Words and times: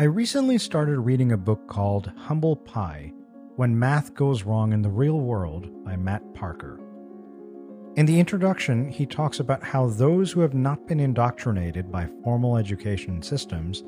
I 0.00 0.04
recently 0.04 0.58
started 0.58 1.00
reading 1.00 1.32
a 1.32 1.36
book 1.36 1.66
called 1.66 2.12
Humble 2.16 2.54
Pi 2.54 3.12
When 3.56 3.76
Math 3.76 4.14
Goes 4.14 4.44
Wrong 4.44 4.72
in 4.72 4.80
the 4.80 4.88
Real 4.88 5.18
World 5.18 5.84
by 5.84 5.96
Matt 5.96 6.22
Parker. 6.34 6.78
In 7.96 8.06
the 8.06 8.20
introduction, 8.20 8.88
he 8.88 9.06
talks 9.06 9.40
about 9.40 9.64
how 9.64 9.88
those 9.88 10.30
who 10.30 10.38
have 10.38 10.54
not 10.54 10.86
been 10.86 11.00
indoctrinated 11.00 11.90
by 11.90 12.08
formal 12.22 12.56
education 12.56 13.20
systems 13.22 13.82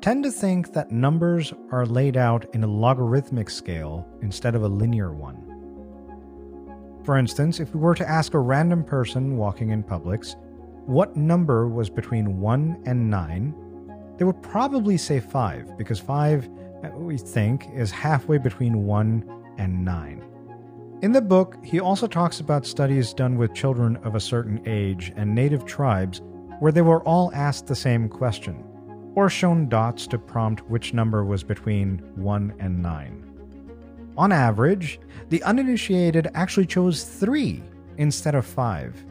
tend 0.00 0.24
to 0.24 0.32
think 0.32 0.72
that 0.72 0.90
numbers 0.90 1.52
are 1.70 1.86
laid 1.86 2.16
out 2.16 2.52
in 2.52 2.64
a 2.64 2.66
logarithmic 2.66 3.48
scale 3.48 4.04
instead 4.22 4.56
of 4.56 4.64
a 4.64 4.68
linear 4.68 5.12
one. 5.12 5.44
For 7.04 7.18
instance, 7.18 7.60
if 7.60 7.72
we 7.72 7.78
were 7.78 7.94
to 7.94 8.10
ask 8.10 8.34
a 8.34 8.40
random 8.40 8.82
person 8.82 9.36
walking 9.36 9.70
in 9.70 9.84
Publix 9.84 10.34
what 10.86 11.14
number 11.14 11.68
was 11.68 11.88
between 11.88 12.40
1 12.40 12.82
and 12.84 13.08
9, 13.08 13.54
they 14.18 14.24
would 14.24 14.42
probably 14.42 14.96
say 14.96 15.20
5, 15.20 15.76
because 15.76 16.00
5, 16.00 16.48
uh, 16.84 16.88
we 16.94 17.18
think, 17.18 17.68
is 17.74 17.90
halfway 17.90 18.38
between 18.38 18.84
1 18.84 19.54
and 19.58 19.84
9. 19.84 20.24
In 21.02 21.12
the 21.12 21.20
book, 21.20 21.56
he 21.62 21.78
also 21.78 22.06
talks 22.06 22.40
about 22.40 22.64
studies 22.66 23.12
done 23.12 23.36
with 23.36 23.54
children 23.54 23.96
of 23.98 24.14
a 24.14 24.20
certain 24.20 24.62
age 24.64 25.12
and 25.16 25.34
native 25.34 25.66
tribes 25.66 26.22
where 26.60 26.72
they 26.72 26.82
were 26.82 27.02
all 27.02 27.30
asked 27.34 27.66
the 27.66 27.76
same 27.76 28.08
question, 28.08 28.64
or 29.14 29.28
shown 29.28 29.68
dots 29.68 30.06
to 30.06 30.18
prompt 30.18 30.68
which 30.70 30.94
number 30.94 31.24
was 31.24 31.44
between 31.44 31.98
1 32.14 32.54
and 32.58 32.82
9. 32.82 33.22
On 34.16 34.32
average, 34.32 34.98
the 35.28 35.42
uninitiated 35.42 36.28
actually 36.34 36.66
chose 36.66 37.04
3 37.04 37.62
instead 37.98 38.34
of 38.34 38.46
5. 38.46 39.04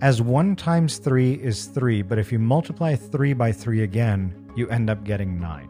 As 0.00 0.22
1 0.22 0.54
times 0.54 0.98
3 0.98 1.34
is 1.34 1.64
3, 1.66 2.02
but 2.02 2.18
if 2.18 2.30
you 2.30 2.38
multiply 2.38 2.94
3 2.94 3.32
by 3.32 3.50
3 3.50 3.82
again, 3.82 4.32
you 4.54 4.68
end 4.68 4.88
up 4.90 5.02
getting 5.02 5.40
9. 5.40 5.68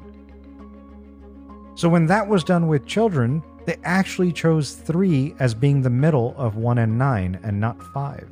So 1.74 1.88
when 1.88 2.04
that 2.06 2.28
was 2.28 2.44
done 2.44 2.68
with 2.68 2.84
children, 2.84 3.42
they 3.64 3.78
actually 3.84 4.32
chose 4.32 4.74
3 4.74 5.34
as 5.38 5.54
being 5.54 5.80
the 5.80 5.88
middle 5.88 6.34
of 6.36 6.56
1 6.56 6.76
and 6.76 6.98
9 6.98 7.40
and 7.42 7.58
not 7.58 7.82
5. 7.94 8.28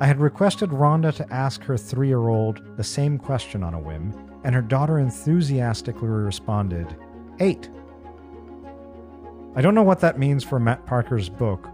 I 0.00 0.06
had 0.06 0.18
requested 0.18 0.70
Rhonda 0.70 1.14
to 1.16 1.30
ask 1.30 1.62
her 1.64 1.76
three 1.76 2.08
year 2.08 2.28
old 2.28 2.62
the 2.78 2.84
same 2.84 3.18
question 3.18 3.62
on 3.62 3.74
a 3.74 3.78
whim, 3.78 4.14
and 4.44 4.54
her 4.54 4.62
daughter 4.62 4.98
enthusiastically 4.98 6.08
responded, 6.08 6.96
8. 7.38 7.68
I 9.54 9.60
don't 9.60 9.74
know 9.74 9.82
what 9.82 10.00
that 10.00 10.18
means 10.18 10.42
for 10.42 10.58
Matt 10.58 10.86
Parker's 10.86 11.28
book, 11.28 11.68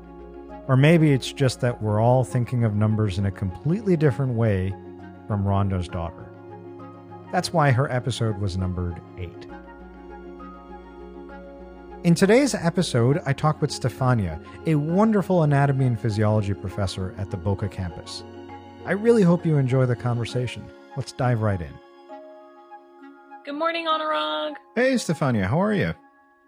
or 0.68 0.76
maybe 0.76 1.12
it's 1.12 1.32
just 1.32 1.60
that 1.62 1.82
we're 1.82 2.00
all 2.00 2.22
thinking 2.22 2.62
of 2.62 2.74
numbers 2.74 3.18
in 3.18 3.26
a 3.26 3.30
completely 3.30 3.96
different 3.96 4.34
way 4.34 4.74
from 5.26 5.44
Rhonda's 5.44 5.88
daughter. 5.88 6.28
That's 7.32 7.52
why 7.52 7.70
her 7.70 7.90
episode 7.90 8.38
was 8.38 8.56
numbered 8.56 9.00
8. 9.16 9.30
In 12.04 12.14
today's 12.14 12.54
episode, 12.54 13.20
I 13.26 13.32
talk 13.32 13.60
with 13.60 13.70
Stefania, 13.70 14.40
a 14.66 14.76
wonderful 14.76 15.42
anatomy 15.42 15.86
and 15.86 15.98
physiology 15.98 16.54
professor 16.54 17.14
at 17.18 17.30
the 17.30 17.36
Boca 17.36 17.68
campus. 17.68 18.22
I 18.86 18.92
really 18.92 19.22
hope 19.22 19.44
you 19.44 19.56
enjoy 19.56 19.86
the 19.86 19.96
conversation. 19.96 20.64
Let's 20.96 21.12
dive 21.12 21.40
right 21.40 21.60
in. 21.60 21.74
Good 23.44 23.54
morning, 23.54 23.86
Anurag. 23.86 24.54
Hey, 24.74 24.94
Stefania, 24.94 25.46
how 25.46 25.60
are 25.60 25.74
you? 25.74 25.94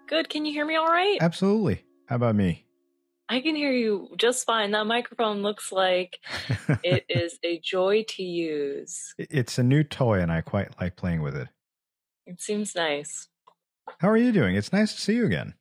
Good. 0.07 0.29
Can 0.29 0.45
you 0.45 0.53
hear 0.53 0.65
me 0.65 0.77
all 0.77 0.87
right? 0.87 1.19
Absolutely. 1.21 1.85
How 2.07 2.17
about 2.17 2.37
me? 2.37 2.67
I 3.31 3.41
can 3.41 3.55
hear 3.57 3.73
you 3.73 4.09
just 4.17 4.45
fine. 4.45 4.73
That 4.73 4.87
microphone 4.87 5.41
looks 5.41 5.73
like 5.73 6.19
it 6.83 7.05
is 7.09 7.39
a 7.43 7.61
joy 7.61 8.05
to 8.09 8.23
use. 8.23 9.15
It's 9.19 9.57
a 9.57 9.63
new 9.63 9.85
toy, 9.85 10.21
and 10.21 10.33
I 10.33 10.41
quite 10.41 10.81
like 10.81 10.97
playing 10.97 11.23
with 11.23 11.37
it. 11.37 11.49
It 12.27 12.41
seems 12.41 12.75
nice. 12.75 13.29
How 14.01 14.09
are 14.09 14.17
you 14.17 14.33
doing? 14.33 14.57
It's 14.57 14.73
nice 14.73 14.95
to 14.95 15.01
see 15.01 15.15
you 15.15 15.27
again. 15.27 15.55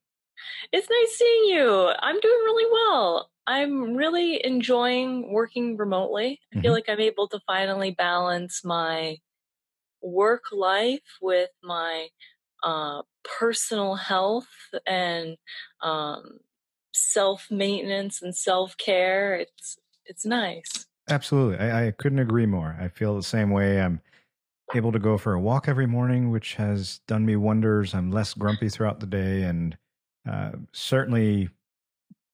It's 0.72 0.90
nice 0.90 1.18
seeing 1.18 1.56
you. 1.56 1.94
I'm 2.00 2.20
doing 2.20 2.40
really 2.44 2.72
well. 2.72 3.32
I'm 3.48 3.96
really 3.96 4.44
enjoying 4.46 5.32
working 5.32 5.78
remotely. 5.78 6.40
I 6.54 6.56
feel 6.62 6.72
Mhm. 6.72 6.74
like 6.74 6.88
I'm 6.90 7.00
able 7.00 7.28
to 7.30 7.40
finally 7.48 7.92
balance 7.92 8.64
my 8.64 9.18
work 10.02 10.46
life 10.52 11.18
with 11.22 11.52
my 11.64 12.10
uh, 12.64 13.04
personal 13.24 13.96
health 13.96 14.50
and 14.88 15.38
um, 15.82 16.40
self 16.94 17.50
maintenance 17.50 18.22
and 18.22 18.36
self 18.36 18.78
care. 18.78 19.36
It's 19.36 19.78
it's 20.06 20.26
nice. 20.26 20.88
Absolutely. 21.10 21.58
I, 21.58 21.88
I 21.88 21.92
couldn't 21.92 22.20
agree 22.20 22.46
more. 22.46 22.78
I 22.80 22.88
feel 22.88 23.16
the 23.16 23.24
same 23.24 23.50
way. 23.50 23.82
I'm 23.82 24.02
able 24.76 24.92
to 24.92 25.00
go 25.00 25.18
for 25.18 25.34
a 25.34 25.40
walk 25.40 25.68
every 25.68 25.88
morning, 25.88 26.30
which 26.30 26.56
has 26.56 27.00
done 27.08 27.26
me 27.26 27.36
wonders. 27.36 27.94
I'm 27.94 28.12
less 28.12 28.34
grumpy 28.34 28.70
throughout 28.70 29.00
the 29.00 29.08
day, 29.08 29.44
and 29.44 29.78
uh, 30.30 30.52
certainly 30.74 31.50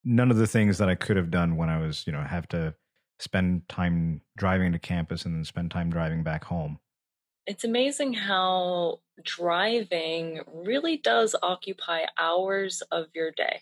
none 0.04 0.32
of 0.32 0.38
the 0.38 0.48
things 0.48 0.78
that 0.78 0.90
I 0.90 0.96
could 0.96 1.18
have 1.18 1.32
done 1.32 1.56
when 1.56 1.70
I 1.70 1.80
was, 1.80 2.06
you 2.06 2.14
know, 2.14 2.22
have 2.22 2.48
to 2.50 2.76
spend 3.20 3.68
time 3.70 4.22
driving 4.38 4.72
to 4.74 4.80
campus 4.80 5.26
and 5.26 5.36
then 5.36 5.46
spend 5.46 5.72
time 5.72 5.90
driving 5.90 6.24
back 6.24 6.44
home. 6.44 6.80
It's 7.48 7.64
amazing 7.64 8.14
how 8.14 9.00
driving 9.24 10.42
really 10.52 10.98
does 10.98 11.36
occupy 11.42 12.06
hours 12.18 12.82
of 12.92 13.08
your 13.14 13.32
day. 13.32 13.62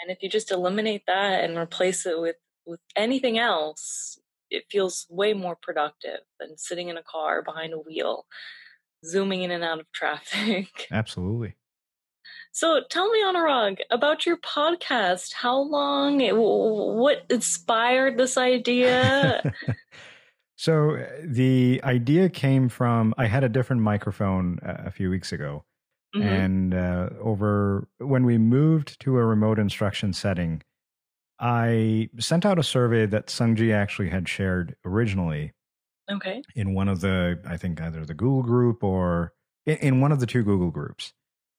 And 0.00 0.10
if 0.10 0.22
you 0.22 0.28
just 0.28 0.50
eliminate 0.50 1.02
that 1.06 1.44
and 1.44 1.56
replace 1.56 2.06
it 2.06 2.20
with 2.20 2.36
with 2.64 2.80
anything 2.96 3.38
else, 3.38 4.18
it 4.50 4.64
feels 4.70 5.06
way 5.10 5.34
more 5.34 5.56
productive 5.60 6.20
than 6.38 6.56
sitting 6.56 6.88
in 6.88 6.96
a 6.96 7.02
car 7.02 7.42
behind 7.42 7.72
a 7.72 7.78
wheel, 7.78 8.26
zooming 9.04 9.42
in 9.42 9.50
and 9.50 9.64
out 9.64 9.80
of 9.80 9.90
traffic. 9.94 10.68
Absolutely. 10.92 11.56
So 12.52 12.82
tell 12.90 13.10
me, 13.10 13.22
Anurag, 13.24 13.78
about 13.90 14.26
your 14.26 14.36
podcast. 14.36 15.32
How 15.32 15.58
long? 15.58 16.20
It- 16.20 16.36
What 16.36 17.24
inspired 17.30 18.18
this 18.18 18.36
idea? 18.36 19.42
so 20.56 20.96
uh, 20.96 21.06
the 21.24 21.80
idea 21.82 22.28
came 22.28 22.68
from 22.68 23.14
I 23.18 23.26
had 23.26 23.42
a 23.42 23.48
different 23.48 23.82
microphone 23.82 24.58
uh, 24.64 24.82
a 24.86 24.90
few 24.90 25.08
weeks 25.10 25.32
ago, 25.32 25.64
Mhm. 26.14 26.46
and 26.48 26.74
uh, 26.74 27.10
over 27.20 27.88
when 27.98 28.24
we 28.24 28.38
moved 28.38 29.00
to 29.00 29.18
a 29.18 29.24
remote 29.24 29.58
instruction 29.58 30.12
setting, 30.12 30.62
I 31.40 32.10
sent 32.18 32.46
out 32.46 32.58
a 32.58 32.62
survey 32.64 33.06
that 33.06 33.28
Sungji 33.28 33.74
actually 33.74 34.10
had 34.10 34.28
shared 34.28 34.76
originally 34.84 35.52
Okay. 36.10 36.44
in 36.54 36.74
one 36.74 36.88
of 36.88 37.00
the 37.00 37.40
I 37.46 37.56
think 37.56 37.80
either 37.80 38.04
the 38.04 38.14
Google 38.14 38.42
group 38.42 38.82
or 38.84 39.32
in, 39.66 39.76
in 39.78 40.00
one 40.00 40.12
of 40.12 40.20
the 40.20 40.26
two 40.26 40.42
Google 40.42 40.70
groups. 40.70 41.12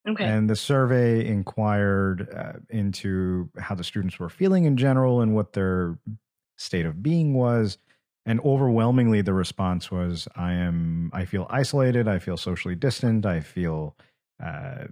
Okay. 0.08 0.36
And 0.36 0.50
the 0.50 0.56
survey 0.56 1.26
inquired 1.28 2.30
uh, 2.34 2.54
into 2.70 3.50
how 3.60 3.76
the 3.76 3.84
students 3.86 4.20
were 4.20 4.30
feeling 4.30 4.66
in 4.66 4.78
general 4.78 5.22
and 5.22 5.36
what 5.36 5.54
their 5.54 6.00
state 6.58 6.86
of 6.86 7.04
being 7.04 7.34
was. 7.36 7.78
And 8.26 8.40
overwhelmingly, 8.42 9.22
the 9.22 9.34
response 9.34 9.92
was, 9.92 10.28
"I 10.36 10.54
am. 10.54 11.12
I 11.14 11.26
feel 11.26 11.48
isolated. 11.50 12.08
I 12.08 12.20
feel 12.20 12.38
socially 12.38 12.76
distant. 12.76 13.26
I 13.26 13.42
feel." 13.42 13.98
Uh, 14.44 14.86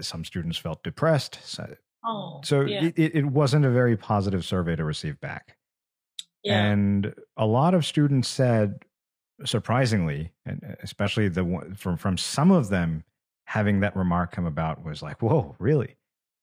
some 0.00 0.24
students 0.24 0.56
felt 0.58 0.82
depressed. 0.82 1.38
So, 1.44 1.74
oh. 2.04 2.40
so 2.44 2.62
yeah. 2.62 2.90
it, 2.96 3.14
it 3.14 3.26
wasn't 3.26 3.64
a 3.64 3.70
very 3.70 3.96
positive 3.96 4.44
survey 4.44 4.76
to 4.76 4.84
receive 4.84 5.20
back. 5.20 5.56
yeah. 6.42 6.64
And 6.64 7.14
a 7.36 7.46
lot 7.46 7.74
of 7.74 7.84
students 7.84 8.28
said, 8.28 8.80
surprisingly, 9.44 10.32
and 10.44 10.76
especially 10.82 11.28
the 11.28 11.44
one 11.44 11.74
from 11.74 11.96
from 11.96 12.16
some 12.16 12.50
of 12.50 12.68
them, 12.68 13.04
having 13.46 13.80
that 13.80 13.96
remark 13.96 14.32
come 14.32 14.46
about 14.46 14.84
was 14.84 15.02
like, 15.02 15.20
"Whoa, 15.20 15.56
really?" 15.58 15.96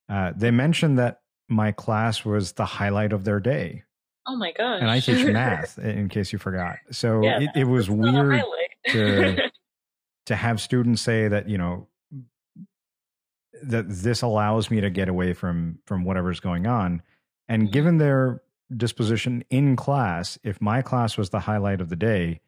Uh, 0.09 0.33
they 0.35 0.51
mentioned 0.51 0.99
that 0.99 1.21
my 1.49 1.71
class 1.71 2.25
was 2.25 2.53
the 2.53 2.65
highlight 2.65 3.13
of 3.13 3.23
their 3.23 3.39
day, 3.39 3.83
oh 4.27 4.35
my 4.35 4.51
gosh. 4.51 4.81
and 4.81 4.89
I 4.91 4.99
teach 4.99 5.25
math. 5.33 5.79
in 5.79 6.09
case 6.09 6.33
you 6.33 6.39
forgot, 6.39 6.77
so 6.91 7.21
Yeah, 7.23 7.39
it, 7.39 7.49
it 7.55 7.63
was 7.63 7.87
That's 7.87 7.99
not 7.99 8.25
a 8.25 8.27
weird 8.27 8.43
to- 8.87 9.51
to 10.25 10.35
have 10.35 10.61
students 10.61 11.01
say 11.01 11.27
that 11.27 11.49
you 11.49 11.57
know 11.57 11.87
that 13.69 13.85
this 13.87 14.21
allows 14.21 14.69
me 14.71 14.81
to 14.81 14.89
get 14.89 15.09
away 15.09 15.33
from 15.33 15.79
from 15.85 16.03
whatever's 16.03 16.39
going 16.39 16.67
on 16.67 17.01
and 17.47 17.67
Mhm. 17.67 17.71
given 17.71 17.97
their 17.97 18.41
disposition 18.75 19.43
in 19.49 19.75
class 19.75 20.39
if 20.43 20.59
my 20.61 20.81
class 20.81 21.17
was 21.17 21.29
the 21.29 21.39
highlight 21.41 21.81
of 21.81 21.89
the 21.89 21.95
day 21.95 22.39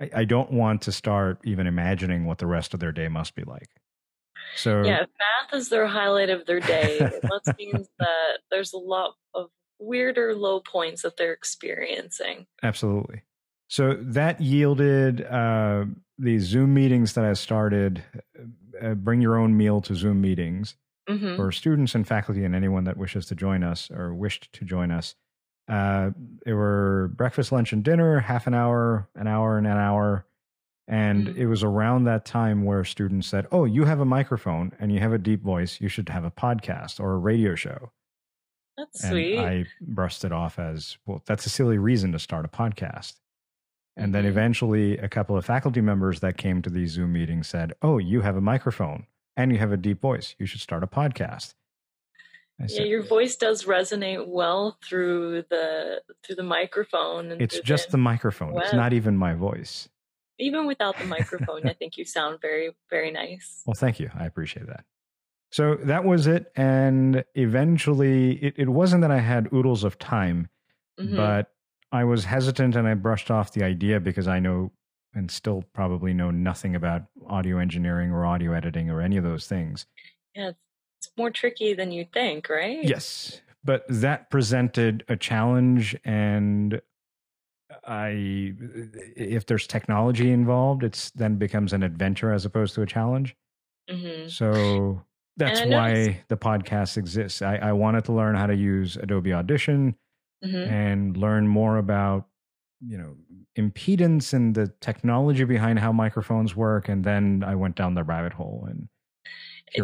I, 0.00 0.10
I 0.14 0.24
don't 0.24 0.50
want 0.52 0.82
to 0.82 0.92
start 0.92 1.38
even 1.44 1.66
imagining 1.66 2.24
what 2.26 2.38
the 2.38 2.46
rest 2.46 2.74
of 2.74 2.80
their 2.80 2.92
day 2.92 3.08
must 3.08 3.34
be 3.34 3.42
like 3.44 3.68
so 4.54 4.82
yeah, 4.84 5.02
if 5.02 5.08
math 5.18 5.58
is 5.60 5.68
their 5.68 5.86
highlight 5.86 6.30
of 6.30 6.46
their 6.46 6.60
day, 6.60 6.98
that 6.98 7.40
means 7.58 7.88
that 7.98 8.38
there's 8.50 8.72
a 8.72 8.78
lot 8.78 9.14
of 9.34 9.50
weirder 9.78 10.34
low 10.34 10.60
points 10.60 11.02
that 11.02 11.16
they're 11.16 11.32
experiencing. 11.32 12.46
Absolutely. 12.62 13.22
So 13.68 13.94
that 14.00 14.40
yielded 14.40 15.22
uh, 15.22 15.86
these 16.18 16.42
Zoom 16.44 16.74
meetings 16.74 17.14
that 17.14 17.24
I 17.24 17.32
started. 17.32 18.02
Uh, 18.80 18.94
bring 18.94 19.20
your 19.20 19.36
own 19.36 19.56
meal 19.56 19.80
to 19.82 19.94
Zoom 19.94 20.20
meetings 20.20 20.76
hmm 21.08 21.36
for 21.36 21.52
students 21.52 21.94
and 21.94 22.06
faculty 22.06 22.44
and 22.44 22.54
anyone 22.54 22.84
that 22.84 22.96
wishes 22.96 23.26
to 23.26 23.34
join 23.34 23.62
us 23.62 23.90
or 23.90 24.14
wished 24.14 24.52
to 24.54 24.64
join 24.64 24.90
us. 24.90 25.14
Uh, 25.68 26.10
there 26.44 26.56
were 26.56 27.10
breakfast, 27.14 27.52
lunch, 27.52 27.72
and 27.72 27.84
dinner, 27.84 28.20
half 28.20 28.46
an 28.46 28.54
hour, 28.54 29.08
an 29.16 29.26
hour, 29.26 29.58
and 29.58 29.66
an 29.66 29.76
hour. 29.78 30.26
And 30.88 31.28
Mhm. 31.28 31.36
it 31.36 31.46
was 31.46 31.64
around 31.64 32.04
that 32.04 32.24
time 32.26 32.64
where 32.64 32.84
students 32.84 33.26
said, 33.28 33.46
Oh, 33.52 33.64
you 33.64 33.84
have 33.86 34.00
a 34.00 34.04
microphone 34.04 34.72
and 34.80 34.92
you 34.92 35.00
have 35.00 35.12
a 35.12 35.18
deep 35.18 35.42
voice. 35.42 35.80
You 35.80 35.88
should 35.88 36.08
have 36.10 36.24
a 36.24 36.30
podcast 36.30 37.00
or 37.00 37.12
a 37.14 37.18
radio 37.18 37.54
show. 37.56 37.92
That's 38.76 39.02
And 39.02 39.08
sweet. 39.08 39.38
I 39.38 39.66
brushed 39.80 40.24
it 40.24 40.32
off 40.32 40.58
as, 40.58 40.98
Well, 41.06 41.22
that's 41.26 41.46
a 41.46 41.50
silly 41.50 41.78
reason 41.78 42.12
to 42.12 42.18
start 42.18 42.44
a 42.44 42.48
podcast. 42.48 43.20
And 43.98 44.14
then 44.14 44.26
eventually, 44.26 44.98
a 44.98 45.08
couple 45.08 45.36
of 45.38 45.44
faculty 45.46 45.80
members 45.80 46.20
that 46.20 46.36
came 46.36 46.60
to 46.62 46.68
these 46.70 46.90
Zoom 46.92 47.12
meetings 47.14 47.48
said, 47.48 47.72
Oh, 47.80 47.96
you 47.98 48.20
have 48.20 48.36
a 48.36 48.40
microphone 48.42 49.06
and 49.36 49.50
you 49.52 49.58
have 49.58 49.72
a 49.72 49.76
deep 49.78 50.00
voice. 50.02 50.34
You 50.38 50.44
should 50.46 50.60
start 50.60 50.82
a 50.82 50.86
podcast. 50.86 51.54
I 52.60 52.66
yeah, 52.68 52.82
your 52.84 53.02
voice 53.02 53.36
does 53.36 53.64
resonate 53.64 54.26
well 54.26 54.78
through 54.82 55.42
the 55.50 56.02
through 56.24 56.36
the 56.36 56.42
microphone. 56.42 57.30
And 57.32 57.40
It's 57.42 57.58
just 57.60 57.90
the 57.90 57.98
microphone. 57.98 58.56
It's 58.58 58.72
not 58.72 58.92
even 58.94 59.16
my 59.16 59.34
voice. 59.34 59.88
even 60.38 60.66
without 60.66 60.98
the 60.98 61.04
microphone. 61.06 61.66
I 61.66 61.72
think 61.78 61.96
you 61.98 62.04
sound 62.04 62.40
very 62.40 62.70
very 62.90 63.10
nice. 63.10 63.62
Well, 63.66 63.74
thank 63.74 63.98
you. 64.00 64.10
I 64.14 64.24
appreciate 64.26 64.66
that. 64.66 64.84
So 65.52 65.74
that 65.84 66.04
was 66.04 66.26
it. 66.26 66.50
And 66.56 67.24
eventually, 67.34 68.32
it, 68.42 68.54
it 68.58 68.68
wasn't 68.68 69.02
that 69.02 69.10
I 69.10 69.20
had 69.20 69.52
oodles 69.52 69.84
of 69.84 69.98
time, 69.98 70.48
Mhm. 71.00 71.16
but 71.16 71.52
I 71.92 72.04
was 72.04 72.24
hesitant 72.24 72.76
and 72.76 72.86
I 72.86 72.94
brushed 72.94 73.30
off 73.30 73.52
the 73.52 73.64
idea 73.64 74.00
because 74.00 74.28
I 74.28 74.40
know 74.40 74.72
and 75.14 75.30
still 75.30 75.64
probably 75.72 76.12
know 76.12 76.30
nothing 76.30 76.76
about 76.76 77.02
audio 77.26 77.58
engineering 77.58 78.12
or 78.12 78.26
audio 78.26 78.52
editing 78.52 78.90
or 78.90 79.00
any 79.00 79.16
of 79.16 79.24
those 79.24 79.46
things. 79.46 79.86
yeah, 80.34 80.50
it's, 80.50 81.10
more 81.16 81.30
tricky 81.30 81.72
than 81.72 81.92
you 81.92 82.04
think, 82.12 82.48
right? 82.48 82.84
Yes. 82.84 83.40
But 83.64 83.84
that 83.88 84.28
presented 84.30 85.04
a 85.08 85.16
challenge. 85.16 85.96
And 86.04 86.80
I, 87.86 88.52
if 89.16 89.46
there's 89.46 89.66
technology 89.66 90.30
involved, 90.30 90.84
it's 90.84 91.10
then 91.12 91.36
becomes 91.36 91.72
an 91.72 91.82
adventure 91.82 92.32
as 92.32 92.44
opposed 92.44 92.74
to 92.74 92.82
a 92.82 92.86
challenge. 92.86 93.34
hmm 93.88 94.26
So 94.26 95.02
that's 95.36 95.64
why 95.64 96.22
the 96.28 96.36
podcast 96.36 96.96
exists. 96.96 97.40
I, 97.40 97.56
I 97.56 97.72
wanted 97.72 98.04
to 98.06 98.12
learn 98.12 98.34
how 98.34 98.46
to 98.46 98.56
use 98.56 98.96
Adobe 98.96 99.32
Audition 99.32 99.94
hmm 100.42 100.64
and 100.66 101.16
learn 101.16 101.48
more 101.48 101.78
about, 101.78 102.26
you 102.80 102.98
know, 102.98 103.16
impedance 103.58 104.32
and 104.32 104.54
the 104.54 104.72
technology 104.80 105.44
behind 105.44 105.78
how 105.78 105.92
microphones 105.92 106.54
work. 106.54 106.88
And 106.88 107.04
then 107.04 107.42
I 107.46 107.54
went 107.54 107.76
down 107.76 107.94
the 107.94 108.04
rabbit 108.04 108.32
hole 108.32 108.66
and 108.68 108.88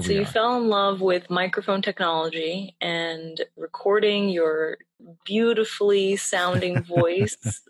so 0.00 0.12
you 0.12 0.22
are. 0.22 0.26
fell 0.26 0.56
in 0.56 0.68
love 0.68 1.00
with 1.00 1.28
microphone 1.28 1.82
technology 1.82 2.76
and 2.80 3.40
recording 3.56 4.28
your 4.28 4.78
beautifully 5.24 6.16
sounding 6.16 6.82
voice. 6.84 7.62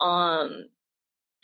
um, 0.00 0.68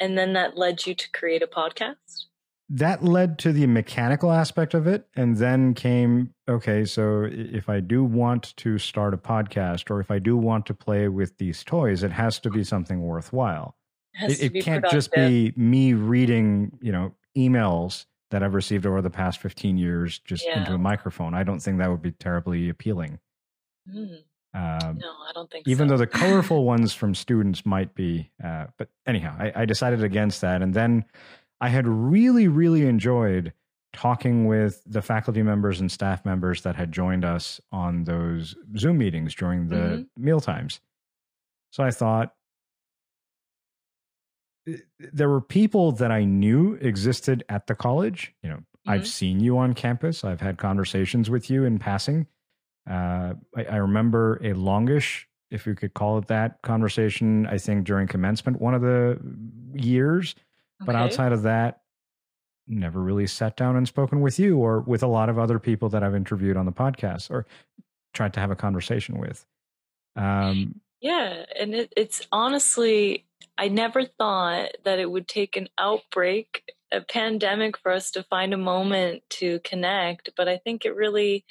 and 0.01 0.19
then 0.19 0.33
that 0.33 0.57
led 0.57 0.87
you 0.87 0.95
to 0.95 1.11
create 1.13 1.43
a 1.43 1.47
podcast. 1.47 2.27
That 2.75 3.05
led 3.05 3.39
to 3.39 3.53
the 3.53 3.67
mechanical 3.67 4.33
aspect 4.33 4.75
of 4.75 4.87
it. 4.87 5.07
And 5.15 5.37
then 5.37 5.75
came, 5.75 6.35
okay, 6.49 6.85
so 6.85 7.29
if 7.31 7.69
I 7.69 7.81
do 7.81 8.03
want 8.03 8.57
to 8.57 8.79
start 8.79 9.15
a 9.15 9.17
podcast 9.17 9.91
or 9.91 10.01
if 10.01 10.11
I 10.11 10.19
do 10.19 10.37
want 10.37 10.67
to 10.67 10.75
play 10.75 11.09
with 11.09 11.39
these 11.39 11.63
toys, 11.63 12.03
it 12.03 12.11
has 12.11 12.39
to 12.41 12.51
be 12.51 12.65
something 12.65 13.01
worthwhile. 13.01 13.77
It, 14.23 14.41
it, 14.41 14.57
it 14.57 14.65
can't 14.65 14.85
just 14.91 15.13
be 15.13 15.53
me 15.57 15.93
reading 15.93 16.79
you 16.81 16.93
know 16.93 17.15
emails 17.37 18.07
that 18.31 18.45
i've 18.45 18.55
received 18.55 18.87
over 18.87 19.03
the 19.03 19.11
past 19.11 19.41
15 19.41 19.77
years 19.77 20.21
just 20.21 20.45
Yeah. 20.47 20.61
into 20.61 20.73
a 20.75 20.79
microphone 20.79 21.35
i 21.35 21.43
don't 21.43 21.59
think 21.59 21.79
that 21.79 21.91
would 21.91 22.01
be 22.03 22.13
terribly 22.13 22.69
appealing 22.69 23.19
Mm, 23.93 24.23
um, 24.55 24.99
no, 24.99 25.11
I 25.29 25.33
don't 25.35 25.51
think 25.51 25.67
even 25.67 25.89
so. 25.89 25.93
though 25.95 25.99
the 25.99 26.07
colorful 26.07 26.65
ones 26.75 26.95
from 26.95 27.15
students 27.15 27.67
might 27.67 27.95
be 27.97 28.31
uh, 28.43 28.67
but 28.79 28.89
anyhow 29.05 29.35
I, 29.37 29.53
I 29.63 29.65
decided 29.65 30.05
against 30.05 30.41
that 30.43 30.63
and 30.63 30.73
then 30.75 31.05
i 31.65 31.69
had 31.69 31.87
really 31.89 32.47
really 32.49 32.87
enjoyed 32.87 33.53
talking 33.93 34.47
with 34.47 34.83
the 34.87 35.01
faculty 35.03 35.43
members 35.43 35.81
and 35.81 35.91
staff 35.91 36.25
members 36.25 36.63
that 36.63 36.75
had 36.77 36.91
joined 36.93 37.25
us 37.25 37.61
on 37.73 38.05
those 38.05 38.55
zoom 38.77 38.99
meetings 38.99 39.35
during 39.35 39.69
the 39.69 39.77
Mhm. 39.77 40.07
meal 40.17 40.41
times 40.41 40.81
so 41.71 41.83
i 41.85 41.91
thought 41.91 42.35
there 45.13 45.29
were 45.29 45.41
people 45.43 45.93
that 45.93 46.11
I 46.11 46.25
knew 46.25 46.75
existed 46.81 47.45
at 47.51 47.67
the 47.67 47.75
college. 47.75 48.35
You 48.43 48.49
know, 48.51 48.61
I've 48.87 49.03
Mhm. 49.03 49.07
seen 49.07 49.41
you 49.41 49.59
on 49.59 49.75
campus. 49.75 50.25
I've 50.25 50.41
had 50.41 50.57
conversations 50.57 51.29
with 51.29 51.51
you 51.51 51.65
in 51.65 51.79
passing. 51.79 52.27
Uh, 52.89 53.35
I, 53.55 53.65
I 53.65 53.77
remember 53.77 54.39
a 54.43 54.55
longish, 54.55 55.29
if 55.51 55.67
you 55.67 55.75
could 55.75 55.93
call 55.93 56.17
it 56.17 56.29
that, 56.29 56.63
conversation. 56.63 57.47
I 57.47 57.59
think 57.59 57.85
during 57.85 58.07
commencement 58.09 58.59
one 58.59 58.73
of 58.75 58.81
the 58.81 59.19
years, 59.75 60.35
but 60.81 60.95
outside 60.97 61.33
of 61.33 61.43
that, 61.43 61.83
never 62.67 63.03
really 63.03 63.27
sat 63.27 63.57
down 63.57 63.77
and 63.77 63.89
spoken 63.89 64.21
with 64.21 64.39
you 64.39 64.59
or 64.59 64.81
with 64.81 65.03
a 65.03 65.07
lot 65.09 65.29
of 65.29 65.39
other 65.39 65.59
people 65.59 65.89
that 65.91 66.03
I've 66.03 66.15
interviewed 66.15 66.57
on 66.57 66.67
the 66.67 66.73
podcast 66.73 67.31
or 67.31 67.47
tried 68.15 68.35
to 68.35 68.41
have 68.41 68.51
a 68.51 68.57
conversation 68.57 69.19
with. 69.19 69.47
Um, 70.17 70.81
Yeah, 71.01 71.45
and 71.59 71.75
it, 71.75 71.93
it's 71.97 72.27
honestly, 72.33 73.27
I 73.59 73.69
never 73.69 74.05
thought 74.05 74.71
that 74.85 74.99
it 74.99 75.11
would 75.11 75.29
take 75.29 75.57
an 75.57 75.69
outbreak, 75.79 76.73
a 76.93 77.01
pandemic, 77.03 77.77
for 77.79 77.93
us 77.93 78.11
to 78.13 78.23
find 78.25 78.55
a 78.55 78.59
moment 78.59 79.23
to 79.31 79.61
connect. 79.61 80.31
But 80.37 80.49
I 80.49 80.57
think 80.59 80.85
it 80.85 80.95
really, 80.97 81.45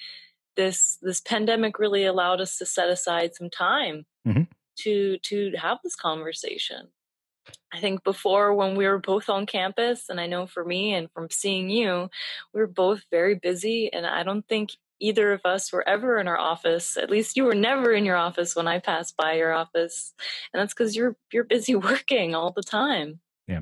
this 0.58 0.98
this 1.02 1.22
pandemic 1.22 1.80
really 1.80 2.06
allowed 2.06 2.42
us 2.42 2.58
to 2.60 2.68
set 2.68 2.90
aside 2.90 3.36
some 3.36 3.50
time 3.52 4.06
Mhm. 4.26 4.48
to 4.80 5.20
to 5.20 5.54
have 5.58 5.80
this 5.84 5.98
conversation. 5.98 6.93
I 7.74 7.80
think 7.80 8.04
before 8.04 8.54
when 8.54 8.76
we 8.76 8.86
were 8.88 9.00
both 9.00 9.30
on 9.30 9.46
campus, 9.48 10.08
and 10.10 10.20
I 10.22 10.28
know 10.28 10.46
for 10.46 10.64
me 10.64 10.94
and 10.94 11.10
from 11.12 11.30
seeing 11.32 11.70
you, 11.70 12.10
we 12.54 12.62
were 12.62 12.68
both 12.68 13.02
very 13.10 13.36
busy, 13.36 13.92
and 13.92 14.06
I 14.06 14.22
don't 14.24 14.48
think 14.48 14.72
either 15.00 15.34
of 15.34 15.42
us 15.44 15.74
were 15.74 15.88
ever 15.88 16.20
in 16.20 16.28
our 16.28 16.38
office. 16.38 16.98
At 16.98 17.10
least 17.10 17.36
you 17.36 17.44
were 17.46 17.56
never 17.56 17.92
in 17.92 18.06
your 18.06 18.16
office 18.16 18.56
when 18.56 18.68
I 18.68 18.80
passed 18.80 19.18
by 19.18 19.34
your 19.34 19.52
office, 19.54 20.14
and 20.54 20.62
that's 20.62 20.74
because 20.74 20.96
you're 20.96 21.16
you're 21.32 21.44
busy 21.44 21.76
working 21.90 22.36
all 22.36 22.52
the 22.52 22.64
time. 22.64 23.20
Yeah. 23.48 23.62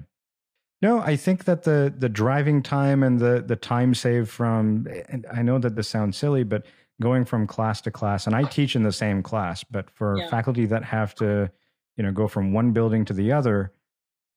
No, 0.82 1.00
I 1.00 1.16
think 1.16 1.46
that 1.46 1.64
the 1.64 1.94
the 1.98 2.10
driving 2.10 2.62
time 2.62 3.04
and 3.04 3.18
the 3.20 3.42
the 3.46 3.56
time 3.56 3.94
saved 3.94 4.30
from 4.30 4.88
and 5.08 5.26
I 5.32 5.42
know 5.42 5.58
that 5.60 5.76
this 5.76 5.88
sounds 5.88 6.18
silly, 6.18 6.44
but 6.44 6.66
going 7.02 7.24
from 7.26 7.48
class 7.48 7.82
to 7.82 7.92
class, 7.92 8.28
and 8.28 8.36
I 8.36 8.44
teach 8.58 8.76
in 8.76 8.84
the 8.84 8.92
same 8.92 9.24
class, 9.24 9.64
but 9.64 9.90
for 9.90 10.18
Yeah. 10.18 10.30
faculty 10.30 10.66
that 10.68 10.84
have 10.84 11.16
to, 11.16 11.50
you 11.96 12.04
know, 12.04 12.12
go 12.12 12.28
from 12.28 12.52
one 12.54 12.74
building 12.74 13.06
to 13.06 13.14
the 13.14 13.32
other, 13.32 13.72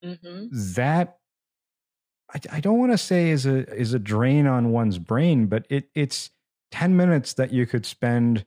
hmm 0.05 0.47
that 0.51 1.19
I, 2.35 2.41
I 2.53 2.61
don't 2.61 2.79
want 2.79 2.93
to 2.93 2.99
say 2.99 3.31
is 3.31 3.47
a 3.47 3.69
is 3.75 3.93
a 3.95 3.99
drain 3.99 4.47
on 4.47 4.71
one's 4.73 4.99
brain, 4.99 5.47
but 5.47 5.67
it 5.71 5.91
it's 5.95 6.31
ten 6.71 6.97
minutes 6.97 7.35
that 7.35 7.53
you 7.53 7.67
could 7.67 7.87
spend 7.87 8.47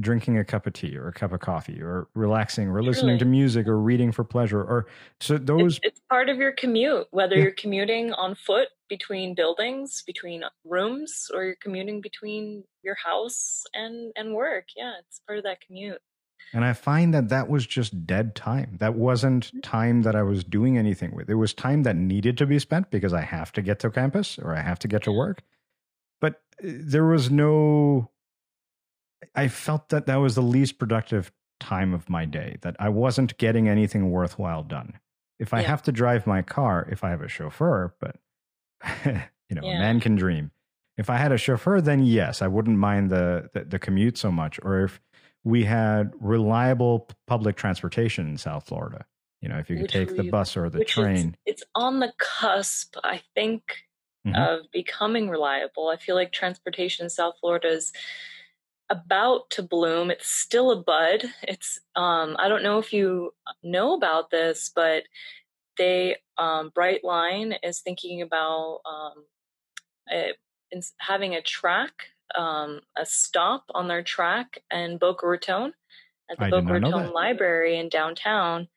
drinking 0.00 0.36
a 0.38 0.44
cup 0.44 0.66
of 0.66 0.74
tea 0.74 0.96
or 0.96 1.08
a 1.08 1.12
cup 1.12 1.32
of 1.32 1.40
coffee 1.40 1.80
or 1.82 2.08
relaxing 2.14 2.68
or 2.68 2.82
listening 2.82 3.18
to 3.18 3.24
music 3.24 3.66
or 3.66 3.78
reading 3.80 4.12
for 4.12 4.24
pleasure 4.24 4.62
or 4.62 4.86
so 5.20 5.38
those 5.38 5.78
It's, 5.80 5.80
it's 5.82 6.00
part 6.10 6.28
of 6.28 6.36
your 6.36 6.52
commute, 6.52 7.06
whether 7.12 7.36
Yeah. 7.36 7.42
you're 7.42 7.52
commuting 7.52 8.12
on 8.12 8.34
foot 8.34 8.68
between 8.88 9.34
buildings, 9.34 10.02
between 10.06 10.44
rooms, 10.64 11.30
or 11.32 11.44
you're 11.44 11.56
commuting 11.62 12.00
between 12.02 12.64
your 12.82 12.94
house 12.96 13.64
and 13.72 14.12
and 14.16 14.34
work. 14.34 14.66
Yeah, 14.76 14.92
it's 15.00 15.20
part 15.26 15.38
of 15.38 15.44
that 15.44 15.60
commute. 15.62 16.02
And 16.52 16.64
I 16.64 16.72
find 16.72 17.12
that 17.12 17.28
that 17.28 17.48
was 17.48 17.66
just 17.66 18.06
dead 18.06 18.34
time. 18.34 18.76
That 18.78 18.94
wasn't 18.94 19.52
time 19.62 20.02
that 20.02 20.14
I 20.14 20.22
was 20.22 20.44
doing 20.44 20.78
anything 20.78 21.14
with. 21.14 21.28
It 21.28 21.34
was 21.34 21.52
time 21.52 21.82
that 21.82 21.96
needed 21.96 22.38
to 22.38 22.46
be 22.46 22.58
spent 22.58 22.90
because 22.90 23.12
I 23.12 23.22
have 23.22 23.52
to 23.52 23.62
get 23.62 23.78
to 23.80 23.90
campus 23.90 24.38
or 24.38 24.54
I 24.54 24.60
have 24.62 24.78
to 24.80 24.88
get 24.88 25.02
to 25.04 25.12
work. 25.12 25.42
But 26.20 26.40
uh, 26.62 26.68
there 26.80 27.04
was 27.04 27.30
no, 27.30 28.10
I 29.34 29.48
felt 29.48 29.88
that 29.90 30.06
that 30.06 30.16
was 30.16 30.34
the 30.34 30.42
least 30.42 30.78
productive 30.78 31.32
time 31.60 31.92
of 31.92 32.08
my 32.08 32.24
day, 32.24 32.56
that 32.62 32.76
I 32.78 32.88
wasn't 32.90 33.36
getting 33.38 33.68
anything 33.68 34.10
worthwhile 34.10 34.62
done. 34.62 34.98
If 35.38 35.52
I 35.52 35.60
Yeah. 35.60 35.68
have 35.68 35.82
to 35.84 35.92
drive 35.92 36.26
my 36.26 36.42
car, 36.42 36.88
if 36.90 37.02
I 37.04 37.10
have 37.10 37.22
a 37.22 37.28
chauffeur, 37.28 37.94
but 38.00 38.16
you 39.04 39.56
know, 39.56 39.62
a 39.62 39.78
man 39.78 40.00
can 40.00 40.16
dream. 40.16 40.50
If 40.96 41.10
I 41.10 41.16
had 41.18 41.32
a 41.32 41.36
chauffeur, 41.38 41.80
then 41.82 42.02
yes, 42.04 42.40
I 42.40 42.46
wouldn't 42.46 42.78
mind 42.78 43.10
the, 43.10 43.50
the, 43.52 43.64
the 43.64 43.78
commute 43.78 44.16
so 44.16 44.32
much. 44.32 44.58
Or 44.62 44.80
if 44.84 45.00
we 45.46 45.62
had 45.62 46.12
reliable 46.18 47.08
public 47.28 47.54
transportation 47.54 48.26
in 48.28 48.36
South 48.36 48.66
Florida, 48.66 49.06
you 49.40 49.48
know, 49.48 49.58
if 49.58 49.70
you 49.70 49.76
could 49.76 49.88
take 49.88 50.16
the 50.16 50.28
bus 50.28 50.56
or 50.56 50.68
the 50.68 50.80
which 50.80 50.90
is 50.90 50.94
train. 50.94 51.36
it's 51.46 51.62
on 51.76 52.00
the 52.00 52.12
cusp, 52.18 52.96
I 53.04 53.22
think, 53.36 53.62
Mhm. 54.26 54.34
of 54.36 54.68
becoming 54.72 55.30
reliable. 55.30 55.88
I 55.88 55.98
feel 55.98 56.16
like 56.16 56.32
transportation 56.32 57.04
in 57.06 57.10
South 57.10 57.36
Florida 57.38 57.68
is 57.68 57.92
about 58.90 59.48
to 59.50 59.62
bloom. 59.62 60.10
It's 60.10 60.28
still 60.28 60.72
a 60.72 60.82
bud. 60.82 61.22
It's 61.42 61.78
um 61.94 62.34
I 62.40 62.48
don't 62.48 62.64
know 62.64 62.78
if 62.80 62.92
you 62.92 63.32
know 63.62 63.94
about 63.94 64.30
this, 64.30 64.72
but 64.74 65.04
they 65.78 66.16
um 66.38 66.72
Brightline 66.72 67.56
is 67.62 67.82
thinking 67.82 68.20
about 68.20 68.80
um 68.84 69.26
ins- 70.72 70.94
having 70.98 71.36
a 71.36 71.42
track 71.42 72.08
um 72.34 72.80
a 72.96 73.06
stop 73.06 73.64
on 73.74 73.88
their 73.88 74.02
track 74.02 74.58
in 74.72 74.98
Boca 74.98 75.26
Raton 75.26 75.72
at 76.30 76.38
the 76.38 76.46
I 76.46 76.50
Boca 76.50 76.72
Raton. 76.72 77.12
Library 77.12 77.78
in 77.78 77.88
downtown 77.88 78.68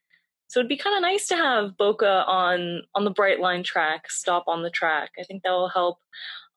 so 0.49 0.59
it'd 0.59 0.67
be 0.69 0.77
kind 0.77 0.95
of 0.95 1.03
nice 1.03 1.27
to 1.27 1.35
have 1.35 1.77
Boca 1.77 2.25
on 2.25 2.81
on 2.95 3.05
the 3.05 3.13
Brightline 3.13 3.63
track, 3.63 4.09
stop 4.09 4.45
on 4.47 4.63
the 4.63 4.71
track. 4.71 5.11
I 5.19 5.23
think 5.23 5.43
that 5.43 5.51
will 5.51 5.69
help 5.69 5.99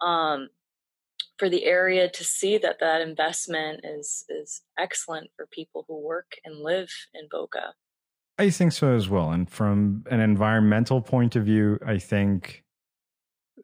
um, 0.00 0.49
for 1.38 1.50
the 1.50 1.66
area 1.66 2.08
to 2.08 2.25
see 2.25 2.56
that 2.56 2.80
that 2.80 3.02
investment 3.02 3.84
is 3.84 4.25
is 4.30 4.62
excellent 4.78 5.28
for 5.37 5.46
people 5.46 5.84
who 5.87 6.00
work 6.00 6.37
and 6.42 6.62
live 6.62 6.90
in 7.12 7.28
Boca. 7.30 7.75
I 8.38 8.49
think 8.49 8.72
so 8.72 8.96
as 8.96 9.11
well. 9.11 9.30
And 9.30 9.49
from 9.49 10.04
an 10.11 10.20
environmental 10.20 11.02
point 11.02 11.37
of 11.37 11.44
view, 11.44 11.78
I 11.87 11.99
think, 11.99 12.64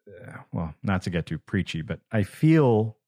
uh, 0.07 0.43
well, 0.53 0.75
not 0.83 1.01
to 1.03 1.09
get 1.09 1.25
too 1.25 1.39
preachy, 1.39 1.81
but 1.81 2.01
I 2.11 2.21
feel 2.21 2.98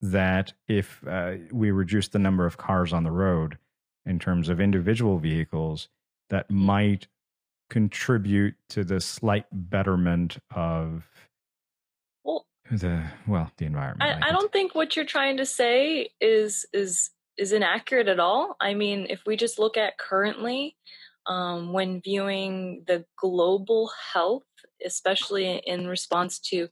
that 0.00 0.52
if 0.68 1.02
uh, 1.08 1.34
we 1.52 1.70
reduce 1.70 2.08
the 2.08 2.18
number 2.18 2.46
of 2.46 2.56
cars 2.56 2.92
on 2.92 3.04
the 3.04 3.10
road 3.10 3.58
in 4.04 4.18
terms 4.18 4.48
of 4.48 4.60
individual 4.60 5.18
vehicles, 5.18 5.88
that 6.30 6.46
mm-hmm. 6.46 6.66
might 6.66 7.08
contribute 7.68 8.54
to 8.68 8.84
the 8.84 9.00
slight 9.00 9.46
betterment 9.50 10.38
of 10.54 11.04
well, 12.24 12.46
the 12.70 13.02
well 13.26 13.50
the 13.56 13.64
environment. 13.64 14.02
I, 14.02 14.26
I, 14.26 14.28
I 14.28 14.32
don't 14.32 14.52
think 14.52 14.74
what 14.74 14.94
you're 14.94 15.04
trying 15.04 15.36
to 15.38 15.46
say 15.46 16.10
is 16.20 16.66
is 16.72 17.10
is 17.36 17.52
inaccurate 17.52 18.08
at 18.08 18.20
all. 18.20 18.56
I 18.60 18.74
mean, 18.74 19.06
if 19.10 19.20
we 19.26 19.36
just 19.36 19.58
look 19.58 19.76
at 19.76 19.98
currently, 19.98 20.76
um, 21.26 21.72
when 21.72 22.00
viewing 22.00 22.84
the 22.86 23.04
global 23.18 23.90
health, 24.12 24.44
especially 24.84 25.62
in 25.66 25.86
response 25.86 26.38
to 26.38 26.68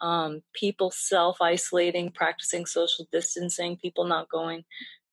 um, 0.00 0.42
people 0.52 0.90
self 0.90 1.38
isolating, 1.40 2.10
practicing 2.10 2.66
social 2.66 3.06
distancing, 3.12 3.76
people 3.76 4.04
not 4.04 4.28
going 4.28 4.64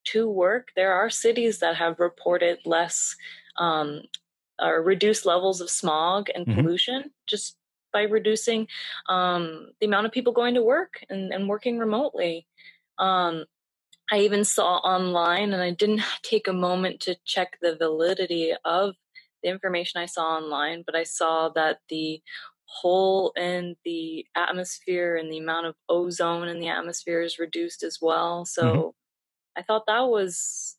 to 0.06 0.30
work, 0.30 0.70
there 0.76 0.94
are 0.94 1.10
cities 1.10 1.60
that 1.60 1.76
have 1.76 2.00
reported 2.00 2.60
less 2.66 3.16
um, 3.58 4.04
or 4.62 4.82
reduced 4.82 5.26
levels 5.26 5.62
of 5.62 5.70
smog 5.70 6.28
and 6.34 6.46
mm-hmm. 6.46 6.62
pollution 6.62 7.12
just 7.28 7.58
by 7.92 8.04
reducing 8.04 8.68
um, 9.10 9.70
the 9.80 9.88
amount 9.88 10.06
of 10.06 10.12
people 10.12 10.34
going 10.34 10.54
to 10.54 10.64
work 10.64 11.04
and, 11.10 11.34
and 11.34 11.48
working 11.48 11.80
remotely. 11.80 12.48
Um, 12.98 13.46
I 14.12 14.20
even 14.20 14.44
saw 14.44 14.78
online, 14.78 15.54
and 15.54 15.62
I 15.62 15.72
didn't 15.72 16.02
take 16.22 16.48
a 16.48 16.54
moment 16.54 17.00
to 17.02 17.16
check 17.26 17.58
the 17.62 17.76
validity 17.76 18.54
of 18.64 18.96
the 19.42 19.50
information 19.50 20.02
I 20.02 20.06
saw 20.06 20.38
online, 20.38 20.84
but 20.86 20.96
I 20.96 21.04
saw 21.04 21.50
that 21.50 21.80
the 21.90 22.22
hole 22.66 23.32
in 23.38 23.76
the 23.86 24.26
atmosphere 24.36 25.16
and 25.16 25.32
the 25.32 25.38
amount 25.38 25.68
of 25.68 25.76
ozone 25.90 26.48
in 26.48 26.60
the 26.60 26.68
atmosphere 26.68 27.22
is 27.22 27.40
reduced 27.40 27.84
as 27.84 28.00
well. 28.02 28.46
So 28.46 28.64
mm-hmm. 28.64 28.90
I 29.58 29.64
thought 29.64 29.86
that 29.88 30.08
was 30.08 30.76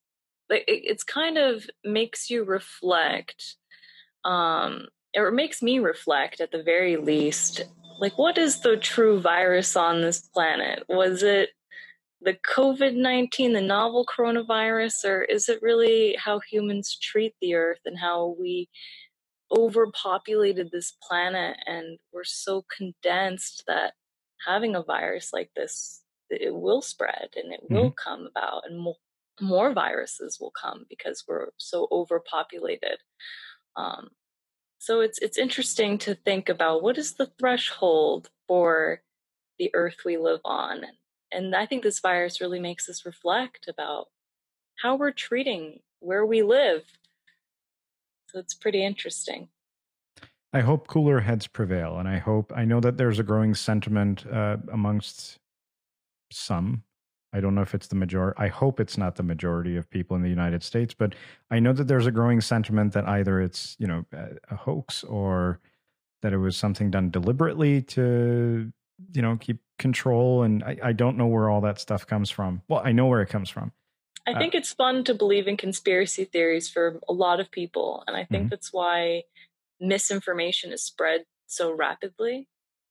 it, 0.51 0.65
it's 0.67 1.05
kind 1.05 1.39
of 1.39 1.67
makes 1.85 2.31
you 2.31 2.45
reflect 2.45 3.57
um 4.25 4.87
it 5.15 5.33
makes 5.33 5.63
me 5.63 5.79
reflect 5.79 6.41
at 6.41 6.53
the 6.53 6.63
very 6.63 6.97
least 6.97 7.63
like 7.99 8.19
what 8.19 8.37
is 8.37 8.61
the 8.61 8.77
true 8.77 9.19
virus 9.19 9.77
on 9.77 10.03
this 10.03 10.21
planet 10.21 10.85
was 10.89 11.23
it 11.23 11.51
the 12.27 12.35
COVID 12.35 12.97
19, 12.97 13.53
the 13.53 13.61
novel 13.61 14.07
coronavirus, 14.07 15.05
or 15.05 15.23
is 15.23 15.49
it 15.49 15.63
really 15.63 16.17
how 16.19 16.41
humans 16.41 16.99
treat 17.01 17.35
the 17.41 17.55
earth 17.55 17.81
and 17.85 17.99
how 17.99 18.35
we 18.39 18.69
overpopulated 19.51 20.71
this 20.71 20.93
planet 21.07 21.57
and 21.67 21.99
we're 22.13 22.25
so 22.25 22.65
condensed 22.77 23.65
that 23.67 23.93
having 24.47 24.75
a 24.75 24.83
virus 24.83 25.31
like 25.33 25.51
this 25.55 26.03
it 26.31 26.53
will 26.53 26.83
spread 26.83 27.29
and 27.37 27.53
it 27.53 27.61
will 27.71 27.91
mm-hmm. 27.91 28.11
come 28.11 28.29
about 28.29 28.65
and 28.67 28.79
more, 28.79 28.97
more 29.41 29.73
viruses 29.73 30.39
will 30.41 30.53
come 30.61 30.85
because 30.89 31.25
we're 31.29 31.49
so 31.59 31.87
overpopulated 31.93 32.99
um, 33.77 34.09
so 34.79 35.01
it's 35.01 35.19
it's 35.21 35.39
interesting 35.39 35.97
to 35.99 36.15
think 36.15 36.49
about 36.49 36.83
what 36.83 36.99
is 36.99 37.15
the 37.15 37.31
threshold 37.39 38.29
for 38.49 39.03
the 39.59 39.71
earth 39.75 39.99
we 40.05 40.17
live 40.17 40.41
on 40.45 40.83
and 41.33 41.55
I 41.55 41.67
think 41.67 41.83
this 41.83 42.01
virus 42.01 42.41
really 42.41 42.61
makes 42.61 42.89
us 42.89 43.07
reflect 43.07 43.69
about 43.69 44.07
how 44.83 44.97
we're 44.97 45.13
treating 45.13 45.81
where 46.01 46.25
we 46.25 46.43
live. 46.43 46.85
It's 48.37 48.55
pretty 48.55 48.85
interesting. 48.85 49.49
I 50.53 50.61
hope 50.61 50.89
cooler 50.89 51.21
heads 51.21 51.47
prevail. 51.47 51.99
And 51.99 52.09
I 52.09 52.19
hope, 52.19 52.53
I 52.55 52.65
know 52.65 52.81
that 52.81 52.97
there's 52.97 53.19
a 53.19 53.23
growing 53.23 53.55
sentiment 53.55 54.25
uh, 54.27 54.59
amongst 54.73 55.39
some. 56.31 56.83
I 57.33 57.41
don't 57.41 57.55
know 57.55 57.63
if 57.63 57.75
it's 57.75 57.89
the 57.89 57.97
majority. 57.97 58.39
I 58.39 58.49
hope 58.49 58.81
it's 58.81 58.97
not 58.97 59.17
the 59.17 59.23
majority 59.23 59.77
of 59.77 59.91
people 59.91 60.17
in 60.17 60.23
the 60.23 60.31
United 60.31 60.63
States, 60.63 60.95
but 60.95 61.15
I 61.51 61.59
know 61.59 61.73
that 61.73 61.89
there's 61.89 62.07
a 62.07 62.11
growing 62.11 62.41
sentiment 62.41 62.93
that 62.95 63.07
either 63.07 63.41
it's, 63.41 63.77
you 63.79 63.87
know, 63.87 64.07
a, 64.13 64.29
a 64.51 64.57
hoax 64.57 65.05
or 65.05 65.61
that 66.23 66.33
it 66.33 66.39
was 66.39 66.57
something 66.57 66.91
done 66.91 67.11
deliberately 67.11 67.83
to 67.83 68.73
you 69.13 69.23
know 69.23 69.37
keep 69.37 69.59
control 69.79 70.43
and 70.43 70.65
I, 70.65 70.77
I 70.83 70.93
don't 70.93 71.17
know 71.17 71.27
where 71.27 71.51
all 71.51 71.61
that 71.63 71.81
stuff 71.81 72.07
comes 72.07 72.31
from 72.31 72.63
well 72.69 72.81
i 72.85 72.93
know 72.93 73.07
where 73.07 73.21
it 73.21 73.29
comes 73.29 73.51
from 73.51 73.73
i 74.27 74.33
uh, 74.33 74.39
think 74.39 74.55
it's 74.55 74.73
fun 74.73 75.05
to 75.05 75.15
believe 75.15 75.49
in 75.49 75.57
conspiracy 75.57 76.25
theories 76.25 76.69
for 76.69 77.01
a 77.09 77.13
lot 77.13 77.41
of 77.41 77.51
people 77.51 78.05
and 78.07 78.17
i 78.17 78.25
think 78.25 78.45
mm-hmm. 78.45 78.49
that's 78.49 78.73
why 78.73 79.23
misinformation 79.81 80.73
is 80.73 80.83
spread 80.83 81.25
so 81.47 81.73
rapidly 81.73 82.49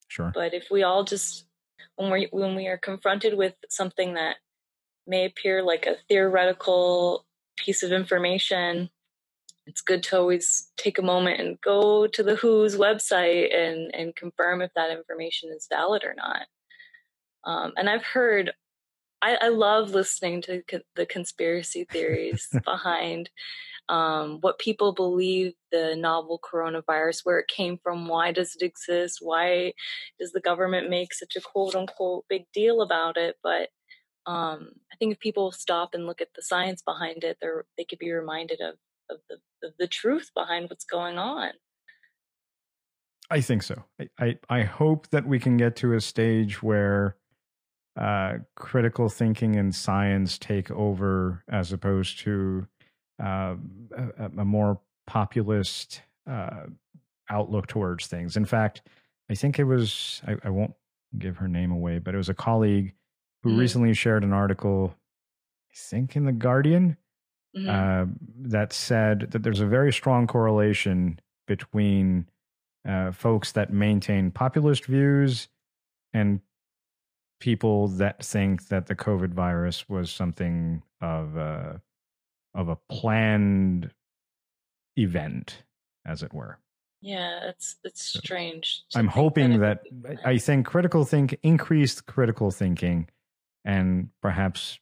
sure 0.07 0.31
but 0.33 0.53
if 0.53 0.67
we 0.71 0.83
all 0.83 1.03
just 1.03 1.45
when 1.95 2.11
we 2.11 2.27
when 2.31 2.55
we 2.55 2.67
are 2.67 2.77
confronted 2.77 3.35
with 3.37 3.53
something 3.69 4.13
that 4.13 4.37
may 5.07 5.25
appear 5.25 5.63
like 5.63 5.85
a 5.85 5.97
theoretical 6.07 7.25
piece 7.57 7.83
of 7.83 7.91
information 7.91 8.89
it's 9.67 9.81
good 9.81 10.03
to 10.03 10.17
always 10.17 10.71
take 10.77 10.97
a 10.97 11.03
moment 11.03 11.39
and 11.39 11.59
go 11.61 12.07
to 12.07 12.23
the 12.23 12.35
WHO's 12.35 12.77
website 12.77 13.55
and 13.55 13.93
and 13.93 14.15
confirm 14.15 14.61
if 14.61 14.71
that 14.75 14.91
information 14.91 15.49
is 15.55 15.67
valid 15.69 16.03
or 16.03 16.13
not. 16.15 16.45
Um, 17.43 17.73
and 17.77 17.89
I've 17.89 18.03
heard, 18.03 18.53
I, 19.25 19.37
I 19.41 19.47
love 19.47 19.89
listening 19.89 20.43
to 20.43 20.61
co- 20.67 20.81
the 20.95 21.07
conspiracy 21.07 21.87
theories 21.91 22.47
behind 22.63 23.31
um, 23.89 24.37
what 24.41 24.59
people 24.59 24.93
believe 24.93 25.53
the 25.71 25.95
novel 25.95 26.39
coronavirus, 26.39 27.21
where 27.23 27.39
it 27.39 27.47
came 27.47 27.79
from, 27.81 28.07
why 28.07 28.31
does 28.31 28.55
it 28.55 28.63
exist, 28.63 29.17
why 29.21 29.73
does 30.19 30.31
the 30.31 30.41
government 30.41 30.91
make 30.91 31.11
such 31.11 31.35
a 31.35 31.41
quote 31.41 31.75
unquote 31.75 32.25
big 32.29 32.43
deal 32.53 32.83
about 32.83 33.17
it, 33.17 33.35
but 33.41 33.69
um, 34.27 34.69
I 34.93 34.95
think 34.97 35.13
if 35.13 35.19
people 35.19 35.51
stop 35.51 35.93
and 35.93 36.05
look 36.05 36.21
at 36.21 36.29
the 36.35 36.41
science 36.43 36.83
behind 36.83 37.23
it, 37.23 37.37
they 37.41 37.47
they 37.77 37.83
could 37.83 37.99
be 37.99 38.11
reminded 38.11 38.61
of 38.61 38.75
of 39.09 39.17
the, 39.29 39.37
of 39.67 39.73
the 39.79 39.87
truth 39.87 40.29
behind 40.35 40.69
what's 40.69 40.85
going 40.85 41.17
on. 41.17 41.51
I 43.31 43.41
think 43.41 43.63
so. 43.63 43.83
I, 43.99 44.09
I, 44.19 44.37
I 44.49 44.61
hope 44.63 45.09
that 45.09 45.27
we 45.27 45.39
can 45.39 45.57
get 45.57 45.75
to 45.77 45.93
a 45.93 46.01
stage 46.01 46.61
where 46.61 47.17
uh, 47.99 48.39
critical 48.55 49.09
thinking 49.09 49.55
and 49.55 49.73
science 49.73 50.37
take 50.37 50.69
over 50.71 51.43
as 51.49 51.71
opposed 51.71 52.19
to 52.19 52.67
uh, 53.23 53.55
a, 53.97 54.25
a, 54.37 54.45
more 54.45 54.81
populist 55.07 56.01
uh, 56.29 56.63
outlook 57.29 57.67
towards 57.67 58.07
things. 58.07 58.35
In 58.35 58.43
fact, 58.43 58.81
I 59.29 59.35
think 59.35 59.59
it 59.59 59.63
was, 59.63 60.21
I, 60.27 60.35
I, 60.43 60.49
won't 60.49 60.73
give 61.17 61.37
her 61.37 61.47
name 61.47 61.71
away, 61.71 61.99
but 61.99 62.13
it 62.13 62.17
was 62.17 62.27
a 62.27 62.33
colleague 62.33 62.93
who 63.43 63.51
mm. 63.51 63.59
recently 63.59 63.93
shared 63.93 64.25
an 64.25 64.33
article, 64.33 64.93
I 65.71 65.75
think 65.75 66.17
in 66.17 66.25
The 66.25 66.33
Guardian, 66.33 66.97
mm-hmm. 67.55 67.69
uh, 67.69 68.11
that 68.49 68.73
said 68.73 69.31
that 69.31 69.43
there's 69.43 69.61
a 69.61 69.65
very 69.65 69.93
strong 69.93 70.27
correlation 70.27 71.19
between 71.47 72.27
uh, 72.85 73.11
folks 73.11 73.53
that 73.53 73.71
maintain 73.71 74.31
populist 74.31 74.85
views 74.85 75.47
and 76.13 76.41
people 77.39 77.87
that 77.89 78.23
think 78.23 78.67
that 78.69 78.87
the 78.87 78.95
COVID 78.95 79.33
virus 79.33 79.87
was 79.89 80.11
something 80.11 80.81
of 81.01 81.35
a, 81.37 81.81
of 82.53 82.69
a 82.69 82.77
planned 82.89 83.91
event, 84.97 85.63
as 86.05 86.23
it 86.23 86.33
were. 86.33 86.59
Yeah, 87.01 87.49
it's 87.49 87.75
it's 87.83 88.01
strange. 88.01 88.83
I'm 88.95 89.07
hoping 89.07 89.59
that, 89.59 89.83
that 90.01 90.25
I 90.25 90.39
think 90.39 90.65
critical 90.65 91.05
think 91.05 91.37
increased 91.43 92.07
critical 92.07 92.49
thinking 92.49 93.09
and 93.63 94.09
perhaps 94.21 94.79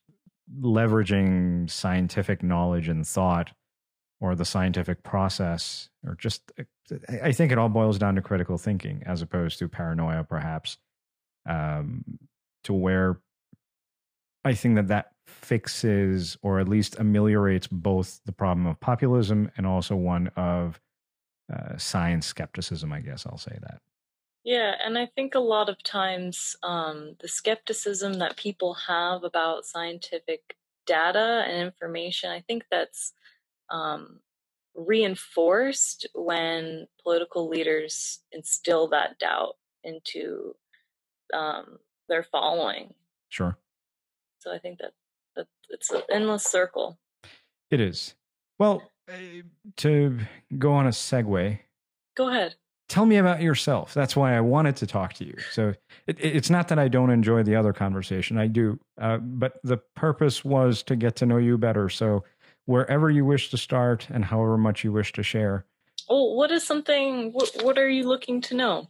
leveraging 0.60 1.70
scientific 1.70 2.44
knowledge 2.44 2.88
and 2.88 3.06
thought 3.06 3.52
or 4.22 4.36
the 4.36 4.46
scientific 4.46 5.04
process 5.04 5.90
or 6.06 6.16
just 6.16 6.52
i 7.24 7.32
think 7.32 7.52
it 7.52 7.58
all 7.58 7.70
boils 7.70 7.98
down 7.98 8.16
to 8.16 8.22
critical 8.22 8.58
thinking 8.58 9.02
as 9.06 9.22
opposed 9.22 9.58
to 9.58 9.68
paranoia 9.68 10.24
perhaps 10.24 10.78
um, 11.50 12.04
to 12.64 12.74
where 12.74 13.20
i 14.46 14.54
think 14.54 14.76
that 14.76 14.88
that 14.88 15.12
fixes 15.26 16.38
or 16.42 16.60
at 16.60 16.68
least 16.68 17.00
ameliorates 17.00 17.68
both 17.68 18.20
the 18.26 18.32
problem 18.32 18.66
of 18.66 18.80
populism 18.80 19.50
and 19.58 19.66
also 19.66 19.96
one 19.96 20.28
of 20.36 20.80
uh, 21.54 21.78
science 21.78 22.26
skepticism 22.26 22.92
i 22.92 23.00
guess 23.00 23.26
i'll 23.26 23.38
say 23.38 23.58
that. 23.62 23.80
Yeah, 24.44 24.74
and 24.84 24.98
I 24.98 25.06
think 25.06 25.36
a 25.36 25.40
lot 25.40 25.70
of 25.70 25.82
times 25.84 26.58
um, 26.64 27.16
the 27.22 27.30
skepticism 27.30 28.16
that 28.16 28.36
people 28.36 28.74
have 28.74 29.24
about 29.24 29.66
scientific 29.66 30.58
data 30.86 31.46
and 31.48 31.64
information, 31.64 32.30
I 32.30 32.42
think 32.42 32.66
that's 32.70 33.14
um, 33.70 34.20
reinforced 34.76 36.08
when 36.14 36.88
political 37.02 37.48
leaders 37.48 38.20
instill 38.34 38.90
that 38.90 39.18
doubt 39.18 39.56
into 39.84 40.56
um, 41.34 41.80
their 42.14 42.22
following. 42.22 42.94
Sure. 43.30 43.58
So 44.38 44.54
I 44.54 44.60
think 44.60 44.78
that, 44.78 44.92
that 45.36 45.48
it's 45.72 45.90
an 45.90 46.04
endless 46.12 46.44
circle. 46.44 47.00
It 47.72 47.82
is. 47.82 48.14
Well, 48.60 48.84
uh, 49.10 49.16
to 49.78 50.20
go 50.60 50.74
on 50.74 50.86
a 50.86 50.92
segue. 50.92 51.58
Go 52.16 52.30
ahead. 52.30 52.54
Tell 52.88 53.08
me 53.08 53.18
about 53.18 53.42
yourself. 53.42 53.96
That's 53.96 54.16
why 54.16 54.38
I 54.38 54.42
wanted 54.42 54.76
to 54.76 54.86
talk 54.86 55.14
to 55.16 55.26
you. 55.26 55.36
So 55.52 55.74
it, 56.06 56.18
it's 56.20 56.52
not 56.52 56.68
that 56.68 56.78
I 56.78 56.88
don't 56.88 57.10
enjoy 57.10 57.42
the 57.42 57.56
other 57.56 57.74
conversation. 57.74 58.38
I 58.38 58.46
do. 58.46 58.80
Uh, 59.02 59.18
but 59.18 59.54
the 59.64 59.78
purpose 59.96 60.46
was 60.46 60.84
to 60.84 60.96
get 60.96 61.16
to 61.16 61.26
know 61.26 61.38
you 61.38 61.58
better. 61.58 61.90
So 61.90 62.24
wherever 62.66 63.10
you 63.10 63.26
wish 63.26 63.50
to 63.50 63.58
start 63.58 64.08
and 64.12 64.24
however 64.24 64.56
much 64.56 64.84
you 64.84 64.92
wish 64.92 65.14
to 65.14 65.24
share. 65.24 65.66
Oh, 66.10 66.34
what 66.34 66.52
is 66.52 66.64
something, 66.64 67.32
what, 67.32 67.50
what 67.64 67.80
are 67.80 67.90
you 67.90 68.08
looking 68.08 68.40
to 68.42 68.56
know? 68.56 68.86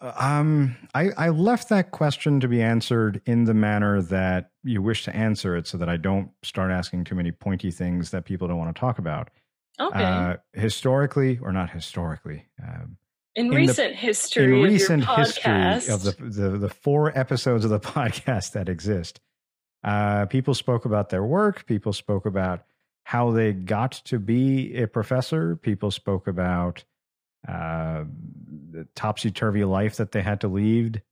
Um, 0.00 0.76
I, 0.94 1.10
I 1.16 1.28
left 1.30 1.70
that 1.70 1.90
question 1.90 2.40
to 2.40 2.48
be 2.48 2.60
answered 2.60 3.22
in 3.24 3.44
the 3.44 3.54
manner 3.54 4.02
that 4.02 4.50
you 4.62 4.82
wish 4.82 5.04
to 5.04 5.16
answer 5.16 5.56
it 5.56 5.66
so 5.66 5.78
that 5.78 5.88
I 5.88 5.96
don't 5.96 6.30
start 6.42 6.70
asking 6.70 7.04
too 7.04 7.14
many 7.14 7.32
pointy 7.32 7.70
things 7.70 8.10
that 8.10 8.26
people 8.26 8.46
don't 8.46 8.58
want 8.58 8.74
to 8.74 8.78
talk 8.78 8.98
about. 8.98 9.30
Okay. 9.80 10.02
Uh, 10.02 10.36
historically, 10.52 11.38
or 11.40 11.52
not 11.52 11.70
historically, 11.70 12.46
um, 12.62 12.96
in, 13.34 13.46
in, 13.46 13.52
recent 13.52 13.92
the, 13.92 13.96
history, 13.96 14.44
in 14.44 14.62
recent 14.62 15.04
history 15.04 15.52
of 15.88 16.02
the, 16.02 16.16
the, 16.18 16.58
the 16.58 16.68
four 16.70 17.16
episodes 17.18 17.64
of 17.64 17.70
the 17.70 17.80
podcast 17.96 18.52
that 18.52 18.68
exist, 18.68 19.20
uh, 19.84 20.26
people 20.26 20.54
spoke 20.54 20.84
about 20.84 21.10
their 21.10 21.24
work. 21.24 21.66
People 21.66 21.92
spoke 21.92 22.26
about 22.26 22.64
how 23.04 23.30
they 23.30 23.52
got 23.52 23.92
to 23.92 24.18
be 24.18 24.74
a 24.76 24.86
professor. 24.86 25.56
People 25.56 25.90
spoke 25.90 26.26
about 26.26 26.84
uh, 27.48 28.04
the 28.70 28.86
topsy 28.94 29.30
turvy 29.30 29.64
life 29.64 29.96
that 29.96 30.12
they 30.12 30.22
had 30.22 30.40
to 30.40 30.48
lead 30.48 31.02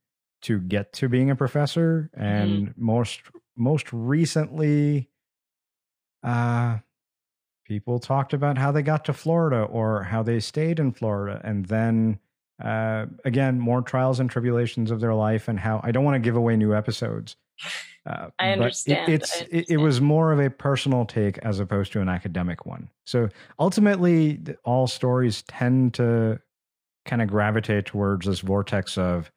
to 0.41 0.59
get 0.59 0.93
to 0.93 1.09
being 1.09 1.29
a 1.29 1.35
professor, 1.35 2.09
and 2.13 2.69
mm-hmm. 2.69 2.85
most 2.85 3.21
most 3.55 3.91
recently, 3.91 5.09
uh, 6.23 6.77
people 7.65 7.99
talked 7.99 8.33
about 8.33 8.57
how 8.57 8.71
they 8.71 8.81
got 8.81 9.05
to 9.05 9.13
Florida 9.13 9.61
or 9.63 10.03
how 10.03 10.21
they 10.21 10.39
stayed 10.39 10.79
in 10.79 10.91
Florida, 10.91 11.41
and 11.43 11.65
then 11.65 12.19
uh, 12.63 13.05
again 13.23 13.59
more 13.59 13.81
trials 13.81 14.19
and 14.19 14.29
tribulations 14.29 14.91
of 14.91 14.99
their 14.99 15.13
life, 15.13 15.47
and 15.47 15.59
how 15.59 15.81
I 15.83 15.91
don't 15.91 16.03
want 16.03 16.15
to 16.15 16.19
give 16.19 16.35
away 16.35 16.55
new 16.55 16.73
episodes. 16.73 17.35
Uh, 18.05 18.27
I 18.37 18.51
understand. 18.51 19.09
It, 19.09 19.21
it's 19.21 19.31
I 19.31 19.39
understand. 19.39 19.63
It, 19.69 19.73
it, 19.73 19.77
was 19.77 19.99
more 20.01 20.31
of 20.31 20.39
a 20.39 20.49
personal 20.49 21.05
take 21.05 21.37
as 21.39 21.59
opposed 21.59 21.91
to 21.93 22.01
an 22.01 22.09
academic 22.09 22.65
one. 22.65 22.89
So 23.05 23.29
ultimately, 23.59 24.39
all 24.63 24.87
stories 24.87 25.41
tend 25.43 25.95
to 25.95 26.39
kind 27.05 27.21
of 27.21 27.29
gravitate 27.29 27.85
towards 27.85 28.25
this 28.25 28.39
vortex 28.39 28.97
of 28.97 29.31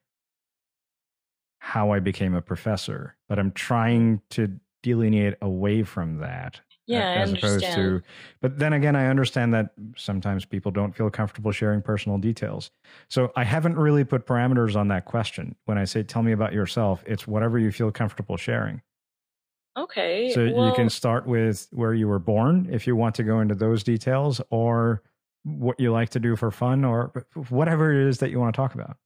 how 1.58 1.92
I 1.92 2.00
became 2.00 2.34
a 2.34 2.42
professor, 2.42 3.16
but 3.28 3.38
I'm 3.38 3.52
trying 3.52 4.22
to 4.30 4.58
delineate 4.82 5.34
away 5.42 5.82
from 5.82 6.18
that. 6.18 6.60
Yeah, 6.88 7.20
as 7.20 7.32
opposed 7.34 7.64
to, 7.64 8.02
but 8.40 8.58
then 8.58 8.72
again, 8.72 8.96
I 8.96 9.08
understand 9.08 9.52
that 9.52 9.72
sometimes 9.94 10.46
people 10.46 10.72
don't 10.72 10.96
feel 10.96 11.10
comfortable 11.10 11.52
sharing 11.52 11.82
personal 11.82 12.16
details. 12.16 12.70
So 13.08 13.30
I 13.36 13.44
haven't 13.44 13.76
really 13.76 14.04
put 14.04 14.26
parameters 14.26 14.74
on 14.74 14.88
that 14.88 15.04
question. 15.04 15.54
When 15.66 15.76
I 15.76 15.84
say, 15.84 16.02
tell 16.02 16.22
me 16.22 16.32
about 16.32 16.54
yourself, 16.54 17.04
it's 17.06 17.26
whatever 17.26 17.58
you 17.58 17.70
feel 17.72 17.92
comfortable 17.92 18.38
sharing. 18.38 18.80
Okay. 19.76 20.32
So 20.32 20.50
well, 20.50 20.66
you 20.66 20.72
can 20.72 20.88
start 20.88 21.26
with 21.26 21.68
where 21.72 21.92
you 21.92 22.08
were 22.08 22.18
born 22.18 22.68
if 22.70 22.86
you 22.86 22.96
want 22.96 23.14
to 23.16 23.22
go 23.22 23.40
into 23.40 23.54
those 23.54 23.84
details 23.84 24.40
or 24.50 25.02
what 25.44 25.78
you 25.78 25.92
like 25.92 26.08
to 26.10 26.20
do 26.20 26.36
for 26.36 26.50
fun 26.50 26.84
or 26.84 27.26
whatever 27.50 27.92
it 27.92 28.08
is 28.08 28.18
that 28.18 28.30
you 28.30 28.40
want 28.40 28.54
to 28.54 28.56
talk 28.56 28.74
about. 28.74 28.96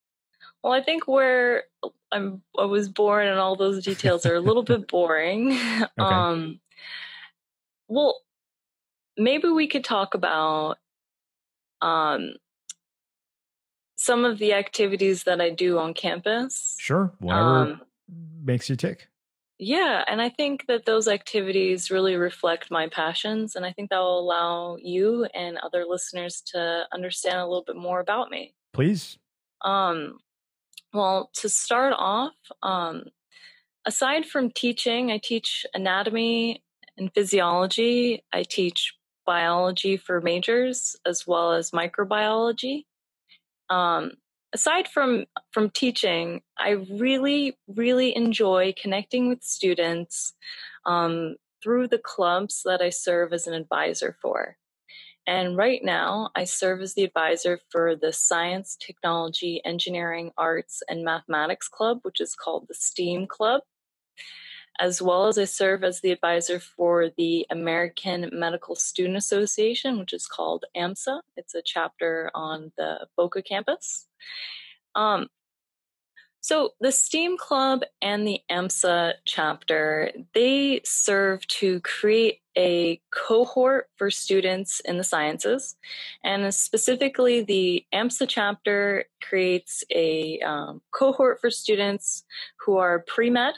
Well, 0.63 0.73
I 0.73 0.83
think 0.83 1.09
where 1.09 1.65
I'm 2.13 2.43
I 2.57 2.65
was 2.65 2.89
born 2.89 3.27
and 3.27 3.39
all 3.39 3.57
those 3.57 3.85
details 3.85 4.25
are 4.25 4.35
a 4.35 4.41
little 4.41 4.63
bit 4.63 4.89
boring. 4.89 5.53
okay. 5.53 5.91
Um 5.99 6.61
well, 7.93 8.23
maybe 9.19 9.49
we 9.49 9.69
could 9.69 9.85
talk 9.85 10.15
about 10.15 10.79
um, 11.83 12.35
some 13.97 14.25
of 14.25 14.39
the 14.39 14.55
activities 14.55 15.25
that 15.25 15.41
I 15.41 15.51
do 15.51 15.79
on 15.79 15.93
campus. 15.93 16.75
Sure, 16.79 17.13
whatever 17.19 17.49
um, 17.49 17.81
makes 18.43 18.71
you 18.71 18.77
tick. 18.77 19.09
Yeah, 19.59 20.03
and 20.09 20.21
I 20.21 20.31
think 20.31 20.65
that 20.67 20.87
those 20.87 21.07
activities 21.07 21.91
really 21.91 22.17
reflect 22.17 22.71
my 22.71 22.89
passions, 22.89 23.55
and 23.55 23.67
I 23.67 23.73
think 23.73 23.91
that 23.91 23.99
will 23.99 24.19
allow 24.19 24.77
you 24.81 25.27
and 25.35 25.59
other 25.59 25.85
listeners 25.87 26.43
to 26.47 26.85
understand 26.93 27.37
a 27.37 27.47
little 27.47 27.65
bit 27.65 27.77
more 27.77 28.01
about 28.01 28.31
me. 28.31 28.55
Please. 28.73 29.19
Um, 29.61 30.19
well, 30.95 31.31
to 31.35 31.49
start 31.49 31.95
off, 31.97 32.33
um, 32.63 33.05
aside 33.85 34.25
from 34.25 34.51
teaching, 34.51 35.13
I 35.13 35.19
teach 35.19 35.67
anatomy 35.75 36.63
in 36.97 37.09
physiology, 37.11 38.25
I 38.33 38.43
teach 38.43 38.95
biology 39.25 39.97
for 39.97 40.21
majors 40.21 40.97
as 41.07 41.27
well 41.27 41.53
as 41.53 41.71
microbiology. 41.71 42.85
Um, 43.71 44.13
aside 44.53 44.89
from 44.89 45.27
from 45.53 45.71
teaching, 45.71 46.43
I 46.59 46.71
really 46.71 47.57
really 47.67 48.15
enjoy 48.15 48.75
connecting 48.81 49.29
with 49.29 49.43
students 49.43 50.35
um, 50.85 51.37
through 51.63 51.89
the 51.89 51.99
clubs 51.99 52.63
that 52.65 52.83
I 52.83 52.91
serve 52.91 53.33
as 53.33 53.47
an 53.47 53.55
advisor 53.55 54.17
for. 54.21 54.57
And 55.25 55.57
right 55.57 55.81
now, 55.85 56.31
I 56.35 56.43
serve 56.43 56.81
as 56.81 56.95
the 56.95 57.05
advisor 57.05 57.61
for 57.71 57.95
the 57.95 58.13
Science, 58.13 58.77
Technology, 58.85 59.63
Engineering, 59.65 60.33
Arts, 60.37 60.83
and 60.89 61.05
Mathematics 61.05 61.69
Club, 61.69 62.01
which 62.03 62.21
is 62.21 62.35
called 62.35 62.67
the 62.67 62.75
STEAM 62.75 63.29
Club 63.29 63.61
as 64.81 65.03
well 65.03 65.27
as 65.27 65.39
I 65.39 65.45
serve 65.45 65.85
as 65.85 66.01
the 66.01 66.13
advisor 66.13 66.59
for 66.59 67.11
the 67.17 67.47
American 67.51 68.31
Medical 68.33 68.75
Student 68.75 69.17
Association, 69.17 69.99
which 69.99 70.13
is 70.13 70.27
called 70.27 70.65
AMSA. 70.77 71.21
It's 71.37 71.55
a 71.55 71.63
chapter 71.63 72.31
on 72.35 72.73
the 72.77 73.07
Boca 73.17 73.43
campus. 73.43 74.07
Um, 74.95 75.29
so 76.41 76.71
the 76.81 76.91
STEAM 76.91 77.39
Club 77.39 77.83
and 78.01 78.27
the 78.27 78.41
AMSA 78.51 79.15
chapter, 79.25 80.11
they 80.35 80.81
serve 80.85 81.47
to 81.47 81.79
create 81.81 82.41
a 82.59 83.01
cohort 83.13 83.89
for 83.97 84.11
students 84.11 84.81
in 84.81 84.99
the 84.99 85.05
sciences. 85.05 85.77
And 86.25 86.53
specifically, 86.53 87.43
the 87.43 87.87
AMSA 87.95 88.29
chapter 88.29 89.05
creates 89.23 89.85
a 89.95 90.41
um, 90.41 90.83
cohort 90.91 91.41
for 91.41 91.49
students 91.49 92.25
who 92.67 92.77
are 92.77 93.05
pre 93.07 93.31
med 93.31 93.55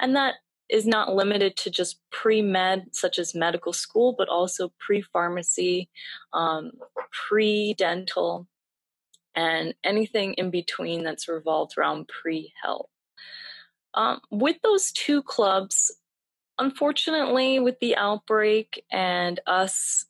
and 0.00 0.16
that 0.16 0.34
is 0.70 0.86
not 0.86 1.14
limited 1.14 1.56
to 1.56 1.70
just 1.70 2.00
pre 2.10 2.42
med, 2.42 2.86
such 2.92 3.18
as 3.18 3.34
medical 3.34 3.72
school, 3.72 4.14
but 4.16 4.28
also 4.28 4.72
pre 4.78 5.02
pharmacy, 5.02 5.88
um, 6.32 6.72
pre 7.28 7.74
dental, 7.74 8.46
and 9.34 9.74
anything 9.84 10.34
in 10.34 10.50
between 10.50 11.04
that's 11.04 11.28
revolved 11.28 11.76
around 11.76 12.08
pre 12.08 12.52
health. 12.62 12.88
Um, 13.94 14.20
with 14.30 14.56
those 14.62 14.90
two 14.90 15.22
clubs, 15.22 15.92
unfortunately, 16.58 17.60
with 17.60 17.78
the 17.80 17.96
outbreak 17.96 18.84
and 18.90 19.38
us 19.46 20.06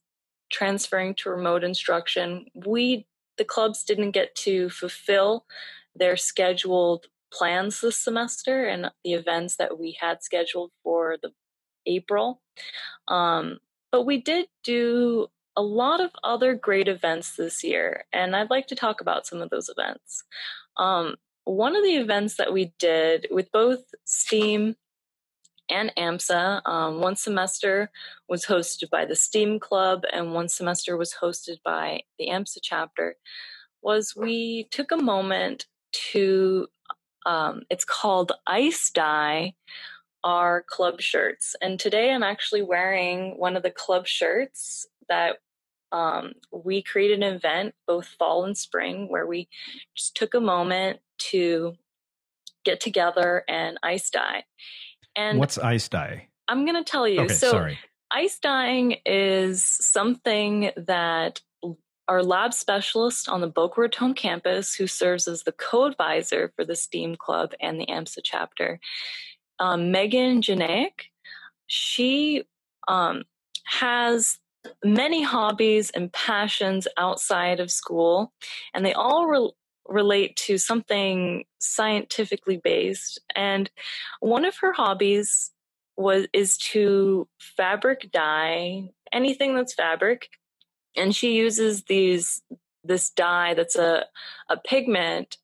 transferring 0.50 1.14
to 1.16 1.30
remote 1.30 1.64
instruction, 1.64 2.46
we 2.54 3.06
the 3.36 3.44
clubs 3.44 3.82
didn't 3.82 4.12
get 4.12 4.34
to 4.36 4.70
fulfill 4.70 5.44
their 5.96 6.16
scheduled 6.16 7.06
plans 7.34 7.80
this 7.80 7.98
semester 7.98 8.66
and 8.66 8.90
the 9.04 9.12
events 9.12 9.56
that 9.56 9.78
we 9.78 9.96
had 10.00 10.22
scheduled 10.22 10.70
for 10.82 11.16
the 11.22 11.32
April. 11.86 12.40
Um, 13.08 13.58
but 13.90 14.02
we 14.02 14.20
did 14.20 14.46
do 14.62 15.28
a 15.56 15.62
lot 15.62 16.00
of 16.00 16.10
other 16.22 16.54
great 16.54 16.88
events 16.88 17.36
this 17.36 17.62
year, 17.62 18.04
and 18.12 18.34
I'd 18.34 18.50
like 18.50 18.66
to 18.68 18.74
talk 18.74 19.00
about 19.00 19.26
some 19.26 19.40
of 19.40 19.50
those 19.50 19.68
events. 19.68 20.24
Um, 20.76 21.16
one 21.44 21.76
of 21.76 21.84
the 21.84 21.96
events 21.96 22.36
that 22.36 22.52
we 22.52 22.72
did 22.78 23.28
with 23.30 23.52
both 23.52 23.84
STEAM 24.04 24.76
and 25.70 25.92
AMSA, 25.96 26.66
um, 26.66 27.00
one 27.00 27.16
semester 27.16 27.90
was 28.28 28.46
hosted 28.46 28.90
by 28.90 29.04
the 29.04 29.14
STEAM 29.14 29.60
Club, 29.60 30.02
and 30.12 30.34
one 30.34 30.48
semester 30.48 30.96
was 30.96 31.14
hosted 31.22 31.58
by 31.64 32.00
the 32.18 32.28
AMSA 32.28 32.58
chapter, 32.62 33.16
was 33.82 34.14
we 34.16 34.66
took 34.70 34.90
a 34.90 34.96
moment 34.96 35.66
to 36.12 36.66
um, 37.26 37.62
it's 37.70 37.84
called 37.84 38.32
Ice 38.46 38.90
Dye 38.90 39.54
our 40.24 40.62
club 40.62 41.00
shirts. 41.00 41.54
And 41.60 41.78
today 41.78 42.10
I'm 42.10 42.22
actually 42.22 42.62
wearing 42.62 43.38
one 43.38 43.56
of 43.56 43.62
the 43.62 43.70
club 43.70 44.06
shirts 44.06 44.86
that 45.08 45.36
um, 45.92 46.32
we 46.50 46.82
created 46.82 47.22
an 47.22 47.34
event 47.34 47.74
both 47.86 48.06
fall 48.06 48.44
and 48.44 48.56
spring 48.56 49.08
where 49.08 49.26
we 49.26 49.48
just 49.94 50.16
took 50.16 50.34
a 50.34 50.40
moment 50.40 51.00
to 51.18 51.74
get 52.64 52.80
together 52.80 53.44
and 53.46 53.78
ice 53.82 54.10
dye. 54.10 54.44
And 55.14 55.38
what's 55.38 55.58
ice 55.58 55.88
dye? 55.88 56.28
I'm 56.48 56.64
going 56.64 56.82
to 56.82 56.90
tell 56.90 57.06
you. 57.06 57.20
Okay, 57.22 57.34
so 57.34 57.50
sorry. 57.50 57.78
ice 58.10 58.38
dyeing 58.38 58.96
is 59.06 59.62
something 59.62 60.70
that 60.76 61.40
our 62.08 62.22
lab 62.22 62.52
specialist 62.52 63.28
on 63.28 63.40
the 63.40 63.46
Boca 63.46 63.80
Raton 63.80 64.14
campus, 64.14 64.74
who 64.74 64.86
serves 64.86 65.26
as 65.26 65.42
the 65.42 65.52
co-advisor 65.52 66.52
for 66.54 66.64
the 66.64 66.76
STEAM 66.76 67.16
Club 67.16 67.52
and 67.60 67.80
the 67.80 67.86
AMSA 67.86 68.20
chapter, 68.22 68.78
um, 69.58 69.90
Megan 69.90 70.40
Janek, 70.40 71.10
she 71.66 72.44
um, 72.88 73.24
has 73.64 74.38
many 74.84 75.22
hobbies 75.22 75.90
and 75.90 76.12
passions 76.12 76.86
outside 76.96 77.60
of 77.60 77.70
school, 77.70 78.32
and 78.72 78.84
they 78.84 78.92
all 78.92 79.26
re- 79.26 79.52
relate 79.86 80.36
to 80.36 80.58
something 80.58 81.44
scientifically 81.58 82.56
based. 82.56 83.20
And 83.34 83.70
one 84.20 84.44
of 84.44 84.56
her 84.58 84.72
hobbies 84.72 85.50
was 85.96 86.26
is 86.32 86.56
to 86.56 87.28
fabric 87.38 88.10
dye 88.10 88.88
anything 89.12 89.54
that's 89.54 89.74
fabric 89.74 90.28
and 90.96 91.14
she 91.14 91.34
uses 91.34 91.84
these 91.84 92.42
this 92.82 93.10
dye 93.10 93.54
that's 93.54 93.76
a 93.76 94.04
a 94.48 94.56
pigment 94.56 95.36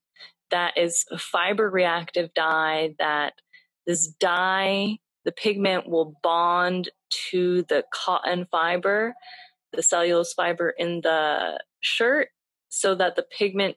that 0.50 0.76
is 0.76 1.04
a 1.10 1.18
fiber 1.18 1.70
reactive 1.70 2.32
dye 2.34 2.94
that 2.98 3.34
this 3.86 4.08
dye 4.08 4.98
the 5.24 5.32
pigment 5.32 5.88
will 5.88 6.16
bond 6.22 6.90
to 7.30 7.62
the 7.68 7.84
cotton 7.92 8.46
fiber 8.50 9.14
the 9.72 9.82
cellulose 9.82 10.32
fiber 10.32 10.70
in 10.70 11.00
the 11.02 11.60
shirt 11.80 12.28
so 12.68 12.94
that 12.94 13.16
the 13.16 13.22
pigment 13.22 13.76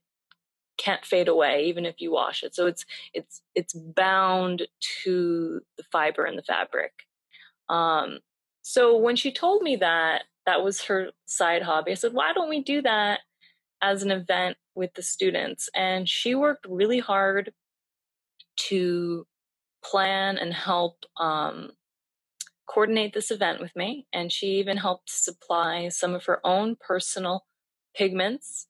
can't 0.78 1.06
fade 1.06 1.28
away 1.28 1.66
even 1.66 1.86
if 1.86 1.96
you 2.00 2.12
wash 2.12 2.44
it. 2.44 2.56
So 2.56 2.66
it's 2.68 2.86
it's 3.14 3.42
it's 3.56 3.74
bound 3.74 4.68
to 5.04 5.62
the 5.78 5.84
fiber 5.92 6.26
in 6.26 6.36
the 6.36 6.44
fabric. 6.44 6.92
Um 7.70 8.20
so 8.62 8.98
when 8.98 9.16
she 9.16 9.32
told 9.32 9.62
me 9.62 9.76
that 9.78 10.24
that 10.46 10.64
was 10.64 10.84
her 10.84 11.12
side 11.26 11.64
hobby. 11.64 11.92
I 11.92 11.96
said, 11.96 12.14
why 12.14 12.34
don't 12.34 12.50
we 12.50 12.62
do 12.62 12.82
that 12.82 13.22
as 13.82 14.04
an 14.04 14.12
event 14.12 14.58
with 14.76 14.94
the 14.94 15.04
students? 15.04 15.70
And 15.76 16.08
she 16.08 16.36
worked 16.36 16.66
really 16.68 17.00
hard 17.00 17.54
to 18.56 19.26
plan 19.84 20.38
and 20.38 20.54
help 20.54 21.06
um, 21.18 21.72
coordinate 22.68 23.14
this 23.14 23.32
event 23.32 23.60
with 23.60 23.76
me. 23.76 24.08
And 24.14 24.32
she 24.32 24.60
even 24.60 24.78
helped 24.78 25.10
supply 25.10 25.90
some 25.90 26.14
of 26.14 26.26
her 26.26 26.40
own 26.46 26.76
personal 26.80 27.46
pigments. 27.96 28.68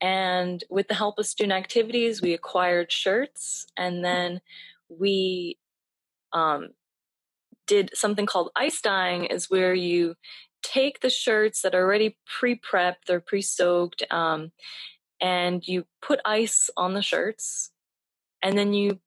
And 0.00 0.64
with 0.70 0.88
the 0.88 0.94
help 0.94 1.18
of 1.18 1.26
student 1.26 1.52
activities, 1.52 2.22
we 2.22 2.32
acquired 2.32 2.90
shirts 2.90 3.66
and 3.76 4.04
then 4.04 4.40
we 4.88 5.58
um, 6.32 6.70
did 7.66 7.90
something 7.94 8.26
called 8.26 8.50
ice 8.56 8.80
dyeing, 8.80 9.26
is 9.26 9.50
where 9.50 9.74
you 9.74 10.16
take 10.62 11.00
the 11.00 11.10
shirts 11.10 11.62
that 11.62 11.74
are 11.74 11.82
already 11.82 12.16
pre-prepped, 12.26 13.06
they're 13.06 13.20
pre-soaked, 13.20 14.02
um, 14.10 14.52
and 15.20 15.66
you 15.66 15.86
put 16.00 16.20
ice 16.24 16.70
on 16.76 16.94
the 16.94 17.02
shirts, 17.02 17.70
and 18.42 18.56
then 18.56 18.72
you 18.72 19.00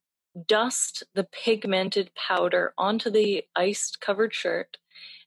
dust 0.47 1.03
the 1.13 1.23
pigmented 1.23 2.11
powder 2.15 2.73
onto 2.77 3.09
the 3.09 3.43
ice 3.55 3.95
covered 3.95 4.33
shirt. 4.33 4.77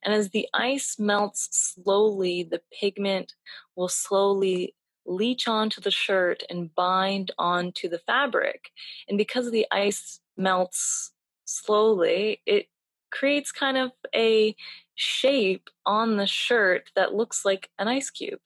And 0.03 0.15
as 0.15 0.31
the 0.31 0.49
ice 0.55 0.99
melts 0.99 1.49
slowly, 1.53 2.43
the 2.43 2.63
pigment 2.73 3.35
will 3.75 3.89
slowly 3.89 4.75
leach 5.05 5.47
onto 5.49 5.81
the 5.81 5.91
shirt 5.91 6.43
and 6.51 6.75
bind 6.75 7.31
onto 7.39 7.89
the 7.89 7.99
fabric. 7.99 8.71
And 9.09 9.17
because 9.17 9.51
the 9.51 9.67
ice 9.71 10.21
melts 10.37 11.13
slowly, 11.45 12.43
it 12.47 12.67
creates 13.11 13.53
kind 13.53 13.77
of 13.77 13.93
a 14.15 14.55
shape 14.97 15.69
on 15.85 16.17
the 16.17 16.27
shirt 16.27 16.91
that 16.97 17.15
looks 17.15 17.45
like 17.45 17.71
an 17.79 17.87
ice 17.87 18.11
cube. 18.11 18.41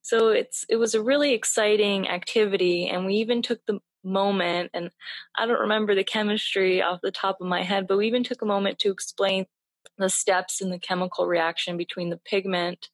So 0.00 0.28
it's 0.28 0.64
it 0.68 0.76
was 0.76 0.94
a 0.94 1.02
really 1.02 1.34
exciting 1.34 2.08
activity 2.08 2.88
and 2.88 3.04
we 3.04 3.14
even 3.16 3.42
took 3.42 3.64
the 3.66 3.80
moment 4.04 4.70
and 4.74 4.90
I 5.36 5.46
don't 5.46 5.60
remember 5.60 5.94
the 5.94 6.04
chemistry 6.04 6.82
off 6.82 7.00
the 7.02 7.10
top 7.10 7.40
of 7.40 7.46
my 7.46 7.62
head, 7.62 7.86
but 7.86 7.98
we 7.98 8.06
even 8.06 8.24
took 8.24 8.42
a 8.42 8.46
moment 8.46 8.78
to 8.80 8.90
explain 8.90 9.46
the 9.98 10.08
steps 10.08 10.60
in 10.60 10.70
the 10.70 10.78
chemical 10.78 11.26
reaction 11.26 11.76
between 11.76 12.10
the 12.10 12.16
pigment 12.16 12.88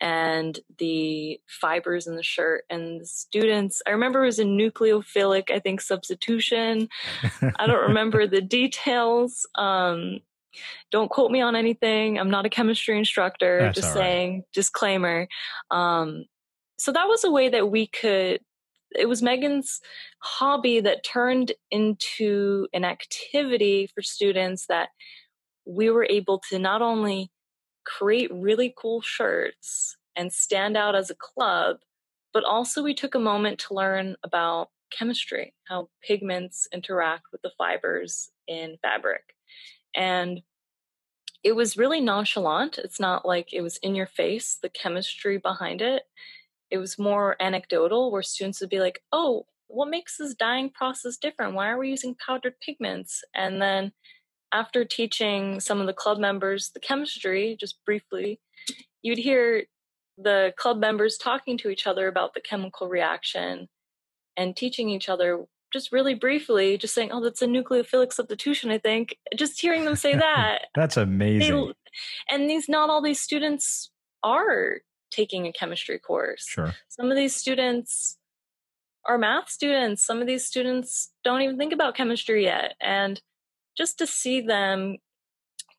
and 0.00 0.60
the 0.78 1.40
fibers 1.46 2.06
in 2.06 2.16
the 2.16 2.22
shirt 2.22 2.64
and 2.68 3.00
the 3.00 3.06
students 3.06 3.80
i 3.86 3.90
remember 3.90 4.22
it 4.22 4.26
was 4.26 4.38
a 4.38 4.44
nucleophilic 4.44 5.50
i 5.50 5.58
think 5.58 5.80
substitution 5.80 6.86
i 7.56 7.66
don't 7.66 7.82
remember 7.88 8.26
the 8.26 8.42
details 8.42 9.46
um, 9.54 10.20
don't 10.90 11.10
quote 11.10 11.30
me 11.30 11.40
on 11.40 11.56
anything. 11.56 12.18
I'm 12.18 12.30
not 12.30 12.46
a 12.46 12.50
chemistry 12.50 12.98
instructor. 12.98 13.60
That's 13.60 13.80
just 13.80 13.92
saying, 13.92 14.44
disclaimer. 14.52 15.28
Um, 15.70 16.24
so 16.78 16.92
that 16.92 17.08
was 17.08 17.24
a 17.24 17.30
way 17.30 17.48
that 17.48 17.70
we 17.70 17.86
could. 17.86 18.40
It 18.94 19.08
was 19.08 19.22
Megan's 19.22 19.80
hobby 20.20 20.80
that 20.80 21.04
turned 21.04 21.52
into 21.70 22.66
an 22.72 22.84
activity 22.84 23.88
for 23.94 24.02
students 24.02 24.66
that 24.68 24.90
we 25.66 25.90
were 25.90 26.06
able 26.08 26.40
to 26.50 26.58
not 26.58 26.82
only 26.82 27.30
create 27.84 28.30
really 28.32 28.72
cool 28.76 29.00
shirts 29.00 29.96
and 30.14 30.32
stand 30.32 30.76
out 30.76 30.94
as 30.94 31.10
a 31.10 31.14
club, 31.14 31.76
but 32.32 32.44
also 32.44 32.82
we 32.82 32.94
took 32.94 33.14
a 33.14 33.20
moment 33.20 33.58
to 33.58 33.74
learn 33.74 34.16
about 34.22 34.68
chemistry, 34.90 35.54
how 35.64 35.88
pigments 36.02 36.68
interact 36.72 37.24
with 37.32 37.42
the 37.42 37.50
fibers 37.58 38.30
in 38.46 38.76
fabric. 38.82 39.35
And 39.96 40.42
it 41.42 41.56
was 41.56 41.76
really 41.76 42.00
nonchalant. 42.00 42.78
It's 42.78 43.00
not 43.00 43.24
like 43.24 43.52
it 43.52 43.62
was 43.62 43.78
in 43.78 43.94
your 43.94 44.06
face, 44.06 44.58
the 44.60 44.68
chemistry 44.68 45.38
behind 45.38 45.80
it. 45.80 46.02
It 46.70 46.78
was 46.78 46.98
more 46.98 47.36
anecdotal, 47.40 48.10
where 48.10 48.22
students 48.22 48.60
would 48.60 48.70
be 48.70 48.80
like, 48.80 49.00
oh, 49.12 49.46
what 49.68 49.88
makes 49.88 50.16
this 50.16 50.34
dyeing 50.34 50.70
process 50.70 51.16
different? 51.16 51.54
Why 51.54 51.70
are 51.70 51.78
we 51.78 51.90
using 51.90 52.16
powdered 52.24 52.60
pigments? 52.60 53.22
And 53.34 53.60
then 53.62 53.92
after 54.52 54.84
teaching 54.84 55.60
some 55.60 55.80
of 55.80 55.86
the 55.86 55.92
club 55.92 56.18
members 56.18 56.70
the 56.70 56.80
chemistry, 56.80 57.56
just 57.58 57.84
briefly, 57.84 58.40
you'd 59.02 59.18
hear 59.18 59.64
the 60.18 60.54
club 60.56 60.78
members 60.78 61.16
talking 61.16 61.58
to 61.58 61.68
each 61.68 61.86
other 61.86 62.08
about 62.08 62.34
the 62.34 62.40
chemical 62.40 62.88
reaction 62.88 63.68
and 64.36 64.56
teaching 64.56 64.88
each 64.88 65.08
other 65.08 65.44
just 65.76 65.92
really 65.92 66.14
briefly, 66.14 66.78
just 66.78 66.94
saying, 66.94 67.10
"Oh, 67.12 67.22
that's 67.22 67.42
a 67.42 67.46
nucleophilic 67.46 68.12
substitution." 68.12 68.70
I 68.70 68.78
think 68.78 69.18
just 69.36 69.60
hearing 69.60 69.84
them 69.84 69.96
say 69.96 70.14
that 70.26 70.68
that's 70.74 70.96
amazing. 70.96 71.54
They, 71.54 71.72
and 72.34 72.48
these 72.48 72.68
not 72.68 72.88
all 72.90 73.02
these 73.02 73.20
students 73.20 73.90
are 74.22 74.78
taking 75.10 75.46
a 75.46 75.52
chemistry 75.52 75.98
course. 75.98 76.46
Sure. 76.48 76.74
Some 76.88 77.10
of 77.10 77.16
these 77.16 77.36
students 77.36 78.16
are 79.06 79.18
math 79.18 79.48
students. 79.48 80.04
Some 80.04 80.20
of 80.20 80.26
these 80.26 80.44
students 80.46 81.12
don't 81.22 81.42
even 81.42 81.58
think 81.58 81.72
about 81.72 81.96
chemistry 81.96 82.44
yet, 82.44 82.74
and 82.80 83.20
just 83.76 83.98
to 83.98 84.06
see 84.06 84.40
them 84.40 84.96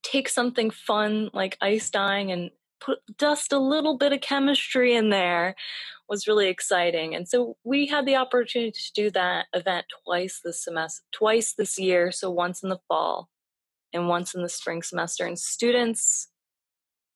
take 0.04 0.30
something 0.30 0.70
fun 0.70 1.30
like 1.34 1.58
ice 1.60 1.90
dyeing 1.90 2.32
and 2.32 2.52
put 2.80 3.00
just 3.18 3.52
a 3.52 3.60
little 3.60 3.98
bit 3.98 4.14
of 4.14 4.22
chemistry 4.22 4.96
in 4.96 5.10
there 5.10 5.56
was 6.10 6.28
really 6.28 6.48
exciting. 6.48 7.16
And 7.16 7.28
so 7.28 7.58
we 7.64 7.88
had 7.88 8.06
the 8.06 8.16
opportunity 8.16 8.72
to 8.72 8.94
do 8.94 9.12
that 9.12 9.48
event 9.54 9.86
twice 10.06 10.40
this 10.44 10.64
semester, 10.64 11.04
twice 11.12 11.54
this 11.54 11.78
year. 11.78 12.12
So 12.12 12.32
once 12.32 12.64
in 12.64 12.70
the 12.70 12.80
fall 12.88 13.30
and 13.94 14.08
once 14.08 14.34
in 14.34 14.42
the 14.42 14.50
spring 14.50 14.84
semester. 14.84 15.26
And 15.26 15.38
students, 15.38 16.30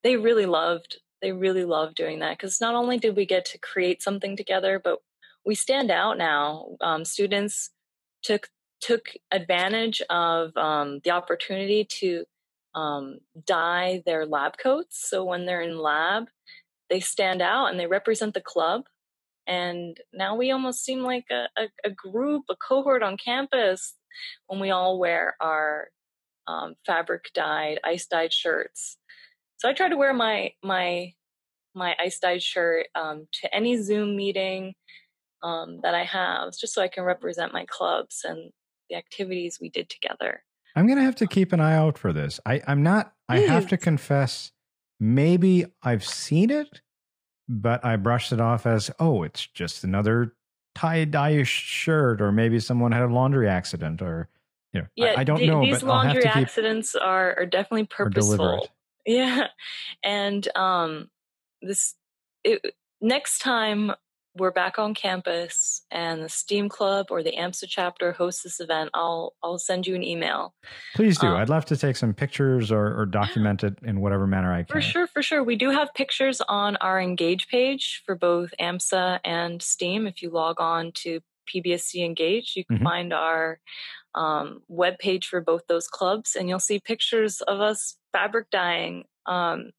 they 0.03 0.17
really 0.17 0.45
loved, 0.45 0.99
they 1.21 1.31
really 1.31 1.63
loved 1.63 1.95
doing 1.95 2.19
that 2.19 2.37
because 2.37 2.59
not 2.59 2.75
only 2.75 2.97
did 2.97 3.15
we 3.15 3.25
get 3.25 3.45
to 3.45 3.57
create 3.59 4.01
something 4.01 4.35
together, 4.35 4.81
but 4.83 4.99
we 5.45 5.55
stand 5.55 5.91
out 5.91 6.17
now. 6.17 6.75
Um, 6.81 7.05
students 7.05 7.69
took 8.23 8.49
took 8.81 9.09
advantage 9.31 10.01
of 10.09 10.57
um, 10.57 11.01
the 11.03 11.11
opportunity 11.11 11.85
to 11.85 12.25
um, 12.75 13.19
dye 13.45 14.01
their 14.05 14.25
lab 14.25 14.57
coats. 14.57 15.09
So 15.09 15.23
when 15.23 15.45
they're 15.45 15.61
in 15.61 15.77
lab, 15.77 16.25
they 16.89 16.99
stand 16.99 17.41
out 17.41 17.67
and 17.67 17.79
they 17.79 17.87
represent 17.87 18.33
the 18.33 18.41
club. 18.41 18.83
And 19.47 19.97
now 20.13 20.35
we 20.35 20.51
almost 20.51 20.83
seem 20.83 21.01
like 21.01 21.25
a, 21.31 21.47
a, 21.57 21.67
a 21.85 21.89
group, 21.89 22.43
a 22.49 22.55
cohort 22.55 23.03
on 23.03 23.17
campus 23.17 23.95
when 24.47 24.59
we 24.59 24.71
all 24.71 24.99
wear 24.99 25.35
our 25.41 25.87
um, 26.47 26.75
fabric 26.85 27.31
dyed, 27.33 27.79
ice 27.83 28.07
dyed 28.07 28.33
shirts. 28.33 28.97
So 29.57 29.69
I 29.69 29.73
try 29.73 29.89
to 29.89 29.97
wear 29.97 30.13
my 30.13 30.51
my 30.63 31.13
my 31.73 31.95
ice 31.99 32.19
dyed 32.19 32.43
shirt 32.43 32.87
um, 32.95 33.27
to 33.41 33.55
any 33.55 33.81
Zoom 33.81 34.15
meeting 34.15 34.73
um, 35.43 35.79
that 35.83 35.95
I 35.95 36.03
have, 36.03 36.53
just 36.59 36.73
so 36.73 36.81
I 36.81 36.87
can 36.87 37.03
represent 37.03 37.53
my 37.53 37.65
clubs 37.65 38.21
and 38.25 38.51
the 38.89 38.95
activities 38.97 39.59
we 39.61 39.69
did 39.69 39.89
together. 39.89 40.43
I'm 40.75 40.87
gonna 40.87 41.03
have 41.03 41.15
to 41.17 41.27
keep 41.27 41.53
an 41.53 41.59
eye 41.59 41.75
out 41.75 41.97
for 41.97 42.13
this. 42.13 42.39
I, 42.45 42.61
I'm 42.67 42.83
not. 42.83 43.13
I 43.27 43.39
have 43.39 43.67
to 43.69 43.77
confess, 43.77 44.51
maybe 44.99 45.65
I've 45.81 46.03
seen 46.05 46.49
it, 46.49 46.81
but 47.47 47.83
I 47.85 47.95
brushed 47.95 48.33
it 48.33 48.41
off 48.41 48.65
as, 48.65 48.91
oh, 48.99 49.23
it's 49.23 49.47
just 49.47 49.85
another 49.85 50.35
tie 50.75 51.05
dye 51.05 51.43
shirt, 51.43 52.21
or 52.21 52.31
maybe 52.33 52.59
someone 52.59 52.91
had 52.91 53.03
a 53.03 53.07
laundry 53.07 53.47
accident, 53.47 54.01
or 54.01 54.27
you 54.73 54.81
know, 54.81 54.87
yeah, 54.95 55.13
I, 55.17 55.21
I 55.21 55.23
don't 55.23 55.37
th- 55.37 55.49
know. 55.49 55.61
These 55.61 55.83
laundry 55.83 56.25
accidents 56.25 56.91
keep, 56.91 57.01
are 57.01 57.39
are 57.39 57.45
definitely 57.45 57.87
purposeful. 57.87 58.67
Yeah. 59.03 59.47
And 60.03 60.47
um, 60.55 61.09
this 61.63 61.95
it, 62.43 62.75
next 63.01 63.39
time 63.39 63.91
we're 64.35 64.51
back 64.51 64.79
on 64.79 64.93
campus 64.93 65.81
and 65.91 66.23
the 66.23 66.29
STEAM 66.29 66.69
Club 66.69 67.07
or 67.09 67.21
the 67.21 67.35
AMSA 67.35 67.65
chapter 67.67 68.13
hosts 68.13 68.43
this 68.43 68.59
event, 68.59 68.89
I'll 68.93 69.33
I'll 69.43 69.57
send 69.57 69.85
you 69.85 69.95
an 69.95 70.03
email. 70.03 70.53
Please 70.95 71.17
do. 71.17 71.27
Um, 71.27 71.35
I'd 71.35 71.49
love 71.49 71.65
to 71.65 71.77
take 71.77 71.97
some 71.97 72.13
pictures 72.13 72.71
or, 72.71 72.99
or 72.99 73.05
document 73.05 73.63
it 73.63 73.77
in 73.83 73.99
whatever 73.99 74.27
manner 74.27 74.53
I 74.53 74.63
can. 74.63 74.73
For 74.73 74.81
sure, 74.81 75.07
for 75.07 75.21
sure. 75.21 75.43
We 75.43 75.55
do 75.55 75.69
have 75.69 75.93
pictures 75.93 76.41
on 76.47 76.77
our 76.77 77.01
Engage 77.01 77.47
page 77.47 78.03
for 78.05 78.15
both 78.15 78.53
AMSA 78.59 79.19
and 79.25 79.61
STEAM. 79.61 80.07
If 80.07 80.21
you 80.21 80.29
log 80.29 80.61
on 80.61 80.91
to 80.93 81.21
PBSC 81.53 82.05
Engage, 82.05 82.53
you 82.55 82.63
can 82.63 82.77
mm-hmm. 82.77 82.85
find 82.85 83.13
our 83.13 83.59
um, 84.15 84.61
web 84.67 84.97
page 84.99 85.27
for 85.27 85.41
both 85.41 85.63
those 85.67 85.87
clubs, 85.87 86.35
and 86.35 86.47
you'll 86.47 86.59
see 86.59 86.79
pictures 86.79 87.41
of 87.41 87.59
us 87.59 87.97
fabric 88.13 88.49
dyeing. 88.49 89.05
Um, 89.25 89.71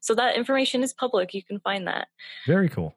so 0.00 0.14
that 0.14 0.36
information 0.36 0.82
is 0.82 0.92
public. 0.92 1.34
You 1.34 1.42
can 1.42 1.60
find 1.60 1.86
that. 1.86 2.08
Very 2.46 2.68
cool. 2.68 2.94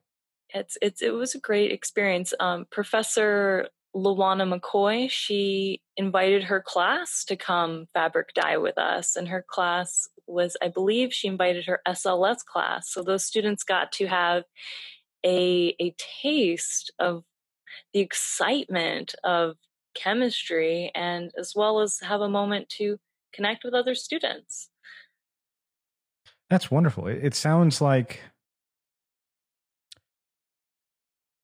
It's 0.53 0.77
it's 0.81 1.01
it 1.01 1.13
was 1.13 1.35
a 1.35 1.39
great 1.39 1.71
experience. 1.71 2.33
Um, 2.39 2.65
Professor 2.71 3.69
Luana 3.95 4.47
McCoy, 4.47 5.09
she 5.09 5.81
invited 5.97 6.43
her 6.45 6.61
class 6.61 7.23
to 7.25 7.35
come 7.35 7.87
fabric 7.93 8.33
dye 8.33 8.57
with 8.57 8.77
us, 8.77 9.15
and 9.15 9.27
her 9.27 9.45
class 9.47 10.07
was, 10.25 10.55
I 10.61 10.69
believe, 10.69 11.13
she 11.13 11.27
invited 11.27 11.65
her 11.65 11.81
SLS 11.87 12.45
class. 12.45 12.89
So 12.89 13.03
those 13.03 13.25
students 13.25 13.63
got 13.63 13.91
to 13.93 14.07
have 14.07 14.43
a 15.25 15.75
a 15.79 15.95
taste 16.23 16.91
of 16.99 17.23
the 17.93 17.99
excitement 17.99 19.15
of 19.23 19.55
chemistry 19.95 20.91
and 20.95 21.31
as 21.37 21.53
well 21.55 21.79
as 21.79 21.99
have 22.01 22.21
a 22.21 22.29
moment 22.29 22.67
to 22.67 22.97
connect 23.33 23.63
with 23.63 23.73
other 23.73 23.95
students. 23.95 24.69
That's 26.49 26.69
wonderful. 26.69 27.07
It, 27.07 27.33
sounds 27.33 27.81
like 27.81 28.19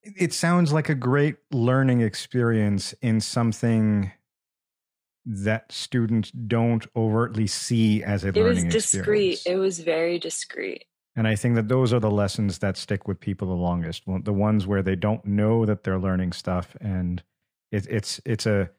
it 0.04 0.34
sounds 0.34 0.72
like 0.72 0.90
a 0.90 0.96
great 0.96 1.38
learning 1.52 2.02
experience 2.02 2.94
in 3.02 3.20
something 3.20 4.12
that 5.26 5.72
students 5.72 6.32
don't 6.32 6.88
overtly 6.96 7.46
see 7.46 8.04
as 8.04 8.24
a 8.24 8.30
it 8.30 8.36
learning 8.36 8.66
was 8.66 8.74
discreet 8.74 9.34
experience. 9.34 9.46
it 9.46 9.56
was 9.56 9.80
very 9.80 10.18
discreet 10.18 10.86
and 11.16 11.28
i 11.28 11.36
think 11.36 11.56
that 11.56 11.68
those 11.68 11.94
are 11.94 12.00
the 12.00 12.10
lessons 12.10 12.60
that 12.60 12.78
stick 12.78 13.08
with 13.08 13.20
people 13.20 13.48
the 13.48 13.54
longest 13.54 14.04
the 14.24 14.34
ones 14.34 14.66
where 14.66 14.82
they 14.82 14.96
don't 14.96 15.26
know 15.26 15.66
that 15.66 15.84
they're 15.84 16.00
learning 16.00 16.32
stuff 16.32 16.76
and 16.82 17.22
it, 17.72 17.86
it's 17.88 18.20
it's 18.26 18.46
a 18.46 18.72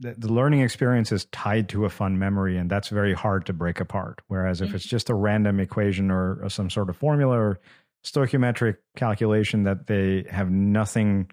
the, 0.00 0.14
the 0.16 0.32
learning 0.32 0.60
experience 0.60 1.10
is 1.10 1.24
tied 1.26 1.68
to 1.70 1.84
a 1.84 1.90
fun 1.90 2.18
memory, 2.18 2.56
and 2.56 2.70
that's 2.70 2.88
very 2.88 3.14
hard 3.14 3.46
to 3.46 3.52
break 3.52 3.80
apart. 3.80 4.20
Whereas 4.28 4.60
if 4.60 4.68
mm-hmm. 4.68 4.76
it's 4.76 4.84
just 4.84 5.10
a 5.10 5.14
random 5.14 5.60
equation 5.60 6.10
or, 6.10 6.38
or 6.42 6.50
some 6.50 6.70
sort 6.70 6.88
of 6.88 6.96
formula 6.96 7.36
or 7.36 7.60
stoichiometric 8.04 8.76
calculation 8.96 9.64
that 9.64 9.86
they 9.86 10.24
have 10.30 10.50
nothing 10.50 11.30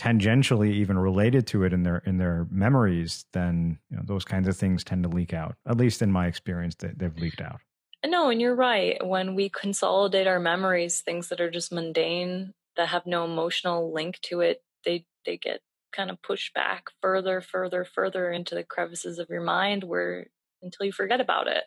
tangentially 0.00 0.72
even 0.72 0.98
related 0.98 1.46
to 1.46 1.62
it 1.64 1.72
in 1.72 1.84
their 1.84 1.98
in 1.98 2.18
their 2.18 2.46
memories, 2.50 3.24
then 3.32 3.78
you 3.90 3.96
know, 3.96 4.02
those 4.04 4.24
kinds 4.24 4.48
of 4.48 4.56
things 4.56 4.82
tend 4.82 5.04
to 5.04 5.08
leak 5.08 5.32
out. 5.32 5.54
At 5.66 5.76
least 5.76 6.02
in 6.02 6.10
my 6.10 6.26
experience, 6.26 6.74
they, 6.76 6.90
they've 6.96 7.16
leaked 7.16 7.40
out. 7.40 7.60
No, 8.04 8.30
and 8.30 8.40
you're 8.40 8.54
right. 8.54 9.04
When 9.04 9.36
we 9.36 9.48
consolidate 9.48 10.26
our 10.26 10.40
memories, 10.40 11.00
things 11.00 11.28
that 11.28 11.40
are 11.40 11.50
just 11.50 11.72
mundane 11.72 12.52
that 12.76 12.88
have 12.88 13.06
no 13.06 13.24
emotional 13.24 13.92
link 13.92 14.18
to 14.22 14.40
it, 14.40 14.62
they 14.84 15.06
they 15.24 15.36
get 15.36 15.60
kind 15.92 16.10
of 16.10 16.20
pushed 16.22 16.52
back 16.54 16.86
further, 17.00 17.40
further, 17.40 17.84
further 17.84 18.32
into 18.32 18.54
the 18.54 18.64
crevices 18.64 19.18
of 19.18 19.28
your 19.28 19.42
mind 19.42 19.84
where 19.84 20.26
until 20.62 20.86
you 20.86 20.92
forget 20.92 21.20
about 21.20 21.46
it. 21.46 21.64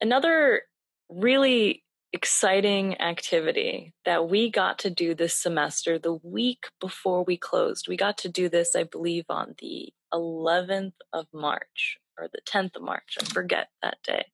Another 0.00 0.62
really 1.10 1.82
exciting 2.12 3.00
activity 3.00 3.92
that 4.04 4.28
we 4.28 4.50
got 4.50 4.78
to 4.80 4.90
do 4.90 5.14
this 5.14 5.34
semester 5.34 5.98
the 5.98 6.18
week 6.22 6.66
before 6.80 7.24
we 7.24 7.36
closed. 7.36 7.88
We 7.88 7.96
got 7.96 8.18
to 8.18 8.28
do 8.28 8.48
this, 8.48 8.74
I 8.74 8.84
believe, 8.84 9.24
on 9.28 9.54
the 9.60 9.92
11th 10.12 10.94
of 11.12 11.26
March 11.32 11.98
or 12.18 12.28
the 12.32 12.40
10th 12.48 12.76
of 12.76 12.82
March. 12.82 13.16
I 13.20 13.24
forget 13.24 13.68
that 13.82 13.98
day. 14.02 14.26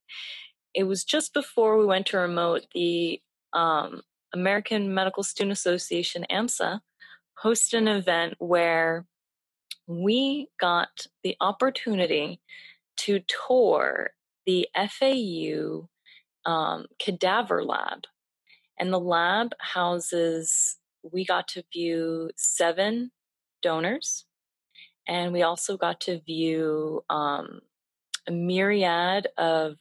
It 0.75 0.85
was 0.85 1.05
just 1.05 1.35
before 1.35 1.79
we 1.79 1.87
went 1.87 2.07
to 2.07 2.19
remote. 2.19 2.67
The 2.75 3.21
um, 3.53 4.03
American 4.35 4.95
Medical 4.95 5.23
Student 5.23 5.53
Association, 5.53 6.25
AMSA, 6.31 6.81
host 7.39 7.75
an 7.75 7.89
event 7.89 8.35
where 8.39 9.07
we 9.87 10.49
got 10.59 11.07
the 11.23 11.37
opportunity 11.41 12.41
to 12.97 13.21
tour 13.49 14.11
the 14.47 14.69
FAU 14.75 15.89
um, 16.47 16.87
cadaver 16.99 17.63
lab. 17.63 18.05
And 18.79 18.93
the 18.93 19.01
lab 19.01 19.53
houses, 19.59 20.77
we 21.03 21.25
got 21.25 21.49
to 21.49 21.65
view 21.73 22.31
seven 22.37 23.11
donors. 23.63 24.25
And 25.09 25.33
we 25.33 25.43
also 25.43 25.77
got 25.77 26.01
to 26.03 26.21
view 26.21 27.05
um, 27.11 27.61
a 28.27 28.33
myriad 28.33 29.29
of 29.39 29.77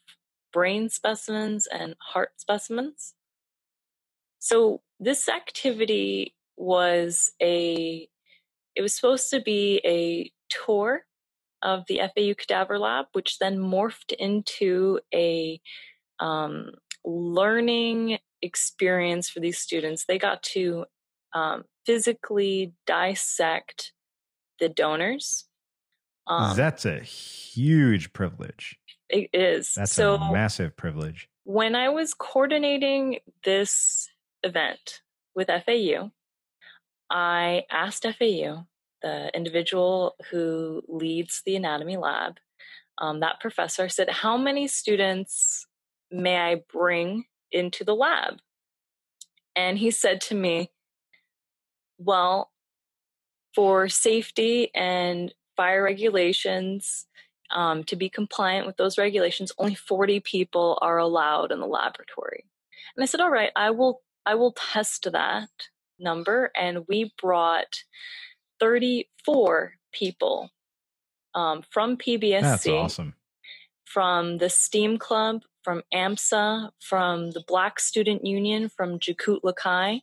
brain 0.54 0.90
specimens 0.90 1.68
and 1.68 1.96
heart 2.00 2.32
specimens. 2.38 3.14
So, 4.40 4.82
this 5.00 5.28
activity 5.28 6.36
was 6.56 7.32
a 7.42 8.08
it 8.76 8.82
was 8.82 8.96
supposed 8.96 9.30
to 9.32 9.42
be 9.42 9.82
a 9.86 10.32
tour 10.50 11.06
of 11.62 11.86
the 11.88 12.00
FAU 12.16 12.34
Cadaver 12.38 12.78
Lab, 12.78 13.08
which 13.14 13.40
then 13.40 13.58
morphed 13.58 14.14
into 14.14 15.00
a 15.14 15.60
um, 16.20 16.72
learning 17.04 18.20
experience 18.42 19.30
for 19.30 19.40
these 19.40 19.60
students. 19.60 20.06
They 20.06 20.18
got 20.18 20.44
to 20.44 20.86
um, 21.34 21.64
physically 21.86 22.74
dissect 22.86 23.94
the 24.60 24.70
donors. 24.70 25.46
Um, 26.28 26.56
That's 26.56 26.86
a 26.86 27.00
huge 27.00 28.14
privilege. 28.14 28.78
It 29.10 29.30
is. 29.34 29.74
That's 29.76 29.94
so, 29.94 30.16
a 30.16 30.32
massive 30.32 30.76
privilege. 30.76 31.30
When 31.44 31.76
I 31.76 31.90
was 31.90 32.14
coordinating 32.14 33.20
this 33.44 34.10
event 34.42 35.02
with 35.36 35.48
FAU, 35.48 36.12
I 37.10 37.64
asked 37.70 38.04
FAU, 38.04 38.66
the 39.04 39.30
individual 39.36 40.16
who 40.32 40.82
leads 40.88 41.44
the 41.46 41.56
anatomy 41.56 41.98
lab, 41.98 42.40
um, 42.98 43.20
that 43.20 43.40
professor 43.40 43.90
said, 43.90 44.10
How 44.10 44.38
many 44.38 44.68
students 44.68 45.68
may 46.12 46.38
I 46.38 46.64
bring 46.72 47.26
into 47.52 47.84
the 47.84 47.96
lab? 47.96 48.40
And 49.56 49.78
he 49.78 49.92
said 49.92 50.22
to 50.22 50.36
me, 50.36 50.72
Well, 51.98 52.52
for 53.54 53.88
safety 53.88 54.70
and 54.76 55.34
fire 55.56 55.84
regulations, 55.84 57.08
um, 57.54 57.84
to 57.86 57.96
be 57.96 58.10
compliant 58.10 58.66
with 58.66 58.78
those 58.78 58.98
regulations, 58.98 59.52
only 59.58 59.76
40 59.76 60.20
people 60.20 60.78
are 60.82 60.98
allowed 60.98 61.52
in 61.52 61.60
the 61.60 61.68
laboratory. 61.68 62.46
And 62.96 63.04
I 63.04 63.06
said, 63.06 63.22
All 63.22 63.30
right, 63.30 63.52
I 63.56 63.72
will 63.72 64.02
I 64.26 64.36
will 64.36 64.54
test 64.54 65.08
that 65.12 65.50
number, 66.00 66.52
and 66.56 66.86
we 66.88 67.14
brought 67.22 67.84
34 68.60 69.74
people 69.92 70.50
um, 71.36 71.64
from 71.70 71.98
PBSC. 71.98 72.42
That's 72.42 72.68
awesome. 72.68 73.14
From 73.86 74.40
the 74.40 74.50
STEAM 74.50 74.98
Club, 74.98 75.44
from 75.66 75.82
AMSA, 75.94 76.70
from 76.80 77.32
the 77.32 77.44
Black 77.48 77.80
Student 77.80 78.24
Union, 78.24 78.70
from 78.70 79.00
Jakut 79.00 79.42
Lakai. 79.42 80.02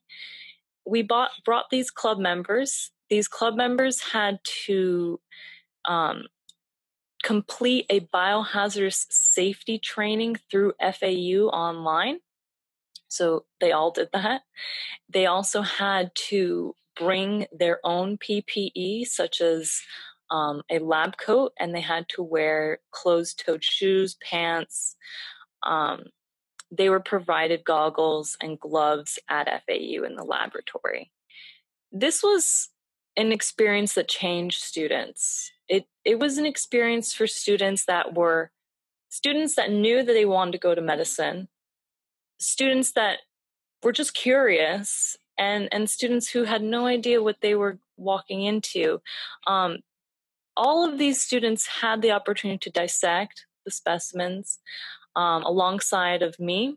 We 0.85 1.03
bought, 1.03 1.31
brought 1.44 1.70
these 1.70 1.90
club 1.90 2.18
members. 2.18 2.90
These 3.09 3.29
club 3.29 3.55
members 3.55 4.01
had 4.01 4.40
to 4.66 5.20
um, 5.87 6.25
complete 7.22 7.87
a 7.88 8.01
biohazardous 8.01 9.07
safety 9.11 9.79
training 9.79 10.37
through 10.51 10.72
FAU 10.81 11.46
online. 11.53 12.18
So 13.07 13.44
they 13.61 13.70
all 13.70 13.92
did 13.92 14.09
that. 14.12 14.40
They 15.09 15.27
also 15.27 15.62
had 15.62 16.11
to 16.31 16.75
bring 16.98 17.46
their 17.53 17.79
own 17.85 18.18
PPE, 18.18 19.07
such 19.07 19.40
as 19.40 19.81
um, 20.31 20.62
a 20.70 20.79
lab 20.79 21.18
coat, 21.18 21.53
and 21.61 21.75
they 21.75 21.81
had 21.81 22.09
to 22.11 22.22
wear 22.22 22.81
closed 22.90 23.42
toed 23.44 23.62
shoes, 23.62 24.16
pants. 24.22 24.96
Um, 25.62 26.05
they 26.70 26.88
were 26.88 27.01
provided 27.01 27.64
goggles 27.64 28.37
and 28.40 28.59
gloves 28.59 29.18
at 29.29 29.46
FAU 29.66 30.05
in 30.05 30.16
the 30.16 30.25
laboratory. 30.25 31.12
This 31.90 32.22
was 32.22 32.70
an 33.16 33.31
experience 33.31 33.94
that 33.94 34.09
changed 34.09 34.62
students. 34.62 35.51
It 35.68 35.87
it 36.05 36.18
was 36.18 36.38
an 36.38 36.46
experience 36.46 37.12
for 37.12 37.27
students 37.27 37.85
that 37.85 38.14
were 38.14 38.51
students 39.11 39.55
that 39.57 39.70
knew 39.70 40.03
that 40.03 40.12
they 40.12 40.25
wanted 40.25 40.53
to 40.53 40.59
go 40.59 40.75
to 40.75 40.81
medicine 40.81 41.48
students 42.42 42.92
that 42.92 43.18
were 43.83 43.92
just 43.92 44.14
curious 44.14 45.16
and 45.38 45.68
and 45.72 45.88
students 45.88 46.29
who 46.29 46.44
had 46.44 46.62
no 46.62 46.87
idea 46.87 47.22
what 47.22 47.40
they 47.40 47.55
were 47.55 47.79
walking 47.96 48.42
into 48.42 49.01
um, 49.46 49.79
all 50.57 50.87
of 50.87 50.98
these 50.98 51.22
students 51.22 51.66
had 51.66 52.03
the 52.03 52.11
opportunity 52.11 52.59
to 52.59 52.70
dissect 52.70 53.46
the 53.64 53.70
specimens 53.70 54.59
um, 55.16 55.42
alongside 55.42 56.22
of 56.22 56.38
me. 56.38 56.77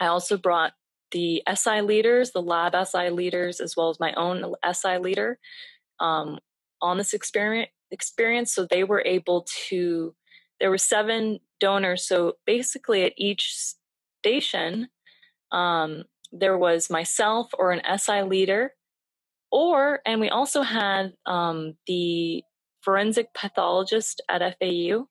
I 0.00 0.06
also 0.06 0.36
brought 0.36 0.72
the 1.14 1.42
SI 1.54 1.80
leaders, 1.80 2.32
the 2.32 2.42
lab 2.42 2.74
SI 2.86 3.10
leaders, 3.10 3.60
as 3.60 3.74
well 3.76 3.88
as 3.88 4.00
my 4.00 4.12
own 4.14 4.54
SI 4.72 4.98
leader 4.98 5.38
um, 6.00 6.38
on 6.82 6.98
this 6.98 7.14
experience. 7.14 7.70
Experience, 7.90 8.52
so 8.52 8.66
they 8.66 8.82
were 8.82 9.02
able 9.06 9.46
to. 9.68 10.14
There 10.58 10.70
were 10.70 10.78
seven 10.78 11.38
donors, 11.60 12.08
so 12.08 12.34
basically 12.44 13.04
at 13.04 13.12
each 13.16 13.54
station, 14.20 14.88
um, 15.52 16.04
there 16.32 16.58
was 16.58 16.90
myself 16.90 17.50
or 17.56 17.70
an 17.70 17.82
SI 17.98 18.22
leader, 18.22 18.72
or 19.52 20.00
and 20.04 20.20
we 20.20 20.28
also 20.28 20.62
had 20.62 21.12
um, 21.26 21.74
the 21.86 22.42
forensic 22.80 23.32
pathologist 23.32 24.20
at 24.28 24.56
FAU, 24.58 25.06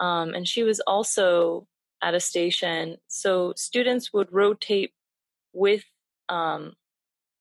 um, 0.00 0.34
and 0.34 0.48
she 0.48 0.64
was 0.64 0.80
also 0.80 1.67
at 2.02 2.14
a 2.14 2.20
station. 2.20 2.96
So 3.08 3.52
students 3.56 4.12
would 4.12 4.32
rotate 4.32 4.92
with 5.52 5.84
um, 6.28 6.74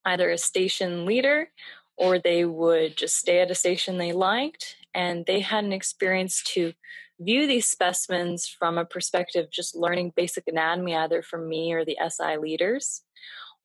either 0.06 0.30
a 0.30 0.38
station 0.38 1.06
leader 1.06 1.50
or 1.98 2.20
they 2.20 2.46
would 2.46 2.96
just 2.96 3.18
stay 3.18 3.40
at 3.40 3.52
a 3.52 3.56
station 3.56 3.98
they 3.98 4.14
liked. 4.14 4.76
And 4.94 5.26
they 5.26 5.42
had 5.42 5.64
an 5.64 5.74
experience 5.74 6.44
to 6.54 6.74
view 7.20 7.48
these 7.48 7.68
specimens 7.68 8.48
from 8.48 8.78
a 8.78 8.86
perspective 8.86 9.48
just 9.52 9.76
learning 9.76 10.14
basic 10.16 10.46
anatomy, 10.48 10.96
either 10.96 11.22
from 11.22 11.50
me 11.50 11.74
or 11.74 11.84
the 11.84 11.98
SI 12.08 12.38
leaders. 12.38 13.02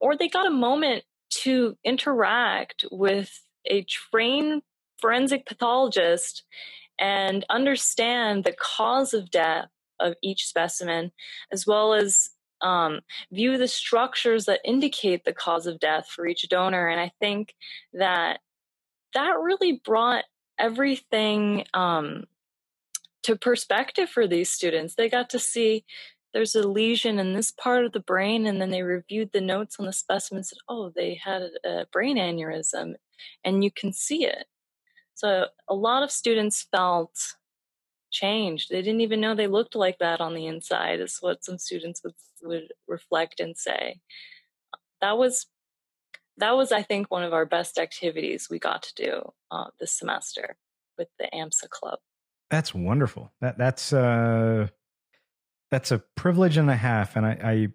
Or 0.00 0.16
they 0.16 0.28
got 0.28 0.46
a 0.46 0.50
moment 0.50 1.04
to 1.42 1.76
interact 1.84 2.84
with 2.90 3.42
a 3.66 3.84
trained 3.84 4.62
forensic 5.00 5.46
pathologist 5.46 6.44
and 6.98 7.44
understand 7.50 8.44
the 8.44 8.54
cause 8.58 9.14
of 9.14 9.30
death 9.30 9.68
of 10.02 10.14
each 10.22 10.46
specimen, 10.46 11.12
as 11.50 11.66
well 11.66 11.94
as 11.94 12.30
um, 12.60 13.00
view 13.30 13.58
the 13.58 13.68
structures 13.68 14.44
that 14.44 14.60
indicate 14.64 15.24
the 15.24 15.32
cause 15.32 15.66
of 15.66 15.80
death 15.80 16.08
for 16.08 16.26
each 16.26 16.48
donor. 16.48 16.88
And 16.88 17.00
I 17.00 17.12
think 17.20 17.54
that 17.92 18.40
that 19.14 19.38
really 19.40 19.80
brought 19.84 20.24
everything 20.58 21.64
um, 21.74 22.24
to 23.24 23.36
perspective 23.36 24.08
for 24.08 24.26
these 24.26 24.50
students. 24.50 24.94
They 24.94 25.08
got 25.08 25.30
to 25.30 25.38
see 25.38 25.84
there's 26.32 26.54
a 26.54 26.66
lesion 26.66 27.18
in 27.18 27.34
this 27.34 27.50
part 27.50 27.84
of 27.84 27.92
the 27.92 28.00
brain, 28.00 28.46
and 28.46 28.60
then 28.60 28.70
they 28.70 28.82
reviewed 28.82 29.30
the 29.32 29.40
notes 29.40 29.76
on 29.78 29.86
the 29.86 29.92
specimen 29.92 30.38
and 30.38 30.46
said, 30.46 30.58
oh, 30.68 30.90
they 30.94 31.20
had 31.22 31.42
a 31.64 31.86
brain 31.92 32.16
aneurysm, 32.16 32.94
and 33.44 33.62
you 33.62 33.70
can 33.70 33.92
see 33.92 34.24
it. 34.24 34.46
So 35.14 35.46
a 35.68 35.74
lot 35.74 36.02
of 36.02 36.10
students 36.10 36.66
felt 36.72 37.12
changed. 38.12 38.70
They 38.70 38.82
didn't 38.82 39.00
even 39.00 39.20
know 39.20 39.34
they 39.34 39.48
looked 39.48 39.74
like 39.74 39.98
that 39.98 40.20
on 40.20 40.34
the 40.34 40.46
inside, 40.46 41.00
is 41.00 41.18
what 41.20 41.44
some 41.44 41.58
students 41.58 42.02
would 42.04 42.14
would 42.42 42.72
reflect 42.86 43.40
and 43.40 43.56
say. 43.56 44.00
That 45.00 45.18
was 45.18 45.46
that 46.38 46.56
was, 46.56 46.72
I 46.72 46.82
think, 46.82 47.10
one 47.10 47.24
of 47.24 47.32
our 47.32 47.46
best 47.46 47.78
activities 47.78 48.48
we 48.50 48.58
got 48.58 48.82
to 48.84 48.94
do 48.94 49.32
uh, 49.50 49.66
this 49.78 49.92
semester 49.92 50.56
with 50.96 51.08
the 51.18 51.28
AMSA 51.34 51.68
club. 51.68 51.98
That's 52.50 52.74
wonderful. 52.74 53.32
That 53.40 53.58
that's 53.58 53.92
uh, 53.92 54.68
that's 55.70 55.90
a 55.90 55.98
privilege 56.16 56.56
and 56.56 56.70
a 56.70 56.76
half, 56.76 57.16
and 57.16 57.26
I, 57.26 57.38
I 57.42 57.68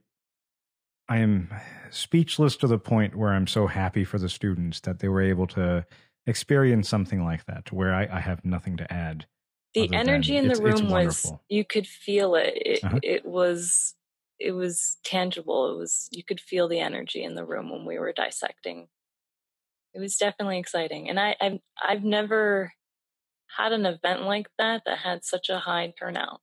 I 1.09 1.17
am 1.19 1.49
speechless 1.89 2.57
to 2.57 2.67
the 2.67 2.77
point 2.77 3.15
where 3.15 3.33
I'm 3.33 3.47
so 3.47 3.67
happy 3.67 4.03
for 4.03 4.19
the 4.19 4.29
students 4.29 4.81
that 4.81 4.99
they 4.99 5.07
were 5.07 5.21
able 5.21 5.47
to 5.47 5.85
experience 6.25 6.89
something 6.89 7.23
like 7.23 7.45
that, 7.45 7.65
to 7.67 7.75
where 7.75 7.93
I, 7.93 8.07
I 8.11 8.19
have 8.19 8.43
nothing 8.43 8.77
to 8.77 8.93
add 8.93 9.25
the 9.73 9.89
energy 9.93 10.37
in 10.37 10.47
the 10.47 10.61
room 10.61 10.89
was 10.89 11.31
you 11.49 11.65
could 11.65 11.87
feel 11.87 12.35
it 12.35 12.53
it, 12.55 12.83
uh-huh. 12.83 12.99
it 13.03 13.25
was 13.25 13.95
it 14.39 14.51
was 14.51 14.97
tangible 15.03 15.71
it 15.73 15.77
was 15.77 16.07
you 16.11 16.23
could 16.23 16.39
feel 16.39 16.67
the 16.67 16.79
energy 16.79 17.23
in 17.23 17.35
the 17.35 17.45
room 17.45 17.69
when 17.69 17.85
we 17.85 17.99
were 17.99 18.13
dissecting. 18.13 18.87
It 19.93 19.99
was 19.99 20.17
definitely 20.17 20.59
exciting 20.59 21.09
and 21.09 21.19
i 21.19 21.35
i've, 21.41 21.59
I've 21.81 22.03
never 22.03 22.71
had 23.55 23.71
an 23.71 23.85
event 23.85 24.23
like 24.23 24.47
that 24.59 24.83
that 24.85 24.99
had 24.99 25.23
such 25.23 25.49
a 25.49 25.59
high 25.59 25.93
turnout. 25.97 26.41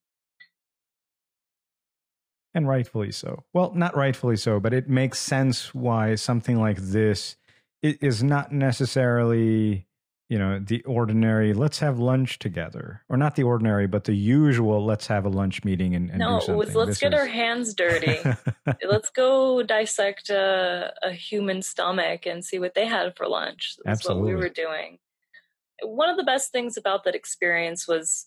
And 2.55 2.67
rightfully 2.67 3.13
so. 3.13 3.45
Well 3.53 3.73
not 3.75 3.97
rightfully 3.97 4.37
so 4.37 4.59
but 4.59 4.73
it 4.73 4.89
makes 4.89 5.19
sense 5.19 5.75
why 5.75 6.17
something 6.17 6.59
like 6.59 6.79
this 6.79 7.37
is 7.83 8.23
not 8.23 8.51
necessarily 8.51 9.87
you 10.29 10.39
know 10.39 10.59
the 10.59 10.83
ordinary 10.85 11.53
let's 11.53 11.79
have 11.79 11.99
lunch 11.99 12.39
together 12.39 13.03
or 13.11 13.17
not 13.17 13.37
the 13.37 13.43
ordinary 13.43 13.87
but 13.87 14.05
the 14.05 14.15
usual 14.15 14.85
let's 14.85 15.07
have 15.07 15.27
a 15.27 15.29
lunch 15.29 15.63
meeting 15.65 15.95
and, 15.95 16.09
and 16.11 16.19
no 16.19 16.39
it 16.39 16.49
was 16.49 16.75
let's 16.75 16.91
this 16.91 16.99
get 17.01 17.13
is... 17.13 17.21
our 17.21 17.27
hands 17.27 17.75
dirty. 17.75 18.19
Let's 18.89 19.11
go 19.11 19.63
dissect 19.63 20.31
a, 20.31 20.93
a, 21.03 21.13
human 21.13 21.61
stomach 21.61 22.27
and 22.27 22.45
see 22.45 22.59
what 22.59 22.75
they 22.75 22.87
had 22.87 23.17
for 23.17 23.29
lunch. 23.29 23.77
That's 23.85 24.01
Absolutely. 24.01 24.23
what 24.23 24.29
we 24.29 24.35
were 24.43 24.49
doing. 24.49 24.99
One 25.83 26.09
of 26.09 26.17
the 26.17 26.25
best 26.25 26.51
things 26.51 26.77
about 26.77 27.05
that 27.05 27.15
experience 27.15 27.87
was 27.87 28.27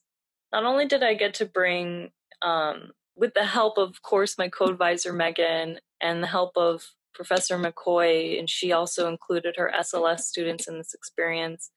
not 0.52 0.64
only 0.64 0.86
did 0.86 1.04
i 1.04 1.14
get 1.14 1.34
to 1.36 1.46
bring 1.46 2.12
um, 2.42 2.92
with 3.16 3.34
the 3.34 3.46
help 3.46 3.78
of, 3.78 3.90
of 3.90 4.02
course 4.02 4.38
my 4.38 4.50
co-advisor 4.50 5.14
megan 5.14 5.80
and 6.02 6.22
the 6.22 6.28
help 6.28 6.56
of 6.56 6.86
Professor 7.18 7.58
McCoy, 7.58 8.40
and 8.40 8.48
she 8.48 8.72
also 8.72 9.10
included 9.10 9.56
her 9.58 9.74
SLS 9.78 10.22
students 10.22 10.68
in 10.68 10.78
this 10.78 10.94
experience. 10.94 11.72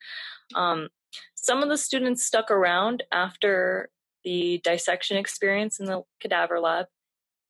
Um, 0.54 0.90
some 1.34 1.62
of 1.62 1.70
the 1.70 1.78
students 1.78 2.24
stuck 2.24 2.50
around 2.50 3.02
after 3.10 3.88
the 4.22 4.60
dissection 4.62 5.16
experience 5.16 5.80
in 5.80 5.86
the 5.86 6.02
cadaver 6.20 6.60
lab. 6.60 6.86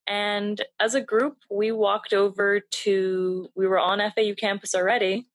And 0.07 0.65
as 0.79 0.95
a 0.95 1.01
group, 1.01 1.39
we 1.51 1.73
walked 1.73 2.15
over 2.15 2.61
to, 2.61 3.51
we 3.57 3.67
were 3.67 3.81
on 3.81 3.99
FAU 3.99 4.35
campus 4.39 4.75
already. 4.75 5.27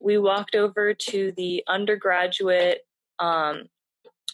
We 0.00 0.18
walked 0.18 0.56
over 0.56 0.94
to 0.94 1.32
the 1.36 1.62
undergraduate 1.68 2.80
um, 3.20 3.66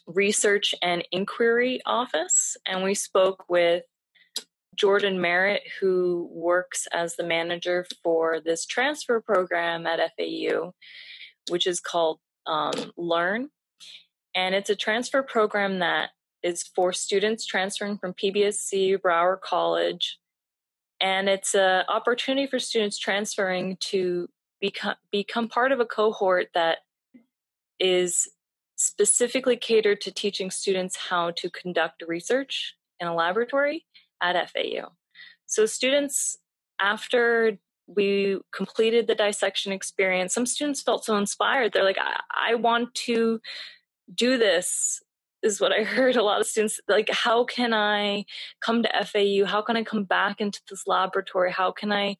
research 0.07 0.75
and 0.83 1.07
inquiry 1.13 1.81
office 1.85 2.57
and 2.67 2.83
we 2.83 2.95
spoke 2.95 3.45
with 3.49 3.85
Jordan 4.81 5.21
Merritt, 5.21 5.63
who 5.79 6.27
works 6.33 6.89
as 6.91 7.17
the 7.17 7.23
manager 7.23 7.85
for 8.03 8.41
this 8.41 8.65
transfer 8.65 9.21
program 9.21 9.87
at 9.87 10.01
FAU, 10.17 10.73
which 11.51 11.67
is 11.67 11.81
called 11.81 12.19
um, 12.47 12.73
Learn. 12.97 13.51
And 14.35 14.55
it's 14.55 14.71
a 14.71 14.75
transfer 14.77 15.23
program 15.23 15.81
that 15.81 16.11
is 16.43 16.63
for 16.75 16.95
students 16.95 17.45
transferring 17.45 17.99
from 17.99 18.15
PBSC, 18.15 18.97
Broward 19.01 19.43
College. 19.43 20.19
And 20.99 21.29
it's 21.29 21.55
an 21.55 21.85
opportunity 21.89 22.47
for 22.47 22.59
students 22.59 22.99
transferring 22.99 23.77
to 23.81 24.29
become, 24.63 24.95
become 25.13 25.49
part 25.49 25.73
of 25.73 25.81
a 25.81 25.85
cohort 25.85 26.49
that 26.55 26.79
is 27.79 28.31
specifically 28.77 29.57
catered 29.57 30.01
to 30.01 30.11
teaching 30.11 30.51
students 30.51 30.97
how 30.97 31.33
to 31.33 31.51
conduct 31.51 32.03
research 32.09 32.77
in 32.99 33.07
a 33.07 33.15
laboratory 33.15 33.85
at 34.23 34.51
FAU. 34.51 34.93
So 35.47 35.67
students, 35.67 36.37
after 36.81 37.59
we 37.87 38.39
completed 38.55 39.07
the 39.07 39.15
dissection 39.15 39.73
experience, 39.73 40.33
some 40.33 40.47
students 40.47 40.83
felt 40.83 41.05
so 41.05 41.17
inspired. 41.17 41.73
They're 41.73 41.85
like, 41.85 41.99
I, 41.99 42.21
I 42.53 42.55
want 42.55 42.95
to 43.07 43.41
do 44.15 44.39
this 44.39 45.03
is 45.43 45.61
what 45.61 45.73
I 45.73 45.83
heard 45.85 46.17
a 46.17 46.23
lot 46.23 46.41
of 46.41 46.47
students 46.47 46.81
like 46.89 47.09
how 47.11 47.45
can 47.45 47.73
I 47.73 48.25
come 48.61 48.83
to 48.83 49.05
FAU 49.05 49.47
how 49.47 49.63
can 49.63 49.77
I 49.77 49.85
come 49.85 50.05
back 50.05 50.41
into 50.41 50.61
this 50.69 50.87
laboratory? 50.87 51.53
How 51.53 51.73
can 51.73 51.93
I 51.93 52.17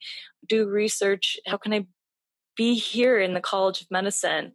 do 0.47 0.69
research? 0.69 1.39
How 1.47 1.57
can 1.57 1.73
I 1.73 1.87
be 2.57 2.75
here 2.75 3.19
in 3.19 3.35
the 3.35 3.41
College 3.41 3.81
of 3.83 3.91
Medicine? 3.91 4.53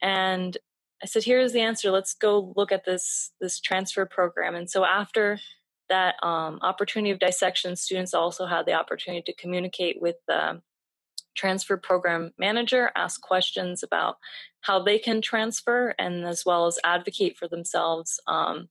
And 0.00 0.56
I 1.02 1.06
said 1.06 1.24
here's 1.24 1.52
the 1.52 1.60
answer. 1.60 1.90
Let's 1.90 2.14
go 2.14 2.52
look 2.56 2.72
at 2.72 2.84
this 2.84 3.32
this 3.40 3.60
transfer 3.60 4.06
program. 4.06 4.54
And 4.54 4.70
so 4.70 4.84
after 4.84 5.38
that 5.88 6.16
um, 6.22 6.58
opportunity 6.62 7.10
of 7.10 7.18
dissection, 7.18 7.76
students 7.76 8.14
also 8.14 8.46
had 8.46 8.66
the 8.66 8.72
opportunity 8.72 9.22
to 9.26 9.40
communicate 9.40 10.00
with 10.00 10.16
the 10.26 10.60
transfer 11.34 11.76
program 11.76 12.32
manager, 12.38 12.90
ask 12.94 13.20
questions 13.20 13.82
about 13.82 14.16
how 14.60 14.82
they 14.82 14.98
can 14.98 15.20
transfer, 15.20 15.94
and 15.98 16.24
as 16.24 16.44
well 16.46 16.66
as 16.66 16.78
advocate 16.84 17.36
for 17.36 17.48
themselves 17.48 18.20
um, 18.26 18.68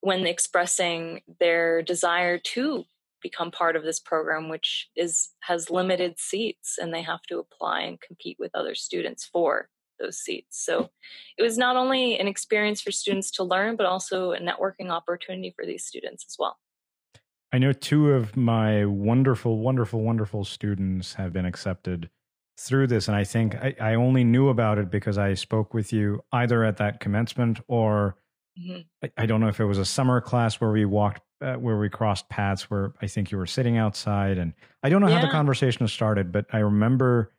when 0.00 0.26
expressing 0.26 1.20
their 1.40 1.82
desire 1.82 2.38
to 2.38 2.84
become 3.22 3.50
part 3.50 3.74
of 3.74 3.82
this 3.82 3.98
program, 3.98 4.48
which 4.48 4.90
is 4.94 5.30
has 5.40 5.70
limited 5.70 6.18
seats, 6.18 6.78
and 6.78 6.92
they 6.92 7.02
have 7.02 7.22
to 7.22 7.38
apply 7.38 7.80
and 7.80 8.00
compete 8.00 8.36
with 8.38 8.50
other 8.54 8.74
students 8.74 9.24
for 9.24 9.68
those 9.98 10.18
seats. 10.18 10.64
So 10.64 10.90
it 11.38 11.42
was 11.42 11.58
not 11.58 11.76
only 11.76 12.18
an 12.18 12.28
experience 12.28 12.80
for 12.80 12.92
students 12.92 13.30
to 13.32 13.44
learn, 13.44 13.76
but 13.76 13.86
also 13.86 14.32
a 14.32 14.38
networking 14.38 14.90
opportunity 14.90 15.52
for 15.56 15.64
these 15.66 15.84
students 15.84 16.24
as 16.28 16.36
well. 16.38 16.58
I 17.52 17.58
know 17.58 17.72
two 17.72 18.12
of 18.12 18.36
my 18.36 18.84
wonderful, 18.84 19.58
wonderful, 19.58 20.02
wonderful 20.02 20.44
students 20.44 21.14
have 21.14 21.32
been 21.32 21.46
accepted 21.46 22.10
through 22.58 22.88
this. 22.88 23.08
And 23.08 23.16
I 23.16 23.24
think 23.24 23.54
I, 23.54 23.74
I 23.80 23.94
only 23.94 24.24
knew 24.24 24.48
about 24.48 24.78
it 24.78 24.90
because 24.90 25.18
I 25.18 25.34
spoke 25.34 25.74
with 25.74 25.92
you 25.92 26.22
either 26.32 26.64
at 26.64 26.76
that 26.78 27.00
commencement 27.00 27.60
or 27.68 28.16
Mm-hmm. 28.58 28.80
I, 29.02 29.22
I, 29.24 29.26
don't 29.26 29.40
know 29.40 29.48
if 29.48 29.58
it 29.58 29.64
was 29.64 29.78
a 29.78 29.84
summer 29.84 30.20
class 30.20 30.60
where 30.60 30.70
we 30.70 30.84
walked, 30.84 31.22
uh, 31.40 31.54
where 31.54 31.76
we 31.76 31.88
crossed 31.88 32.28
paths, 32.28 32.70
where 32.70 32.92
I 33.02 33.08
think 33.08 33.32
you 33.32 33.38
were 33.38 33.46
sitting 33.46 33.76
outside, 33.78 34.38
and 34.38 34.52
I 34.82 34.90
don't 34.90 35.00
know 35.00 35.08
yeah. 35.08 35.18
how 35.18 35.26
the 35.26 35.32
conversation 35.32 35.86
started, 35.88 36.30
but 36.30 36.46
I 36.52 36.58
remember 36.58 37.32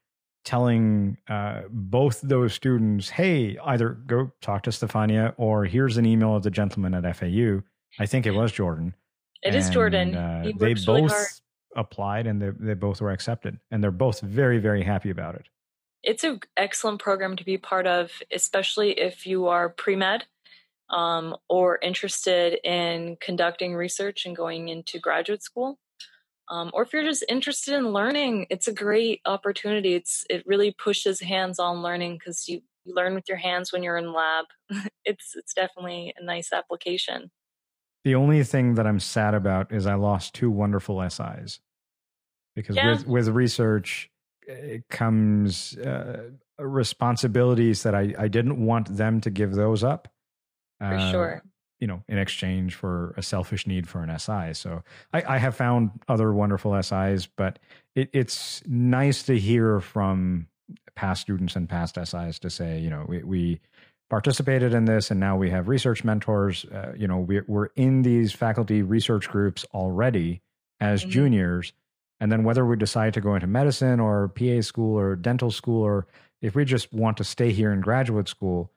telling 0.45 1.17
uh, 1.27 1.63
both 1.69 2.21
those 2.21 2.53
students, 2.53 3.09
"Hey, 3.09 3.57
either 3.63 3.89
go 3.89 4.31
talk 4.41 4.63
to 4.63 4.69
Stefania, 4.69 5.33
or 5.37 5.65
here's 5.65 5.97
an 5.97 6.05
email 6.05 6.35
of 6.35 6.43
the 6.43 6.51
gentleman 6.51 6.93
at 6.93 7.15
FAU." 7.15 7.63
I 7.99 8.05
think 8.05 8.25
it 8.25 8.31
was 8.31 8.51
Jordan. 8.51 8.95
It 9.41 9.49
and, 9.49 9.57
is 9.57 9.69
Jordan. 9.69 10.15
Uh, 10.15 10.51
they 10.57 10.73
both 10.73 10.87
really 10.87 11.13
applied, 11.75 12.27
and 12.27 12.41
they 12.41 12.51
they 12.57 12.73
both 12.73 13.01
were 13.01 13.11
accepted, 13.11 13.59
and 13.71 13.83
they're 13.83 13.91
both 13.91 14.21
very 14.21 14.59
very 14.59 14.83
happy 14.83 15.09
about 15.09 15.35
it. 15.35 15.47
It's 16.03 16.23
an 16.23 16.39
excellent 16.55 17.01
program 17.01 17.35
to 17.35 17.43
be 17.43 17.57
part 17.57 17.87
of, 17.87 18.11
especially 18.31 18.91
if 18.91 19.25
you 19.25 19.47
are 19.47 19.69
pre 19.69 19.95
med 19.95 20.25
um, 20.89 21.35
or 21.49 21.79
interested 21.81 22.59
in 22.63 23.17
conducting 23.19 23.75
research 23.75 24.25
and 24.25 24.35
going 24.35 24.69
into 24.69 24.99
graduate 24.99 25.43
school. 25.43 25.79
Um, 26.49 26.71
or 26.73 26.83
if 26.83 26.93
you're 26.93 27.03
just 27.03 27.25
interested 27.27 27.73
in 27.73 27.89
learning, 27.89 28.47
it's 28.49 28.67
a 28.67 28.73
great 28.73 29.21
opportunity. 29.25 29.95
It's 29.95 30.25
it 30.29 30.45
really 30.45 30.71
pushes 30.71 31.19
hands-on 31.19 31.81
learning 31.81 32.17
because 32.19 32.47
you, 32.47 32.61
you 32.83 32.93
learn 32.93 33.15
with 33.15 33.27
your 33.27 33.37
hands 33.37 33.73
when 33.73 33.83
you're 33.83 33.97
in 33.97 34.13
lab. 34.13 34.45
it's 35.05 35.35
it's 35.35 35.53
definitely 35.53 36.13
a 36.17 36.23
nice 36.23 36.53
application. 36.53 37.31
The 38.03 38.15
only 38.15 38.43
thing 38.43 38.75
that 38.75 38.85
I'm 38.85 38.99
sad 38.99 39.33
about 39.33 39.71
is 39.71 39.87
I 39.87 39.95
lost 39.95 40.35
two 40.35 40.51
wonderful 40.51 41.07
SIs 41.09 41.59
because 42.55 42.75
yeah. 42.75 42.91
with 42.91 43.07
with 43.07 43.27
research 43.29 44.09
it 44.47 44.83
comes 44.89 45.75
uh, 45.77 46.29
responsibilities 46.59 47.81
that 47.83 47.95
I 47.95 48.13
I 48.17 48.27
didn't 48.27 48.63
want 48.63 48.95
them 48.95 49.19
to 49.21 49.31
give 49.31 49.55
those 49.55 49.83
up. 49.83 50.07
For 50.79 50.85
uh, 50.93 51.11
sure 51.11 51.43
you 51.79 51.87
know, 51.87 52.03
in 52.07 52.17
exchange 52.17 52.75
for 52.75 53.13
a 53.17 53.21
selfish 53.21 53.67
need 53.67 53.87
for 53.87 54.01
an 54.01 54.17
SI. 54.17 54.53
So 54.53 54.83
I, 55.13 55.35
I 55.35 55.37
have 55.37 55.55
found 55.55 55.91
other 56.07 56.33
wonderful 56.33 56.81
SIs, 56.81 57.27
but 57.27 57.59
it, 57.95 58.09
it's 58.13 58.61
nice 58.65 59.23
to 59.23 59.37
hear 59.37 59.79
from 59.79 60.47
past 60.95 61.21
students 61.21 61.55
and 61.55 61.67
past 61.67 61.97
SIs 62.01 62.39
to 62.39 62.49
say, 62.49 62.79
you 62.79 62.89
know, 62.89 63.05
we, 63.07 63.23
we 63.23 63.61
participated 64.09 64.73
in 64.73 64.85
this 64.85 65.11
and 65.11 65.19
now 65.19 65.35
we 65.35 65.49
have 65.49 65.67
research 65.67 66.03
mentors. 66.03 66.65
Uh, 66.65 66.93
you 66.97 67.07
know, 67.07 67.19
we're, 67.19 67.45
we're 67.47 67.69
in 67.75 68.03
these 68.03 68.31
faculty 68.31 68.81
research 68.81 69.27
groups 69.29 69.65
already 69.73 70.41
as 70.79 71.01
mm-hmm. 71.01 71.11
juniors. 71.11 71.73
And 72.19 72.31
then 72.31 72.43
whether 72.43 72.65
we 72.65 72.77
decide 72.77 73.13
to 73.15 73.21
go 73.21 73.35
into 73.35 73.47
medicine 73.47 73.99
or 73.99 74.29
PA 74.29 74.61
school 74.61 74.97
or 74.97 75.15
dental 75.15 75.51
school, 75.51 75.83
or 75.83 76.07
if 76.41 76.55
we 76.55 76.63
just 76.63 76.93
want 76.93 77.17
to 77.17 77.23
stay 77.23 77.51
here 77.51 77.73
in 77.73 77.81
graduate 77.81 78.29
school, 78.29 78.71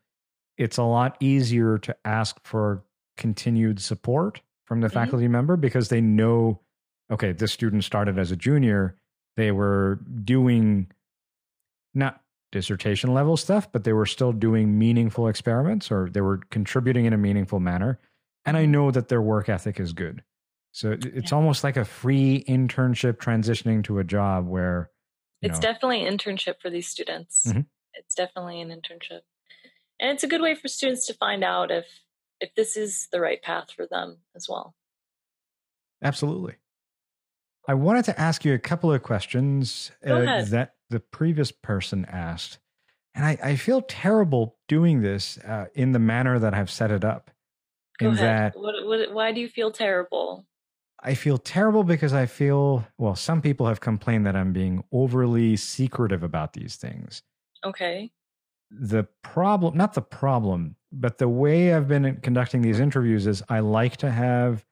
it's 0.57 0.77
a 0.77 0.83
lot 0.83 1.17
easier 1.21 1.79
to 1.79 1.97
ask 2.05 2.37
for 2.43 2.83
continued 3.19 3.81
support 3.81 4.41
from 4.65 4.81
the 4.81 4.87
mm-hmm. 4.87 4.95
faculty 4.95 5.29
member 5.29 5.57
because 5.57 5.89
they 5.89 6.01
know, 6.01 6.61
okay, 7.11 7.33
this 7.33 7.53
student 7.53 7.85
started 7.85 8.19
as 8.19 8.31
a 8.31 8.37
junior. 8.37 8.97
They 9.37 9.53
were 9.53 10.01
doing 10.25 10.91
not 11.95 12.23
dissertation 12.51 13.13
level 13.13 13.37
stuff, 13.37 13.71
but 13.71 13.85
they 13.85 13.93
were 13.93 14.07
still 14.07 14.33
doing 14.33 14.79
meaningful 14.79 15.29
experiments 15.29 15.91
or 15.91 16.09
they 16.11 16.23
were 16.23 16.39
contributing 16.51 17.05
in 17.05 17.13
a 17.13 17.19
meaningful 17.19 17.61
manner. 17.61 17.99
And 18.47 18.57
I 18.57 18.65
know 18.65 18.91
that 18.91 19.09
their 19.09 19.21
work 19.21 19.51
ethic 19.51 19.79
is 19.79 19.93
good. 19.93 20.23
So 20.73 20.93
it's 20.93 21.31
yeah. 21.33 21.37
almost 21.37 21.65
like 21.65 21.77
a 21.77 21.85
free 21.85 22.45
internship 22.49 23.15
transitioning 23.15 23.85
to 23.85 23.99
a 23.99 24.05
job 24.05 24.47
where 24.47 24.91
it's 25.43 25.59
know, 25.59 25.73
definitely 25.73 26.07
an 26.07 26.17
internship 26.17 26.55
for 26.61 26.71
these 26.71 26.89
students. 26.89 27.47
Mm-hmm. 27.47 27.61
It's 27.95 28.15
definitely 28.15 28.61
an 28.61 28.69
internship. 28.69 29.21
And 30.01 30.11
it's 30.11 30.23
a 30.23 30.29
good 30.29 30.41
way 30.41 30.55
for 30.55 30.69
students 30.69 31.07
to 31.07 31.15
find 31.15 31.43
out 31.43 31.71
if 31.71 31.87
if 32.41 32.55
this 32.55 32.77
is 32.77 33.09
the 33.13 33.21
right 33.21 33.43
path 33.43 33.71
for 33.71 33.87
them 33.87 34.19
as 34.35 34.49
well. 34.49 34.75
Absolutely. 36.03 36.55
I 37.67 37.75
wanted 37.75 38.07
to 38.07 38.19
ask 38.19 38.45
you 38.45 38.55
a 38.55 38.59
couple 38.59 38.93
of 38.93 39.03
questions 39.03 39.91
uh, 40.07 40.43
that 40.45 40.75
the 40.89 41.01
previous 41.01 41.53
person 41.53 42.07
asked. 42.07 42.59
And 43.15 43.27
I, 43.27 43.39
I 43.43 43.57
feel 43.57 43.83
terrible 43.83 44.57
doing 44.69 45.03
this 45.03 45.39
uh, 45.39 45.67
in 45.75 45.93
the 45.93 45.99
manner 45.99 46.39
that 46.39 46.55
I've 46.55 46.71
set 46.71 46.91
it 46.91 47.05
up. 47.05 47.31
Go 47.99 48.11
in 48.11 48.15
ahead. 48.15 48.53
that, 48.55 48.59
what, 48.59 48.75
what, 48.87 49.13
why 49.13 49.33
do 49.33 49.41
you 49.41 49.49
feel 49.49 49.71
terrible? 49.71 50.47
I 51.03 51.15
feel 51.15 51.37
terrible 51.37 51.85
because 51.85 52.13
I 52.13 52.27
feel, 52.27 52.87
well, 52.97 53.15
some 53.15 53.43
people 53.43 53.67
have 53.67 53.81
complained 53.81 54.27
that 54.27 54.35
I'm 54.35 54.53
being 54.53 54.83
overly 54.91 55.57
secretive 55.57 56.23
about 56.23 56.55
these 56.55 56.77
things. 56.77 57.23
Okay. 57.65 58.11
The 58.71 59.07
problem, 59.23 59.77
not 59.77 59.95
the 59.95 60.03
problem, 60.03 60.77
but 60.93 61.19
the 61.19 61.29
way 61.29 61.75
I've 61.75 61.89
been 61.89 62.17
conducting 62.23 62.63
these 62.63 62.81
interviews 62.81 63.27
is 63.27 63.43
I 63.49 63.61
like 63.61 63.97
to 63.99 64.11
have 64.11 64.65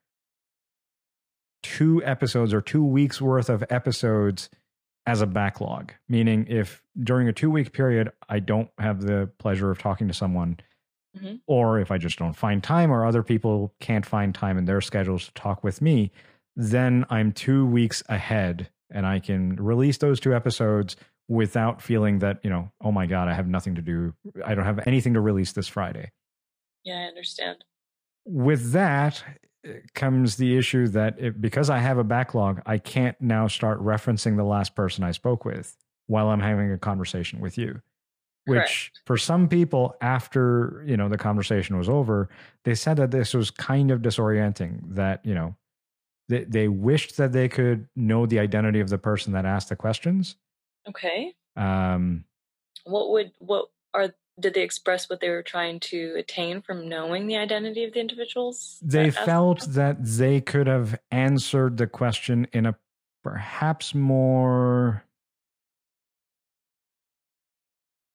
two 1.62 2.02
episodes 2.04 2.54
or 2.54 2.60
two 2.60 2.84
weeks 2.84 3.20
worth 3.20 3.48
of 3.48 3.64
episodes 3.70 4.48
as 5.06 5.20
a 5.20 5.26
backlog. 5.26 5.92
Meaning, 6.08 6.46
if 6.48 6.82
during 6.98 7.28
a 7.28 7.32
two 7.32 7.50
week 7.50 7.72
period 7.72 8.10
I 8.28 8.40
don't 8.40 8.70
have 8.78 9.02
the 9.02 9.30
pleasure 9.38 9.70
of 9.70 9.78
talking 9.78 10.08
to 10.08 10.14
someone, 10.14 10.58
mm-hmm. 11.16 11.36
or 11.46 11.80
if 11.80 11.90
I 11.90 11.98
just 11.98 12.18
don't 12.18 12.36
find 12.36 12.62
time, 12.62 12.90
or 12.90 13.04
other 13.04 13.22
people 13.22 13.74
can't 13.80 14.06
find 14.06 14.34
time 14.34 14.58
in 14.58 14.64
their 14.64 14.80
schedules 14.80 15.26
to 15.26 15.32
talk 15.34 15.62
with 15.62 15.82
me, 15.82 16.10
then 16.54 17.04
I'm 17.10 17.32
two 17.32 17.66
weeks 17.66 18.02
ahead 18.08 18.70
and 18.90 19.06
I 19.06 19.18
can 19.18 19.56
release 19.56 19.98
those 19.98 20.20
two 20.20 20.34
episodes 20.34 20.96
without 21.28 21.82
feeling 21.82 22.20
that, 22.20 22.38
you 22.42 22.50
know, 22.50 22.70
oh 22.80 22.92
my 22.92 23.06
God, 23.06 23.28
I 23.28 23.34
have 23.34 23.48
nothing 23.48 23.74
to 23.76 23.82
do. 23.82 24.14
I 24.44 24.54
don't 24.54 24.64
have 24.64 24.86
anything 24.86 25.14
to 25.14 25.20
release 25.20 25.52
this 25.52 25.68
Friday. 25.68 26.12
Yeah, 26.84 27.00
I 27.00 27.02
understand. 27.04 27.64
With 28.24 28.72
that 28.72 29.22
eh, 29.64 29.78
comes 29.94 30.36
the 30.36 30.56
issue 30.56 30.88
that 30.88 31.16
if, 31.18 31.40
because 31.40 31.68
I 31.68 31.78
have 31.78 31.98
a 31.98 32.04
backlog, 32.04 32.62
I 32.64 32.78
can't 32.78 33.20
now 33.20 33.48
start 33.48 33.82
referencing 33.82 34.36
the 34.36 34.44
last 34.44 34.74
person 34.74 35.02
I 35.02 35.10
spoke 35.10 35.44
with 35.44 35.76
while 36.06 36.28
I'm 36.28 36.40
having 36.40 36.70
a 36.72 36.78
conversation 36.78 37.40
with 37.40 37.58
you. 37.58 37.82
Which 38.44 38.58
Correct. 38.58 39.00
for 39.04 39.16
some 39.16 39.48
people, 39.48 39.96
after 40.00 40.84
you 40.86 40.96
know 40.96 41.08
the 41.08 41.18
conversation 41.18 41.76
was 41.76 41.88
over, 41.88 42.28
they 42.64 42.76
said 42.76 42.96
that 42.98 43.10
this 43.10 43.34
was 43.34 43.50
kind 43.50 43.90
of 43.90 44.02
disorienting. 44.02 44.94
That 44.94 45.26
you 45.26 45.34
know, 45.34 45.56
they 46.28 46.44
they 46.44 46.68
wished 46.68 47.16
that 47.16 47.32
they 47.32 47.48
could 47.48 47.88
know 47.96 48.24
the 48.24 48.38
identity 48.38 48.78
of 48.78 48.88
the 48.88 48.98
person 48.98 49.32
that 49.32 49.46
asked 49.46 49.70
the 49.70 49.74
questions, 49.74 50.36
Okay. 50.88 51.34
Um, 51.56 52.24
what 52.84 53.10
would 53.10 53.32
what 53.38 53.66
are 53.94 54.14
did 54.38 54.54
they 54.54 54.62
express 54.62 55.08
what 55.08 55.20
they 55.20 55.30
were 55.30 55.42
trying 55.42 55.80
to 55.80 56.14
attain 56.16 56.60
from 56.60 56.88
knowing 56.88 57.26
the 57.26 57.36
identity 57.36 57.84
of 57.84 57.94
the 57.94 58.00
individuals? 58.00 58.78
They 58.82 59.10
felt 59.10 59.62
that 59.68 59.96
they 60.04 60.40
could 60.40 60.66
have 60.66 60.98
answered 61.10 61.78
the 61.78 61.86
question 61.86 62.46
in 62.52 62.66
a 62.66 62.76
perhaps 63.24 63.94
more 63.94 65.04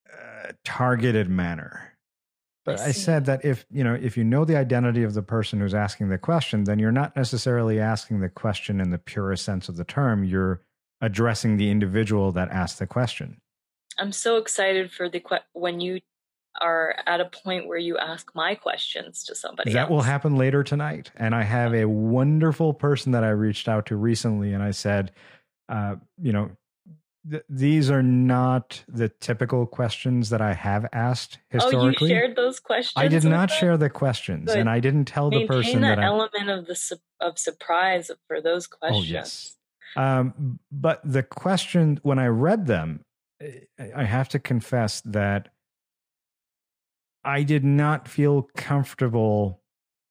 uh, 0.10 0.52
targeted 0.64 1.30
manner. 1.30 1.92
But 2.64 2.80
I, 2.80 2.86
I, 2.88 2.92
said 2.92 3.26
that 3.26 3.44
if 3.44 3.66
you 3.72 3.84
know 3.84 3.96
if 3.96 4.16
you 4.16 4.24
know 4.24 4.46
the 4.46 4.56
identity 4.56 5.02
of 5.02 5.16
the 5.16 5.24
person 5.24 5.60
who's 5.60 5.74
asking 5.74 6.10
the 6.10 6.20
question, 6.20 6.66
then 6.66 6.78
you're 6.78 6.92
not 6.92 7.16
necessarily 7.16 7.80
asking 7.80 8.20
the 8.20 8.30
question 8.30 8.80
in 8.80 8.92
the 8.92 9.00
purest 9.00 9.44
sense 9.44 9.68
of 9.68 9.78
the 9.78 9.84
term. 9.84 10.24
You're 10.24 10.62
addressing 11.02 11.58
the 11.58 11.70
individual 11.70 12.32
that 12.32 12.50
asked 12.50 12.80
the 12.80 12.88
question. 12.88 13.42
I'm 13.98 14.12
so 14.12 14.38
excited 14.38 14.92
for 14.92 15.10
the 15.10 15.20
que- 15.20 15.40
when 15.54 15.80
you 15.80 16.00
are 16.60 16.96
at 17.06 17.22
a 17.22 17.26
point 17.26 17.68
where 17.68 17.78
you 17.78 17.98
ask 17.98 18.30
my 18.36 18.56
questions 18.56 19.24
to 19.24 19.36
somebody. 19.36 19.72
That 19.74 19.84
else. 19.84 19.90
will 19.90 20.02
happen 20.02 20.36
later 20.38 20.64
tonight. 20.64 21.12
And 21.16 21.34
I 21.34 21.44
have 21.44 21.74
a 21.74 21.86
wonderful 21.86 22.74
person 22.74 23.14
that 23.14 23.24
I 23.24 23.30
reached 23.30 23.68
out 23.70 23.86
to 23.88 23.96
recently, 23.96 24.54
and 24.54 24.62
I 24.62 24.72
said, 24.72 25.12
uh, 25.70 25.96
you 26.22 26.34
know, 26.34 26.52
th- 27.30 27.44
these 27.48 27.90
are 27.90 28.04
not 28.04 28.84
the 28.88 29.08
typical 29.08 29.66
questions 29.66 30.30
that 30.30 30.42
I 30.42 30.54
have 30.54 30.88
asked 30.92 31.40
historically. 31.50 32.12
Oh, 32.12 32.16
you 32.16 32.20
shared 32.22 32.36
those 32.36 32.60
questions. 32.60 32.94
I 32.98 33.08
did 33.08 33.24
not 33.24 33.50
them? 33.50 33.58
share 33.58 33.78
the 33.78 33.90
questions, 33.90 34.52
and 34.52 34.70
I 34.70 34.80
didn't 34.82 35.06
tell 35.06 35.30
the 35.30 35.48
person 35.48 35.82
that, 35.82 35.96
that 35.96 36.04
element 36.04 36.50
of 36.50 36.68
the 36.68 36.76
su- 36.76 36.98
of 37.22 37.40
surprise 37.40 38.12
for 38.28 38.42
those 38.42 38.68
questions. 38.68 39.06
Oh 39.06 39.08
yes. 39.08 39.56
Um, 39.96 40.60
but 40.72 41.02
the 41.04 41.24
question, 41.24 42.00
when 42.04 42.20
I 42.20 42.28
read 42.28 42.68
them, 42.68 43.04
I 43.96 44.04
have 44.04 44.30
to 44.30 44.40
confess 44.40 45.02
that 45.02 45.50
I 47.24 47.44
did 47.44 47.64
not 47.64 48.08
feel 48.08 48.50
comfortable 48.56 49.62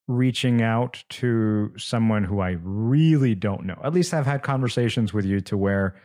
reaching 0.07 0.61
out 0.61 1.03
to 1.09 1.73
someone 1.77 2.23
who 2.23 2.39
I 2.39 2.57
really 2.61 3.35
don't 3.35 3.65
know. 3.65 3.79
At 3.83 3.93
least 3.93 4.13
I've 4.13 4.25
had 4.25 4.43
conversations 4.43 5.13
with 5.13 5.25
you 5.25 5.39
to 5.41 5.57
where 5.57 5.95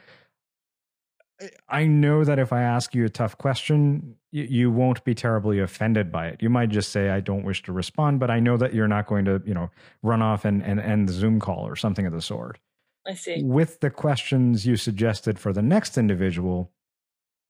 I 1.68 1.87
know 1.87 2.24
that 2.24 2.39
if 2.39 2.53
I 2.53 2.62
ask 2.62 2.95
you 2.95 3.05
a 3.05 3.11
tough 3.11 3.37
question, 3.37 4.16
you, 4.31 4.70
won't 4.70 5.05
be 5.05 5.14
terribly 5.14 5.61
offended 5.61 6.11
by 6.11 6.29
it. 6.29 6.43
You 6.43 6.51
might 6.51 6.70
just 6.70 6.93
say, 6.93 7.11
I 7.11 7.20
don't 7.20 7.45
wish 7.45 7.62
to 7.64 7.72
respond, 7.72 8.20
but 8.20 8.31
I 8.31 8.41
know 8.41 8.57
that 8.57 8.74
you're 8.74 8.89
not 8.89 9.07
going 9.07 9.24
to, 9.27 9.43
you 9.45 9.55
know, 9.55 9.70
run 10.03 10.22
off 10.22 10.45
and, 10.45 10.62
and 10.62 10.81
end 10.81 11.09
the 11.09 11.12
Zoom 11.12 11.41
call 11.41 11.66
or 11.66 11.77
something 11.77 12.07
of 12.07 12.12
the 12.12 12.22
sort. 12.22 12.59
I 13.07 13.15
see. 13.15 13.43
With 13.43 13.81
the 13.81 13.91
questions 13.91 14.67
you 14.67 14.77
suggested 14.77 15.39
for 15.39 15.53
the 15.53 15.63
next 15.63 15.97
individual, 15.97 16.73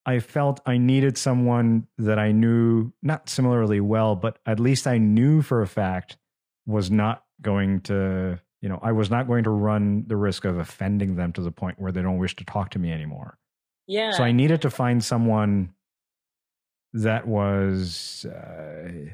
I 0.04 0.20
felt 0.20 0.60
I 0.66 0.78
needed 0.78 1.18
someone 1.18 1.88
that 1.98 2.18
I 2.18 2.32
knew 2.32 2.92
not 3.02 3.28
similarly 3.28 3.80
well, 3.80 4.14
but 4.14 4.38
at 4.46 4.60
least 4.60 4.86
I 4.86 4.98
knew 4.98 5.42
for 5.42 5.62
a 5.62 5.66
fact 5.66 6.16
was 6.66 6.90
not 6.90 7.24
going 7.40 7.80
to, 7.82 8.40
you 8.60 8.68
know, 8.68 8.78
I 8.82 8.92
was 8.92 9.10
not 9.10 9.26
going 9.26 9.44
to 9.44 9.50
run 9.50 10.04
the 10.06 10.16
risk 10.16 10.44
of 10.44 10.58
offending 10.58 11.16
them 11.16 11.32
to 11.32 11.40
the 11.40 11.50
point 11.50 11.80
where 11.80 11.92
they 11.92 12.02
don't 12.02 12.18
wish 12.18 12.36
to 12.36 12.44
talk 12.44 12.70
to 12.70 12.78
me 12.78 12.92
anymore. 12.92 13.38
Yeah. 13.86 14.12
So 14.12 14.22
I 14.22 14.32
needed 14.32 14.62
to 14.62 14.70
find 14.70 15.02
someone 15.02 15.72
that 16.92 17.26
was 17.26 18.24
uh, 18.24 19.10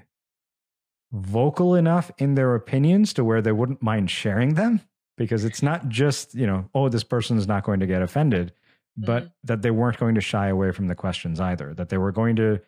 vocal 1.10 1.74
enough 1.74 2.10
in 2.18 2.34
their 2.34 2.54
opinions 2.54 3.12
to 3.14 3.24
where 3.24 3.42
they 3.42 3.52
wouldn't 3.52 3.82
mind 3.82 4.10
sharing 4.10 4.54
them 4.54 4.80
because 5.24 5.44
it's 5.44 5.62
not 5.62 5.88
just, 5.88 6.34
you 6.34 6.46
know, 6.46 6.68
oh, 6.74 6.88
this 6.88 7.04
person 7.04 7.38
is 7.38 7.46
not 7.46 7.64
going 7.64 7.80
to 7.80 7.86
get 7.86 8.02
offended 8.02 8.52
but 8.96 9.24
mm-hmm. 9.24 9.32
that 9.44 9.62
they 9.62 9.70
weren't 9.70 9.98
going 9.98 10.14
to 10.14 10.20
shy 10.20 10.48
away 10.48 10.70
from 10.70 10.88
the 10.88 10.94
questions 10.94 11.40
either, 11.40 11.74
that 11.74 11.88
they 11.88 11.98
were 11.98 12.12
going 12.12 12.36
to 12.36 12.60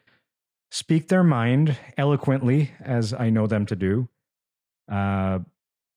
speak 0.70 1.09
their 1.09 1.24
mind 1.24 1.76
eloquently, 1.96 2.72
as 2.80 3.12
I 3.12 3.30
know 3.30 3.46
them 3.46 3.66
to 3.66 3.76
do, 3.76 4.09
uh, 4.90 5.40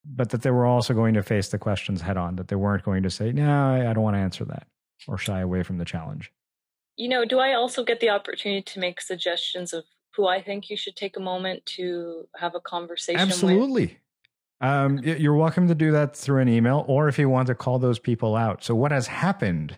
but 0.06 0.30
that 0.30 0.42
they 0.42 0.52
were 0.52 0.66
also 0.66 0.94
going 0.94 1.14
to 1.16 1.24
face 1.24 1.50
the 1.50 1.58
questions 1.58 2.02
head 2.02 2.18
on, 2.18 2.36
that 2.36 2.48
they 2.48 2.56
weren't 2.56 2.84
going 2.84 3.04
to 3.04 3.10
say, 3.10 3.32
no, 3.32 3.90
I 3.90 3.94
don't 3.94 4.04
want 4.04 4.16
to 4.16 4.20
answer 4.20 4.46
that 4.46 4.68
or 5.08 5.18
shy 5.18 5.40
away 5.40 5.64
from 5.64 5.78
the 5.78 5.86
challenge. 5.86 6.32
You 6.96 7.10
know, 7.10 7.26
do 7.26 7.40
I 7.40 7.54
also 7.54 7.84
get 7.84 8.00
the 8.00 8.10
opportunity 8.10 8.62
to 8.64 8.80
make 8.80 9.02
suggestions 9.02 9.72
of 9.74 9.86
who 10.16 10.28
I 10.28 10.42
think 10.42 10.70
you 10.70 10.78
should 10.78 10.96
take 10.96 11.16
a 11.16 11.20
moment 11.20 11.66
to 11.78 12.28
have 12.36 12.56
a 12.56 12.60
conversation 12.60 13.22
with 13.22 13.30
Absolutely. 13.30 13.86
With? 13.86 13.96
Um, 14.60 15.00
you're 15.00 15.36
welcome 15.36 15.68
to 15.68 15.76
do 15.76 15.92
that 15.92 16.16
through 16.16 16.42
an 16.42 16.50
email 16.50 16.84
or 16.88 17.08
if 17.08 17.20
you 17.20 17.30
want 17.30 17.48
to 17.48 17.56
call 17.56 17.78
those 17.78 18.00
people 18.00 18.36
out. 18.36 18.64
So, 18.64 18.74
what 18.74 18.92
has 18.92 19.08
happened 19.08 19.78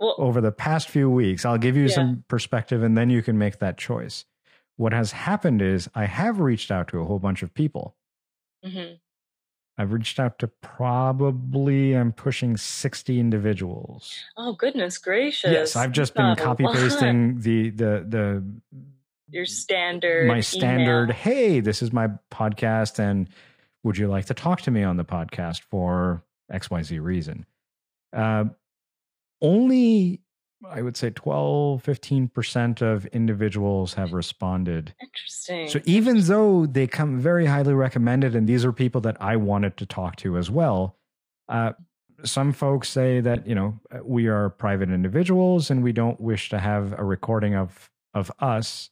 well, 0.00 0.14
over 0.18 0.40
the 0.40 0.52
past 0.52 0.88
few 0.88 1.10
weeks. 1.10 1.44
I'll 1.44 1.58
give 1.58 1.76
you 1.76 1.86
yeah. 1.86 1.94
some 1.94 2.24
perspective 2.28 2.82
and 2.82 2.96
then 2.96 3.10
you 3.10 3.22
can 3.22 3.38
make 3.38 3.58
that 3.58 3.78
choice. 3.78 4.24
What 4.76 4.92
has 4.92 5.12
happened 5.12 5.60
is 5.60 5.88
I 5.94 6.04
have 6.04 6.38
reached 6.38 6.70
out 6.70 6.88
to 6.88 7.00
a 7.00 7.04
whole 7.04 7.18
bunch 7.18 7.42
of 7.42 7.52
people. 7.52 7.96
Mm-hmm. 8.64 8.94
I've 9.80 9.92
reached 9.92 10.18
out 10.18 10.38
to 10.40 10.48
probably 10.48 11.94
I'm 11.94 12.12
pushing 12.12 12.56
60 12.56 13.20
individuals. 13.20 14.16
Oh 14.36 14.52
goodness 14.52 14.98
gracious. 14.98 15.52
Yes, 15.52 15.76
I've 15.76 15.92
just 15.92 16.14
been 16.14 16.34
copy 16.36 16.64
pasting 16.64 17.40
the 17.40 17.70
the 17.70 18.04
the 18.08 18.44
your 19.30 19.46
standard 19.46 20.26
my 20.26 20.40
standard, 20.40 21.10
email. 21.10 21.16
hey, 21.16 21.60
this 21.60 21.80
is 21.82 21.92
my 21.92 22.08
podcast 22.32 22.98
and 22.98 23.28
would 23.88 23.96
you 23.96 24.06
like 24.06 24.26
to 24.26 24.34
talk 24.34 24.60
to 24.60 24.70
me 24.70 24.82
on 24.82 24.98
the 24.98 25.04
podcast 25.04 25.62
for 25.62 26.22
XYZ 26.52 27.02
reason? 27.02 27.46
Uh, 28.14 28.44
only 29.40 30.20
I 30.68 30.82
would 30.82 30.94
say 30.94 31.08
12, 31.08 31.82
15% 31.82 32.82
of 32.82 33.06
individuals 33.06 33.94
have 33.94 34.12
responded. 34.12 34.94
Interesting. 35.00 35.68
So 35.68 35.80
even 35.86 36.20
though 36.20 36.66
they 36.66 36.86
come 36.86 37.18
very 37.18 37.46
highly 37.46 37.72
recommended, 37.72 38.36
and 38.36 38.46
these 38.46 38.62
are 38.62 38.72
people 38.72 39.00
that 39.02 39.16
I 39.22 39.36
wanted 39.36 39.78
to 39.78 39.86
talk 39.86 40.16
to 40.16 40.36
as 40.36 40.50
well, 40.50 40.98
uh, 41.48 41.72
some 42.24 42.52
folks 42.52 42.90
say 42.90 43.20
that, 43.20 43.46
you 43.46 43.54
know, 43.54 43.80
we 44.02 44.26
are 44.26 44.50
private 44.50 44.90
individuals 44.90 45.70
and 45.70 45.82
we 45.82 45.92
don't 45.92 46.20
wish 46.20 46.50
to 46.50 46.58
have 46.58 46.92
a 46.98 47.04
recording 47.04 47.54
of, 47.54 47.88
of 48.12 48.30
us 48.38 48.90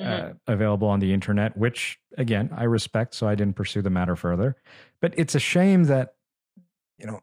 mm-hmm. 0.00 0.30
uh, 0.30 0.32
available 0.46 0.88
on 0.88 1.00
the 1.00 1.12
internet, 1.12 1.56
which 1.56 1.98
again, 2.18 2.50
I 2.56 2.64
respect. 2.64 3.14
So 3.14 3.28
I 3.28 3.34
didn't 3.34 3.56
pursue 3.56 3.82
the 3.82 3.90
matter 3.90 4.16
further. 4.16 4.56
But 5.00 5.14
it's 5.16 5.34
a 5.34 5.40
shame 5.40 5.84
that, 5.84 6.14
you 6.98 7.06
know, 7.06 7.20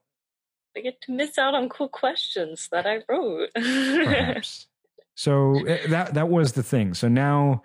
I 0.76 0.82
get 0.82 1.02
to 1.02 1.12
miss 1.12 1.38
out 1.38 1.54
on 1.54 1.70
cool 1.70 1.90
questions 1.90 2.70
that 2.72 2.86
I 2.86 3.02
wrote. 3.10 3.50
Perhaps. 3.56 4.68
So 5.16 5.56
eh, 5.66 5.88
that 5.88 6.14
that 6.14 6.30
was 6.30 6.54
the 6.54 6.64
thing. 6.64 6.94
So 6.94 7.08
now 7.08 7.64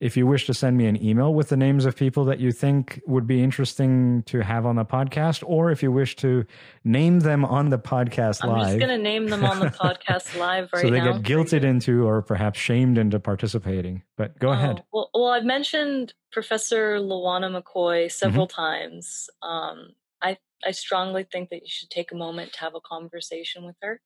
if 0.00 0.16
you 0.16 0.26
wish 0.26 0.46
to 0.46 0.54
send 0.54 0.76
me 0.76 0.86
an 0.86 1.02
email 1.02 1.34
with 1.34 1.48
the 1.48 1.56
names 1.56 1.84
of 1.84 1.96
people 1.96 2.24
that 2.26 2.38
you 2.38 2.52
think 2.52 3.00
would 3.06 3.26
be 3.26 3.42
interesting 3.42 4.22
to 4.24 4.40
have 4.40 4.64
on 4.64 4.76
the 4.76 4.84
podcast, 4.84 5.42
or 5.44 5.72
if 5.72 5.82
you 5.82 5.90
wish 5.90 6.14
to 6.16 6.44
name 6.84 7.20
them 7.20 7.44
on 7.44 7.70
the 7.70 7.78
podcast 7.78 8.40
I'm 8.42 8.50
live. 8.50 8.60
I'm 8.60 8.66
just 8.66 8.78
going 8.78 8.96
to 8.96 9.02
name 9.02 9.26
them 9.26 9.44
on 9.44 9.58
the 9.58 9.66
podcast 9.66 10.38
live 10.38 10.68
right 10.72 10.84
now. 10.84 10.88
So 10.88 10.90
they 10.90 11.00
now 11.00 11.18
get 11.18 11.22
guilted 11.22 11.64
into 11.64 12.06
or 12.06 12.22
perhaps 12.22 12.60
shamed 12.60 12.96
into 12.96 13.18
participating. 13.18 14.02
But 14.16 14.38
go 14.38 14.50
oh, 14.50 14.52
ahead. 14.52 14.84
Well, 14.92 15.10
well, 15.12 15.28
I've 15.28 15.44
mentioned 15.44 16.14
Professor 16.30 16.98
Luana 16.98 17.50
McCoy 17.60 18.10
several 18.10 18.46
mm-hmm. 18.46 18.60
times. 18.60 19.28
Um, 19.42 19.88
I 20.22 20.38
I 20.64 20.70
strongly 20.70 21.24
think 21.24 21.50
that 21.50 21.62
you 21.62 21.68
should 21.68 21.90
take 21.90 22.12
a 22.12 22.16
moment 22.16 22.52
to 22.54 22.60
have 22.60 22.74
a 22.76 22.80
conversation 22.80 23.64
with 23.64 23.76
her. 23.82 24.00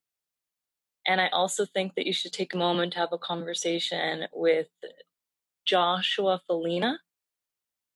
And 1.07 1.21
I 1.21 1.29
also 1.29 1.67
think 1.67 1.97
that 1.97 2.07
you 2.07 2.13
should 2.13 2.33
take 2.33 2.55
a 2.55 2.57
moment 2.59 2.93
to 2.93 3.01
have 3.01 3.13
a 3.13 3.19
conversation 3.19 4.27
with 4.33 4.69
Joshua 5.65 6.41
Filina. 6.49 6.97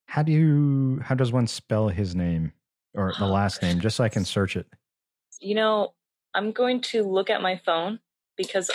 How 0.06 0.22
do 0.22 0.32
you 0.32 1.00
how 1.02 1.14
does 1.14 1.32
one 1.32 1.46
spell 1.46 1.88
his 1.88 2.14
name 2.14 2.52
or 2.94 3.12
the 3.18 3.26
oh, 3.26 3.32
last 3.32 3.62
name 3.62 3.80
just 3.80 3.96
so 3.96 4.04
I 4.04 4.08
can 4.08 4.24
search 4.24 4.56
it? 4.56 4.66
You 5.40 5.54
know, 5.54 5.94
I'm 6.34 6.52
going 6.52 6.80
to 6.82 7.02
look 7.02 7.28
at 7.28 7.42
my 7.42 7.60
phone 7.64 7.98
because 8.36 8.70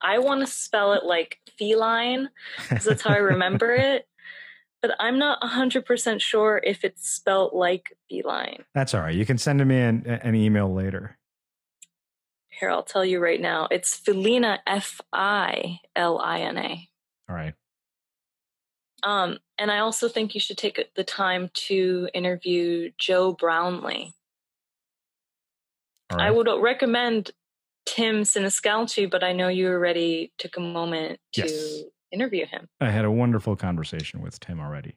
I 0.00 0.18
want 0.18 0.40
to 0.40 0.46
spell 0.46 0.92
it 0.92 1.04
like 1.04 1.38
feline 1.58 2.30
because 2.68 2.84
that's 2.84 3.02
how 3.02 3.10
I 3.10 3.16
remember 3.18 3.72
it 3.72 4.06
but 4.80 4.94
I'm 5.00 5.18
not 5.18 5.40
100% 5.42 6.20
sure 6.20 6.60
if 6.64 6.84
it's 6.84 7.08
spelled 7.08 7.52
like 7.52 7.96
feline. 8.08 8.64
That's 8.74 8.94
all 8.94 9.00
right. 9.00 9.14
You 9.14 9.26
can 9.26 9.38
send 9.38 9.64
me 9.66 9.78
an, 9.78 10.06
an 10.06 10.34
email 10.34 10.72
later. 10.72 11.18
Here, 12.48 12.70
I'll 12.70 12.82
tell 12.82 13.04
you 13.04 13.20
right 13.20 13.40
now. 13.40 13.68
It's 13.70 13.98
Filina, 14.00 14.58
F 14.66 15.00
I 15.12 15.80
L 15.94 16.18
I 16.18 16.40
N 16.40 16.58
A. 16.58 16.88
All 17.28 17.36
right. 17.36 17.54
Um, 19.02 19.38
and 19.58 19.70
I 19.70 19.78
also 19.78 20.08
think 20.08 20.34
you 20.34 20.40
should 20.40 20.58
take 20.58 20.94
the 20.94 21.04
time 21.04 21.50
to 21.54 22.08
interview 22.14 22.90
Joe 22.98 23.32
Brownlee. 23.32 24.14
Right. 26.12 26.22
I 26.22 26.30
would 26.30 26.48
recommend 26.60 27.30
Tim 27.86 28.22
Siniscalchi, 28.22 29.10
but 29.10 29.22
I 29.22 29.32
know 29.32 29.48
you 29.48 29.68
already 29.68 30.32
took 30.38 30.56
a 30.56 30.60
moment 30.60 31.20
to 31.34 31.42
yes 31.42 31.82
interview 32.10 32.46
him. 32.46 32.68
I 32.80 32.90
had 32.90 33.04
a 33.04 33.10
wonderful 33.10 33.56
conversation 33.56 34.20
with 34.20 34.40
Tim 34.40 34.60
already. 34.60 34.96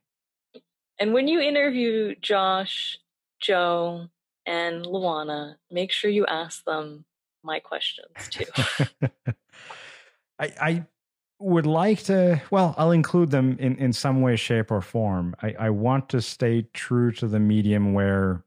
And 1.00 1.14
when 1.14 1.28
you 1.28 1.40
interview 1.40 2.16
Josh, 2.22 2.98
Joe, 3.40 4.08
and 4.46 4.86
Luana, 4.86 5.56
make 5.70 5.92
sure 5.92 6.10
you 6.10 6.26
ask 6.26 6.64
them 6.66 7.06
my 7.44 7.60
questions 7.60 8.12
too. 8.30 8.46
I, 10.40 10.54
I 10.60 10.86
would 11.42 11.66
like 11.66 12.04
to, 12.04 12.42
well, 12.52 12.76
I'll 12.78 12.92
include 12.92 13.32
them 13.32 13.58
in, 13.60 13.76
in 13.78 13.94
some 13.94 14.22
way, 14.22 14.36
shape, 14.36 14.72
or 14.72 14.82
form. 14.82 15.36
I, 15.42 15.56
I 15.60 15.70
want 15.70 16.10
to 16.10 16.22
stay 16.22 16.68
true 16.74 17.12
to 17.14 17.28
the 17.28 17.40
medium 17.40 17.94
where 17.94 18.44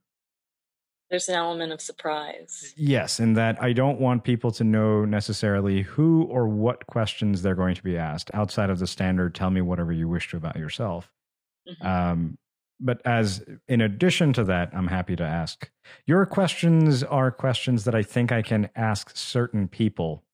there's 1.11 1.29
an 1.29 1.35
element 1.35 1.73
of 1.73 1.81
surprise. 1.81 2.75
Yes, 2.77 3.21
in 3.21 3.35
that 3.35 3.63
I 3.63 3.73
don't 3.73 4.01
want 4.01 4.25
people 4.25 4.51
to 4.53 4.65
know 4.65 5.05
necessarily 5.05 5.83
who 5.83 6.25
or 6.25 6.49
what 6.49 6.87
questions 6.87 7.43
they're 7.43 7.55
going 7.55 7.75
to 7.77 7.83
be 7.83 7.97
asked 7.97 8.31
outside 8.35 8.71
of 8.71 8.79
the 8.79 8.87
standard 8.87 9.35
tell 9.35 9.51
me 9.51 9.61
whatever 9.61 9.93
you 9.93 10.09
wish 10.09 10.31
to 10.31 10.37
about 10.37 10.57
yourself. 10.57 11.13
Mm-hmm. 11.69 11.87
Um, 11.87 12.39
but 12.81 13.01
as 13.05 13.45
in 13.69 13.81
addition 13.81 14.33
to 14.33 14.45
that, 14.45 14.71
I'm 14.73 14.89
happy 14.89 15.15
to 15.17 15.23
ask. 15.23 15.71
Your 16.07 16.27
questions 16.27 17.05
are 17.05 17.31
questions 17.31 17.85
that 17.85 17.95
I 17.95 18.03
think 18.03 18.33
I 18.33 18.43
can 18.43 18.69
ask 18.75 19.17
certain 19.17 19.69
people 19.69 20.25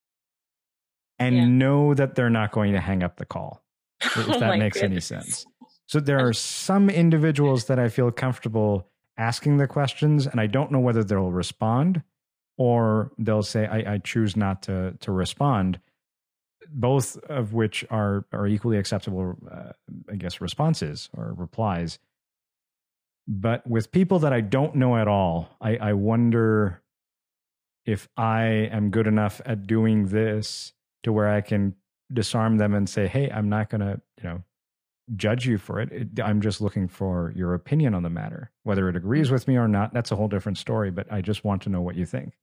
and 1.20 1.36
yeah. 1.36 1.44
know 1.46 1.94
that 1.94 2.14
they're 2.16 2.30
not 2.30 2.50
going 2.50 2.72
to 2.72 2.80
hang 2.80 3.02
up 3.02 3.16
the 3.16 3.26
call, 3.26 3.62
if 4.02 4.28
oh 4.28 4.40
that 4.40 4.58
makes 4.58 4.80
goodness. 4.80 5.12
any 5.12 5.22
sense. 5.22 5.46
So 5.86 6.00
there 6.00 6.26
are 6.26 6.32
some 6.32 6.88
individuals 6.88 7.66
that 7.66 7.78
I 7.78 7.88
feel 7.88 8.10
comfortable 8.10 8.88
asking 9.18 9.58
the 9.58 9.66
questions, 9.66 10.26
and 10.26 10.40
I 10.40 10.46
don't 10.46 10.72
know 10.72 10.80
whether 10.80 11.04
they'll 11.04 11.30
respond 11.30 12.02
or 12.56 13.10
they'll 13.18 13.42
say, 13.42 13.66
I, 13.66 13.94
I 13.94 13.98
choose 13.98 14.36
not 14.36 14.62
to, 14.64 14.96
to 15.00 15.12
respond. 15.12 15.80
Both 16.68 17.16
of 17.24 17.52
which 17.52 17.84
are, 17.90 18.24
are 18.32 18.46
equally 18.46 18.78
acceptable, 18.78 19.36
uh, 19.50 19.72
I 20.10 20.16
guess, 20.16 20.40
responses 20.40 21.10
or 21.12 21.34
replies. 21.36 21.98
But 23.26 23.66
with 23.66 23.90
people 23.90 24.20
that 24.20 24.32
I 24.32 24.40
don't 24.40 24.76
know 24.76 24.96
at 24.96 25.08
all, 25.08 25.48
I, 25.60 25.76
I 25.76 25.92
wonder 25.94 26.82
if 27.84 28.08
I 28.16 28.42
am 28.42 28.90
good 28.90 29.06
enough 29.06 29.40
at 29.44 29.66
doing 29.66 30.06
this 30.06 30.72
to 31.02 31.12
where 31.12 31.28
I 31.28 31.40
can 31.40 31.74
disarm 32.12 32.58
them 32.58 32.74
and 32.74 32.88
say, 32.88 33.06
"Hey, 33.06 33.30
I'm 33.30 33.48
not 33.48 33.70
going 33.70 33.80
to, 33.80 34.00
you 34.18 34.24
know, 34.24 34.42
judge 35.16 35.46
you 35.46 35.58
for 35.58 35.80
it. 35.80 35.92
it. 35.92 36.20
I'm 36.22 36.40
just 36.40 36.60
looking 36.60 36.88
for 36.88 37.32
your 37.34 37.54
opinion 37.54 37.94
on 37.94 38.02
the 38.02 38.10
matter. 38.10 38.50
Whether 38.62 38.88
it 38.88 38.96
agrees 38.96 39.28
mm. 39.28 39.32
with 39.32 39.48
me 39.48 39.56
or 39.56 39.68
not, 39.68 39.92
that's 39.92 40.10
a 40.10 40.16
whole 40.16 40.28
different 40.28 40.58
story, 40.58 40.90
but 40.90 41.10
I 41.12 41.20
just 41.20 41.44
want 41.44 41.62
to 41.62 41.68
know 41.68 41.80
what 41.80 41.96
you 41.96 42.06
think. 42.06 42.34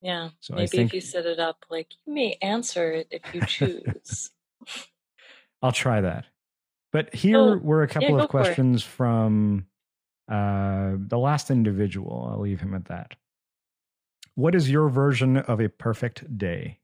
Yeah. 0.00 0.30
So 0.40 0.54
maybe 0.54 0.68
think, 0.68 0.90
if 0.90 0.94
you 0.94 1.00
set 1.00 1.26
it 1.26 1.38
up 1.38 1.64
like 1.70 1.88
you 2.06 2.12
may 2.12 2.38
answer 2.40 2.92
it 2.92 3.08
if 3.10 3.22
you 3.34 3.40
choose. 3.46 4.30
I'll 5.62 5.72
try 5.72 6.00
that. 6.00 6.26
But 6.92 7.14
here 7.14 7.38
oh, 7.38 7.56
were 7.58 7.82
a 7.82 7.88
couple 7.88 8.16
yeah, 8.16 8.22
of 8.22 8.30
questions 8.30 8.82
from 8.82 9.66
uh, 10.30 10.92
the 10.96 11.18
last 11.18 11.50
individual. 11.50 12.30
I'll 12.32 12.40
leave 12.40 12.60
him 12.60 12.74
at 12.74 12.86
that. 12.86 13.14
What 14.36 14.54
is 14.54 14.70
your 14.70 14.88
version 14.88 15.36
of 15.36 15.60
a 15.60 15.68
perfect 15.68 16.38
day? 16.38 16.78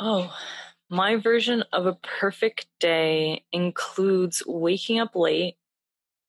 Oh, 0.00 0.34
My 0.88 1.16
version 1.16 1.62
of 1.72 1.86
a 1.86 1.94
perfect 1.94 2.66
day 2.80 3.44
includes 3.52 4.42
waking 4.46 4.98
up 4.98 5.14
late 5.14 5.56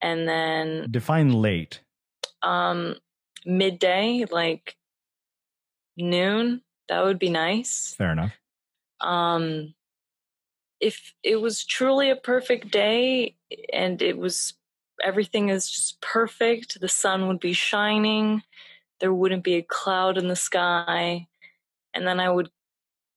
and 0.01 0.27
then 0.27 0.91
define 0.91 1.31
late. 1.33 1.81
Um 2.43 2.95
midday, 3.45 4.25
like 4.29 4.75
noon, 5.97 6.61
that 6.89 7.03
would 7.03 7.17
be 7.17 7.29
nice. 7.29 7.95
Fair 7.97 8.11
enough. 8.11 8.33
Um 8.99 9.73
if 10.79 11.13
it 11.23 11.37
was 11.37 11.63
truly 11.63 12.09
a 12.09 12.15
perfect 12.15 12.71
day 12.71 13.35
and 13.71 14.01
it 14.01 14.17
was 14.17 14.53
everything 15.03 15.49
is 15.49 15.69
just 15.69 16.01
perfect, 16.01 16.79
the 16.81 16.89
sun 16.89 17.27
would 17.27 17.39
be 17.39 17.53
shining, 17.53 18.43
there 18.99 19.13
wouldn't 19.13 19.43
be 19.43 19.55
a 19.55 19.63
cloud 19.63 20.17
in 20.17 20.27
the 20.27 20.35
sky, 20.35 21.27
and 21.93 22.05
then 22.05 22.19
I 22.19 22.29
would 22.29 22.51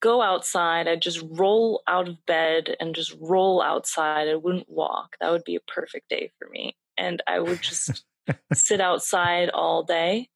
go 0.05 0.21
outside, 0.21 0.87
I'd 0.87 1.01
just 1.01 1.25
roll 1.31 1.83
out 1.89 2.09
of 2.09 2.27
bed 2.27 2.77
and 2.79 2.95
just 2.95 3.17
roll 3.19 3.63
outside. 3.63 4.29
I 4.29 4.35
wouldn't 4.35 4.69
walk. 4.69 5.17
That 5.19 5.33
would 5.33 5.45
be 5.45 5.57
a 5.57 5.61
perfect 5.61 6.11
day 6.11 6.31
for 6.39 6.47
me. 6.51 6.77
And 6.99 7.23
I 7.27 7.41
would 7.41 7.63
just 7.63 8.05
sit 8.53 8.83
outside 8.83 9.49
all 9.49 9.83
day. 9.83 10.29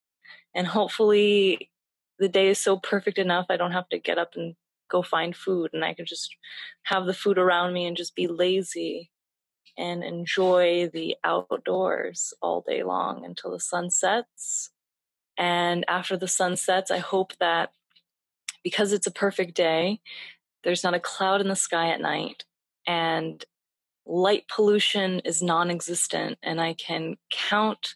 And 0.54 0.66
hopefully 0.66 1.70
the 2.18 2.30
day 2.30 2.48
is 2.48 2.58
so 2.58 2.78
perfect 2.78 3.18
enough 3.18 3.46
I 3.50 3.58
don't 3.58 3.72
have 3.72 3.90
to 3.90 3.98
get 3.98 4.16
up 4.16 4.30
and 4.36 4.54
go 4.90 5.02
find 5.02 5.36
food 5.36 5.70
and 5.74 5.84
I 5.84 5.92
can 5.92 6.06
just 6.06 6.34
have 6.84 7.04
the 7.04 7.12
food 7.12 7.36
around 7.36 7.74
me 7.74 7.84
and 7.84 7.94
just 7.94 8.16
be 8.16 8.26
lazy 8.26 9.10
and 9.76 10.02
enjoy 10.02 10.88
the 10.90 11.14
outdoors 11.22 12.32
all 12.40 12.64
day 12.66 12.82
long 12.82 13.22
until 13.22 13.50
the 13.50 13.60
sun 13.60 13.90
sets. 13.90 14.70
And 15.36 15.84
after 15.88 16.16
the 16.16 16.26
sun 16.26 16.56
sets, 16.56 16.90
I 16.90 16.98
hope 16.98 17.34
that 17.38 17.70
because 18.68 18.92
it's 18.92 19.06
a 19.06 19.10
perfect 19.10 19.54
day, 19.54 19.98
there's 20.62 20.84
not 20.84 20.92
a 20.92 21.00
cloud 21.00 21.40
in 21.40 21.48
the 21.48 21.56
sky 21.56 21.88
at 21.88 22.02
night 22.02 22.44
and 22.86 23.42
light 24.04 24.44
pollution 24.54 25.20
is 25.20 25.40
non 25.40 25.70
existent, 25.70 26.36
and 26.42 26.60
I 26.60 26.74
can 26.74 27.16
count 27.30 27.94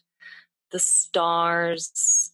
the 0.71 0.79
stars 0.79 2.31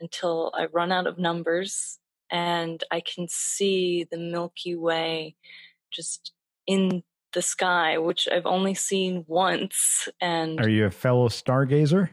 until 0.00 0.52
I 0.56 0.68
run 0.72 0.90
out 0.90 1.06
of 1.06 1.18
numbers 1.18 1.98
and 2.30 2.82
I 2.90 3.00
can 3.00 3.26
see 3.28 4.06
the 4.10 4.16
Milky 4.16 4.74
Way 4.74 5.36
just 5.90 6.32
in 6.66 7.02
the 7.34 7.42
sky, 7.42 7.98
which 7.98 8.26
I've 8.32 8.46
only 8.46 8.72
seen 8.72 9.26
once. 9.28 10.08
And 10.18 10.58
are 10.58 10.68
you 10.68 10.86
a 10.86 10.90
fellow 10.90 11.28
stargazer? 11.28 12.08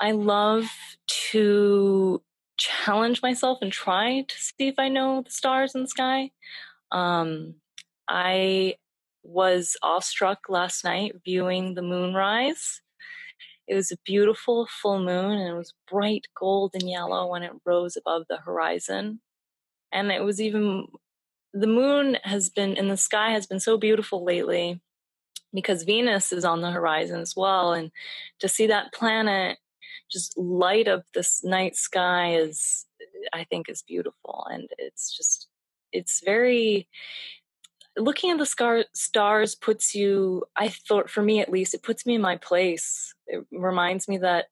I 0.00 0.12
love 0.12 0.70
to 1.32 2.22
challenge 2.58 3.22
myself 3.22 3.58
and 3.62 3.72
try 3.72 4.22
to 4.26 4.36
see 4.36 4.68
if 4.68 4.74
I 4.78 4.88
know 4.88 5.22
the 5.22 5.30
stars 5.30 5.74
in 5.74 5.82
the 5.82 5.88
sky. 5.88 6.30
Um, 6.92 7.54
I 8.08 8.74
was 9.22 9.76
awestruck 9.82 10.48
last 10.48 10.84
night 10.84 11.14
viewing 11.24 11.74
the 11.74 11.82
moonrise. 11.82 12.80
It 13.66 13.74
was 13.74 13.92
a 13.92 13.98
beautiful 14.04 14.66
full 14.66 14.98
moon 14.98 15.38
and 15.38 15.48
it 15.48 15.56
was 15.56 15.74
bright 15.90 16.26
gold 16.34 16.72
and 16.74 16.88
yellow 16.88 17.30
when 17.30 17.42
it 17.42 17.52
rose 17.64 17.96
above 17.96 18.24
the 18.28 18.38
horizon. 18.38 19.20
And 19.92 20.10
it 20.10 20.22
was 20.22 20.40
even, 20.40 20.88
the 21.52 21.66
moon 21.66 22.16
has 22.24 22.48
been 22.48 22.76
in 22.76 22.88
the 22.88 22.96
sky 22.96 23.30
has 23.32 23.46
been 23.46 23.60
so 23.60 23.76
beautiful 23.76 24.24
lately 24.24 24.80
because 25.52 25.82
Venus 25.82 26.32
is 26.32 26.44
on 26.44 26.62
the 26.62 26.70
horizon 26.70 27.20
as 27.20 27.34
well. 27.36 27.72
And 27.72 27.90
to 28.40 28.48
see 28.48 28.66
that 28.66 28.92
planet 28.92 29.58
just 30.10 30.36
light 30.38 30.88
up 30.88 31.04
this 31.14 31.44
night 31.44 31.76
sky 31.76 32.34
is, 32.34 32.86
I 33.32 33.44
think, 33.44 33.68
is 33.68 33.82
beautiful. 33.82 34.46
And 34.50 34.68
it's 34.78 35.16
just, 35.16 35.48
it's 35.92 36.22
very, 36.24 36.88
looking 37.96 38.30
at 38.30 38.38
the 38.38 38.46
scar- 38.46 38.84
stars 38.94 39.54
puts 39.54 39.94
you, 39.94 40.44
I 40.56 40.68
thought, 40.68 41.10
for 41.10 41.22
me 41.22 41.40
at 41.40 41.50
least, 41.50 41.74
it 41.74 41.82
puts 41.82 42.06
me 42.06 42.14
in 42.14 42.20
my 42.20 42.36
place. 42.36 43.14
It 43.26 43.44
reminds 43.50 44.08
me 44.08 44.18
that 44.18 44.46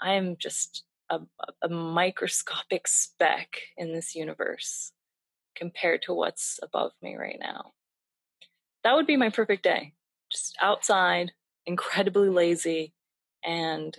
I 0.00 0.14
am 0.14 0.36
just 0.38 0.84
a, 1.10 1.20
a 1.62 1.68
microscopic 1.68 2.88
speck 2.88 3.58
in 3.76 3.92
this 3.92 4.14
universe 4.14 4.92
compared 5.54 6.02
to 6.02 6.14
what's 6.14 6.58
above 6.62 6.92
me 7.00 7.16
right 7.16 7.38
now. 7.40 7.72
That 8.82 8.96
would 8.96 9.06
be 9.06 9.16
my 9.16 9.30
perfect 9.30 9.62
day. 9.62 9.94
Just 10.30 10.56
outside, 10.60 11.32
incredibly 11.66 12.28
lazy, 12.28 12.92
and 13.44 13.96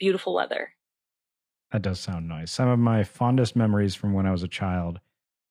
beautiful 0.00 0.34
weather. 0.34 0.72
That 1.70 1.82
does 1.82 2.00
sound 2.00 2.28
nice. 2.28 2.50
Some 2.50 2.68
of 2.68 2.80
my 2.80 3.04
fondest 3.04 3.54
memories 3.54 3.94
from 3.94 4.12
when 4.12 4.26
I 4.26 4.32
was 4.32 4.42
a 4.42 4.48
child 4.48 4.98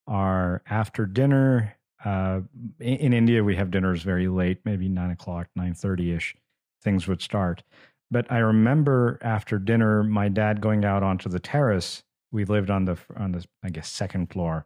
are 0.06 0.62
after 0.70 1.06
dinner. 1.06 1.78
Uh, 2.04 2.42
in, 2.80 2.96
in, 2.98 3.14
India, 3.14 3.44
we 3.44 3.56
have 3.56 3.72
dinners 3.72 4.04
very 4.04 4.28
late, 4.28 4.60
maybe 4.66 4.90
nine 4.90 5.12
o'clock, 5.12 5.48
nine 5.56 5.74
thirty 5.74 6.12
ish. 6.12 6.36
Things 6.82 7.08
would 7.08 7.22
start, 7.22 7.64
but 8.10 8.30
I 8.32 8.38
remember 8.38 9.20
after 9.22 9.60
dinner, 9.60 10.02
my 10.04 10.30
dad 10.30 10.62
going 10.62 10.86
out 10.86 11.04
onto 11.04 11.30
the 11.30 11.40
terrace. 11.40 12.04
We 12.32 12.46
lived 12.46 12.70
on 12.70 12.86
the 12.86 12.98
on 13.18 13.34
the 13.34 13.46
I 13.64 13.70
guess 13.70 13.90
second 13.90 14.32
floor, 14.32 14.66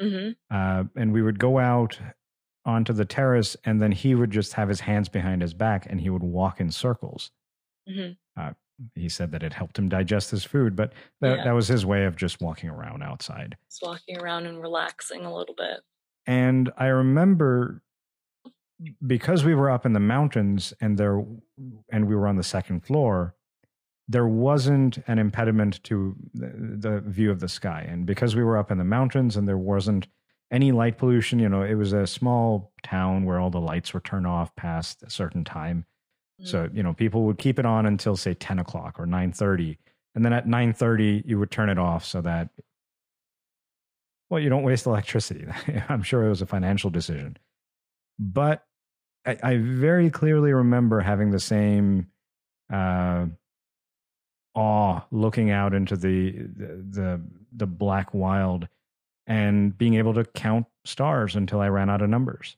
mm-hmm. 0.00 0.32
uh, 0.54 0.84
and 0.96 1.12
we 1.12 1.22
would 1.22 1.38
go 1.38 1.58
out 1.58 1.98
onto 2.66 2.92
the 2.92 3.04
terrace, 3.06 3.56
and 3.64 3.80
then 3.80 3.92
he 3.92 4.14
would 4.14 4.30
just 4.30 4.52
have 4.54 4.68
his 4.68 4.80
hands 4.80 5.08
behind 5.08 5.40
his 5.40 5.54
back, 5.54 5.86
and 5.88 6.00
he 6.00 6.10
would 6.10 6.22
walk 6.22 6.60
in 6.60 6.70
circles. 6.70 7.30
Mm-hmm. 7.88 8.12
Uh, 8.38 8.52
he 8.94 9.08
said 9.08 9.32
that 9.32 9.42
it 9.42 9.52
helped 9.52 9.78
him 9.78 9.88
digest 9.88 10.30
his 10.30 10.44
food, 10.44 10.76
but 10.76 10.92
that, 11.20 11.38
yeah. 11.38 11.44
that 11.44 11.52
was 11.52 11.68
his 11.68 11.86
way 11.86 12.04
of 12.04 12.16
just 12.16 12.40
walking 12.40 12.70
around 12.70 13.02
outside. 13.02 13.56
Just 13.70 13.82
walking 13.82 14.18
around 14.18 14.46
and 14.46 14.60
relaxing 14.60 15.24
a 15.24 15.34
little 15.34 15.54
bit. 15.54 15.80
And 16.26 16.70
I 16.76 16.86
remember 16.86 17.82
because 19.06 19.44
we 19.44 19.54
were 19.54 19.70
up 19.70 19.86
in 19.86 19.92
the 19.92 20.00
mountains 20.00 20.74
and 20.80 20.98
there 20.98 21.24
and 21.90 22.06
we 22.06 22.14
were 22.14 22.28
on 22.28 22.36
the 22.36 22.42
second 22.42 22.84
floor, 22.84 23.34
there 24.08 24.28
wasn't 24.28 24.98
an 25.06 25.18
impediment 25.18 25.82
to 25.84 26.14
the, 26.34 26.52
the 26.78 27.00
view 27.00 27.30
of 27.30 27.40
the 27.40 27.48
sky. 27.48 27.86
And 27.88 28.06
because 28.06 28.36
we 28.36 28.44
were 28.44 28.58
up 28.58 28.70
in 28.70 28.78
the 28.78 28.84
mountains 28.84 29.36
and 29.36 29.48
there 29.48 29.58
wasn't 29.58 30.06
any 30.52 30.72
light 30.72 30.98
pollution, 30.98 31.38
you 31.38 31.48
know, 31.48 31.62
it 31.62 31.74
was 31.74 31.92
a 31.92 32.06
small 32.06 32.72
town 32.82 33.24
where 33.24 33.40
all 33.40 33.50
the 33.50 33.60
lights 33.60 33.94
were 33.94 34.00
turned 34.00 34.26
off 34.26 34.54
past 34.54 35.02
a 35.02 35.10
certain 35.10 35.42
time 35.42 35.86
so, 36.42 36.68
mm. 36.68 36.76
you 36.76 36.82
know, 36.82 36.92
people 36.92 37.24
would 37.24 37.38
keep 37.38 37.58
it 37.58 37.66
on 37.66 37.86
until 37.86 38.16
say 38.16 38.34
10 38.34 38.58
o'clock 38.58 38.98
or 38.98 39.06
9.30. 39.06 39.78
And 40.14 40.24
then 40.24 40.32
at 40.32 40.46
9.30, 40.46 41.22
you 41.26 41.38
would 41.38 41.50
turn 41.50 41.68
it 41.68 41.78
off 41.78 42.04
so 42.04 42.20
that, 42.22 42.50
well, 44.28 44.40
you 44.40 44.48
don't 44.48 44.62
waste 44.62 44.86
electricity. 44.86 45.46
I'm 45.88 46.02
sure 46.02 46.24
it 46.24 46.28
was 46.28 46.42
a 46.42 46.46
financial 46.46 46.90
decision. 46.90 47.36
But 48.18 48.64
I, 49.26 49.38
I 49.42 49.56
very 49.58 50.10
clearly 50.10 50.52
remember 50.52 51.00
having 51.00 51.30
the 51.30 51.40
same 51.40 52.08
uh, 52.72 53.26
awe 54.54 55.00
looking 55.10 55.50
out 55.50 55.74
into 55.74 55.96
the, 55.96 56.32
the, 56.32 56.84
the, 56.90 57.20
the 57.54 57.66
black 57.66 58.12
wild 58.12 58.68
and 59.26 59.76
being 59.76 59.94
able 59.94 60.14
to 60.14 60.24
count 60.24 60.66
stars 60.84 61.36
until 61.36 61.60
I 61.60 61.68
ran 61.68 61.90
out 61.90 62.02
of 62.02 62.08
numbers. 62.08 62.56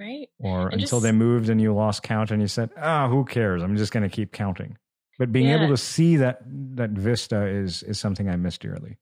Right. 0.00 0.28
Or 0.38 0.68
and 0.68 0.80
until 0.80 0.98
just, 0.98 1.02
they 1.02 1.12
moved 1.12 1.50
and 1.50 1.60
you 1.60 1.74
lost 1.74 2.02
count 2.02 2.30
and 2.30 2.40
you 2.40 2.48
said, 2.48 2.70
ah, 2.78 3.04
oh, 3.04 3.08
who 3.08 3.24
cares? 3.26 3.62
I'm 3.62 3.76
just 3.76 3.92
going 3.92 4.08
to 4.08 4.14
keep 4.14 4.32
counting. 4.32 4.78
But 5.18 5.30
being 5.30 5.48
yeah. 5.48 5.56
able 5.56 5.68
to 5.68 5.76
see 5.76 6.16
that 6.16 6.40
that 6.46 6.90
vista 6.90 7.46
is 7.46 7.82
is 7.82 8.00
something 8.00 8.26
I 8.26 8.36
miss 8.36 8.56
dearly. 8.56 8.96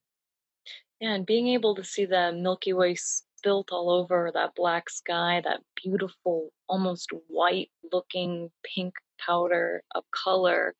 Yeah, 1.00 1.14
and 1.14 1.24
being 1.24 1.46
able 1.48 1.76
to 1.76 1.84
see 1.84 2.06
the 2.06 2.32
Milky 2.32 2.72
Way 2.72 2.96
spilt 2.96 3.68
all 3.70 3.90
over 3.90 4.32
that 4.34 4.56
black 4.56 4.90
sky, 4.90 5.40
that 5.44 5.60
beautiful, 5.80 6.50
almost 6.68 7.10
white 7.28 7.70
looking 7.92 8.50
pink 8.64 8.94
powder 9.24 9.84
of 9.94 10.02
color, 10.10 10.74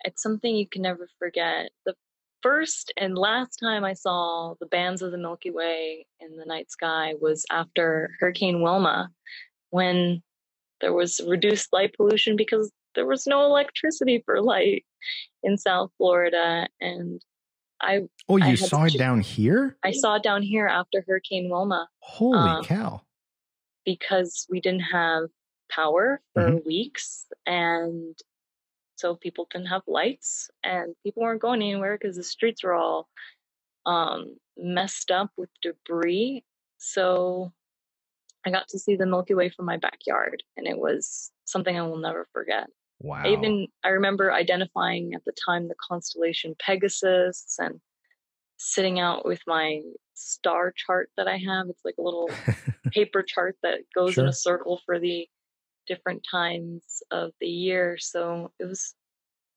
it's 0.00 0.22
something 0.22 0.56
you 0.56 0.66
can 0.66 0.80
never 0.80 1.06
forget. 1.18 1.70
The 1.84 1.94
first 2.42 2.92
and 2.96 3.16
last 3.16 3.56
time 3.56 3.84
I 3.84 3.94
saw 3.94 4.54
the 4.60 4.66
bands 4.66 5.02
of 5.02 5.10
the 5.10 5.18
Milky 5.18 5.50
Way 5.50 6.06
in 6.20 6.36
the 6.36 6.44
night 6.44 6.70
sky 6.70 7.14
was 7.20 7.44
after 7.50 8.10
Hurricane 8.20 8.62
Wilma, 8.62 9.10
when 9.70 10.22
there 10.80 10.92
was 10.92 11.20
reduced 11.26 11.72
light 11.72 11.94
pollution 11.96 12.36
because 12.36 12.70
there 12.94 13.06
was 13.06 13.26
no 13.26 13.44
electricity 13.44 14.22
for 14.24 14.40
light 14.40 14.84
in 15.42 15.58
South 15.58 15.90
Florida. 15.98 16.66
And 16.80 17.20
I 17.80 18.02
oh, 18.28 18.36
you 18.36 18.44
I 18.44 18.54
saw 18.54 18.84
it 18.84 18.98
down 18.98 19.20
here? 19.20 19.76
I 19.84 19.92
saw 19.92 20.16
it 20.16 20.22
down 20.22 20.42
here 20.42 20.66
after 20.66 21.04
Hurricane 21.06 21.48
Wilma. 21.50 21.88
Holy 22.00 22.38
um, 22.38 22.64
cow! 22.64 23.02
Because 23.84 24.46
we 24.50 24.60
didn't 24.60 24.80
have 24.92 25.24
power 25.70 26.20
for 26.34 26.50
mm-hmm. 26.50 26.66
weeks, 26.66 27.26
and 27.44 28.16
so 28.96 29.14
people 29.14 29.46
didn't 29.50 29.68
have 29.68 29.82
lights 29.86 30.50
and 30.64 30.94
people 31.02 31.22
weren't 31.22 31.40
going 31.40 31.62
anywhere 31.62 31.98
because 32.00 32.16
the 32.16 32.22
streets 32.22 32.64
were 32.64 32.74
all 32.74 33.08
um, 33.84 34.36
messed 34.56 35.10
up 35.10 35.30
with 35.36 35.50
debris. 35.62 36.44
So 36.78 37.52
I 38.46 38.50
got 38.50 38.68
to 38.68 38.78
see 38.78 38.96
the 38.96 39.06
Milky 39.06 39.34
Way 39.34 39.50
from 39.50 39.66
my 39.66 39.76
backyard, 39.76 40.42
and 40.56 40.66
it 40.66 40.78
was 40.78 41.30
something 41.44 41.76
I 41.76 41.82
will 41.82 41.98
never 41.98 42.28
forget. 42.32 42.68
Wow. 43.00 43.22
I 43.24 43.32
even 43.32 43.68
I 43.84 43.88
remember 43.88 44.32
identifying 44.32 45.12
at 45.14 45.24
the 45.24 45.34
time 45.46 45.68
the 45.68 45.74
constellation 45.80 46.54
Pegasus 46.58 47.56
and 47.58 47.80
sitting 48.56 48.98
out 48.98 49.26
with 49.26 49.40
my 49.46 49.82
star 50.14 50.72
chart 50.74 51.10
that 51.16 51.28
I 51.28 51.36
have. 51.36 51.68
It's 51.68 51.84
like 51.84 51.96
a 51.98 52.02
little 52.02 52.30
paper 52.92 53.22
chart 53.22 53.56
that 53.62 53.80
goes 53.94 54.14
sure. 54.14 54.24
in 54.24 54.30
a 54.30 54.32
circle 54.32 54.80
for 54.86 54.98
the 54.98 55.28
different 55.86 56.24
times 56.28 57.02
of 57.10 57.32
the 57.40 57.48
year. 57.48 57.96
So 57.98 58.52
it 58.58 58.64
was 58.64 58.94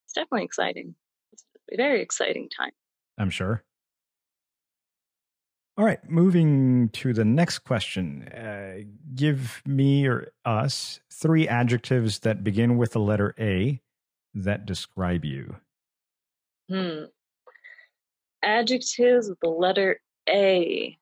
it's 0.06 0.14
definitely 0.14 0.46
exciting. 0.46 0.96
It's 1.32 1.46
a 1.72 1.78
very 1.78 2.02
exciting 2.02 2.50
time. 2.50 2.72
I'm 3.18 3.30
sure. 3.30 3.64
All 5.78 5.86
right, 5.86 6.00
moving 6.10 6.90
to 6.90 7.14
the 7.14 7.24
next 7.24 7.60
question. 7.60 8.28
Uh, 8.28 8.80
give 9.16 9.62
me 9.66 10.08
or 10.08 10.28
us 10.44 11.00
three 11.10 11.48
adjectives 11.48 12.20
that 12.20 12.44
begin 12.44 12.78
with 12.78 12.92
the 12.92 13.00
letter 13.00 13.34
A 13.40 13.82
that 14.34 14.66
describe 14.66 15.24
you. 15.24 15.56
Hmm. 16.70 17.06
Adjectives 18.44 19.30
with 19.30 19.40
the 19.42 19.50
letter 19.50 20.02
A. 20.28 20.98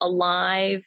Alive. 0.00 0.84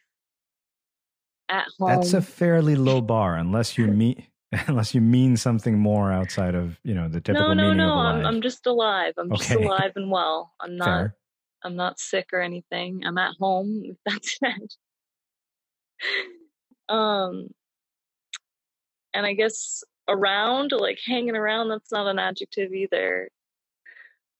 At 1.48 1.66
home. 1.78 1.90
That's 1.90 2.14
a 2.14 2.22
fairly 2.22 2.74
low 2.74 3.00
bar, 3.00 3.36
unless 3.36 3.76
you 3.76 3.86
mean 3.86 4.26
unless 4.66 4.94
you 4.94 5.00
mean 5.00 5.36
something 5.36 5.78
more 5.78 6.12
outside 6.12 6.54
of 6.54 6.78
you 6.84 6.94
know 6.94 7.08
the 7.08 7.20
typical 7.20 7.48
no, 7.48 7.54
no, 7.54 7.62
meaning 7.62 7.78
no. 7.78 7.84
of 7.84 7.98
alive. 7.98 8.16
I'm, 8.16 8.26
I'm 8.26 8.42
just 8.42 8.66
alive. 8.66 9.14
I'm 9.18 9.32
okay. 9.32 9.36
just 9.36 9.50
alive 9.50 9.92
and 9.96 10.10
well. 10.10 10.52
I'm 10.60 10.76
not. 10.76 10.86
Fair. 10.86 11.16
I'm 11.64 11.76
not 11.76 11.98
sick 11.98 12.28
or 12.34 12.42
anything. 12.42 13.04
I'm 13.06 13.16
at 13.16 13.36
home. 13.40 13.96
That's 14.06 14.38
it. 14.42 14.74
um, 16.90 17.48
and 19.14 19.24
I 19.24 19.32
guess 19.32 19.82
around, 20.08 20.72
like 20.72 20.98
hanging 21.04 21.36
around, 21.36 21.68
that's 21.68 21.90
not 21.90 22.06
an 22.06 22.18
adjective 22.18 22.72
either. 22.72 23.30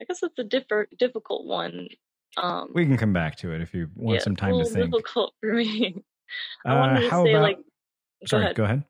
I 0.03 0.05
guess 0.05 0.21
that's 0.21 0.39
a 0.39 0.45
differ, 0.45 0.89
difficult 0.99 1.47
one. 1.47 1.89
Um, 2.37 2.71
we 2.75 2.85
can 2.85 2.97
come 2.97 3.13
back 3.13 3.37
to 3.37 3.53
it 3.53 3.61
if 3.63 3.73
you 3.73 3.89
want 3.95 4.17
yeah, 4.17 4.25
some 4.25 4.37
time 4.37 4.59
to 4.59 4.65
think. 4.65 4.91
Difficult 4.91 5.33
for 5.41 5.55
me. 5.55 6.05
I 6.67 6.75
wanted 6.75 6.99
uh, 6.99 7.11
to 7.11 7.25
say 7.25 7.33
about, 7.33 7.43
like. 7.43 7.57
Go 7.57 8.27
sorry, 8.27 8.45
ahead. 8.45 8.57
go 8.57 8.65
ahead. 8.65 8.85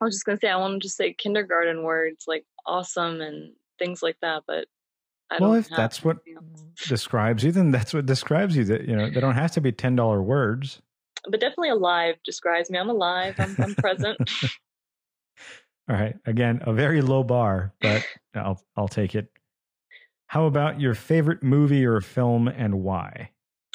I 0.00 0.04
was 0.04 0.14
just 0.14 0.24
gonna 0.24 0.38
say 0.38 0.48
I 0.48 0.56
wanted 0.56 0.82
to 0.82 0.88
say 0.88 1.12
kindergarten 1.12 1.82
words 1.82 2.24
like 2.26 2.44
awesome 2.66 3.20
and 3.20 3.52
things 3.78 4.02
like 4.02 4.16
that, 4.22 4.42
but 4.46 4.66
well, 5.38 5.54
if 5.54 5.68
that's 5.68 6.02
what 6.02 6.18
describes 6.88 7.44
you, 7.44 7.52
then 7.52 7.70
that's 7.70 7.94
what 7.94 8.06
describes 8.06 8.56
you. 8.56 8.64
That 8.64 8.88
you 8.88 8.96
know, 8.96 9.08
they 9.08 9.20
don't 9.20 9.34
have 9.34 9.52
to 9.52 9.60
be 9.60 9.70
ten 9.70 9.94
dollar 9.94 10.22
words. 10.22 10.80
But 11.28 11.40
definitely 11.40 11.68
alive 11.70 12.16
describes 12.24 12.70
me. 12.70 12.78
I'm 12.78 12.88
alive. 12.88 13.34
I'm, 13.38 13.56
I'm 13.62 13.74
present. 13.74 14.18
All 15.88 15.96
right. 15.96 16.16
Again, 16.24 16.60
a 16.62 16.72
very 16.72 17.02
low 17.02 17.22
bar, 17.22 17.72
but 17.80 18.02
I'll 18.34 18.60
I'll 18.76 18.88
take 18.88 19.14
it. 19.14 19.30
How 20.26 20.46
about 20.46 20.80
your 20.80 20.94
favorite 20.94 21.42
movie 21.42 21.84
or 21.84 22.00
film 22.00 22.48
and 22.48 22.82
why? 22.82 23.30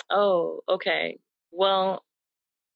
Oh, 0.09 0.61
okay. 0.67 1.19
Well, 1.51 2.04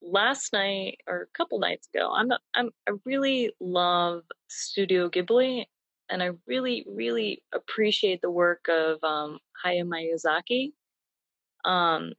last 0.01 0.53
night 0.53 0.99
or 1.07 1.21
a 1.21 1.37
couple 1.37 1.59
nights 1.59 1.87
ago, 1.93 2.11
I'm 2.13 2.31
I'm 2.53 2.71
I 2.87 2.93
really 3.05 3.51
love 3.59 4.23
Studio 4.47 5.09
Ghibli 5.09 5.65
and 6.09 6.23
I 6.23 6.31
really, 6.47 6.85
really 6.87 7.43
appreciate 7.53 8.21
the 8.21 8.31
work 8.31 8.67
of 8.67 9.03
um, 9.03 9.39
Hayao 9.63 9.85
Miyazaki. 9.85 10.73
Um, 11.63 12.13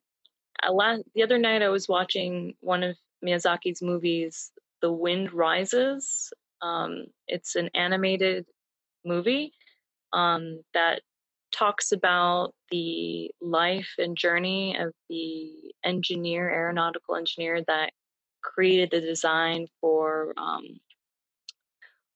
last, 0.70 1.03
the 1.14 1.22
other 1.22 1.39
night, 1.39 1.62
I 1.62 1.68
was 1.68 1.89
watching 1.89 2.55
one 2.61 2.83
of 2.83 2.97
Miyazaki's 3.24 3.83
movies, 3.83 4.53
The 4.81 4.93
Wind 4.93 5.33
Rises. 5.33 6.33
Um, 6.62 7.07
it's 7.26 7.57
an 7.57 7.70
animated 7.74 8.47
movie 9.05 9.53
um, 10.12 10.61
that 10.74 11.03
talks 11.53 11.93
about 11.93 12.53
the 12.71 13.31
life 13.41 13.91
and 13.99 14.17
journey 14.17 14.77
of 14.79 14.93
the 15.09 15.73
engineer, 15.85 16.51
aeronautical 16.51 17.17
engineer 17.17 17.63
that 17.67 17.93
created 18.43 18.91
the 18.91 19.01
design 19.01 19.67
for 19.81 20.33
um, 20.37 20.81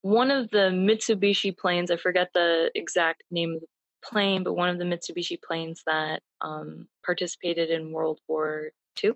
one 0.05 0.29
of 0.29 0.51
the 0.51 0.69
Mitsubishi 0.69 1.57
planes, 1.57 1.89
I 1.89 1.97
forget 1.97 2.29
the 2.35 2.69
exact 2.75 3.23
name 3.31 3.55
of 3.55 3.61
the 3.61 3.67
plane, 4.03 4.43
but 4.43 4.53
one 4.53 4.69
of 4.69 4.77
the 4.77 4.83
Mitsubishi 4.83 5.41
planes 5.41 5.81
that 5.87 6.21
um, 6.41 6.87
participated 7.03 7.71
in 7.71 7.91
World 7.91 8.19
War 8.27 8.69
II 9.03 9.13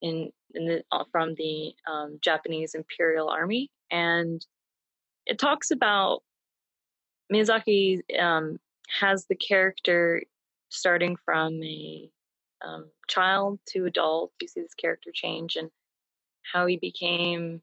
in, 0.00 0.30
in 0.54 0.66
the, 0.66 0.84
uh, 0.92 1.02
from 1.10 1.34
the 1.34 1.72
um, 1.90 2.20
Japanese 2.22 2.76
Imperial 2.76 3.28
Army. 3.28 3.70
And 3.90 4.40
it 5.26 5.36
talks 5.40 5.72
about 5.72 6.22
Miyazaki 7.32 7.98
um, 8.20 8.60
has 9.00 9.26
the 9.26 9.36
character 9.36 10.22
starting 10.70 11.16
from 11.24 11.62
a 11.62 12.10
um, 12.64 12.90
child 13.06 13.60
to 13.68 13.86
adult. 13.86 14.32
You 14.40 14.48
see 14.48 14.60
this 14.60 14.74
character 14.74 15.10
change 15.12 15.56
and 15.56 15.70
how 16.52 16.66
he 16.66 16.76
became 16.76 17.62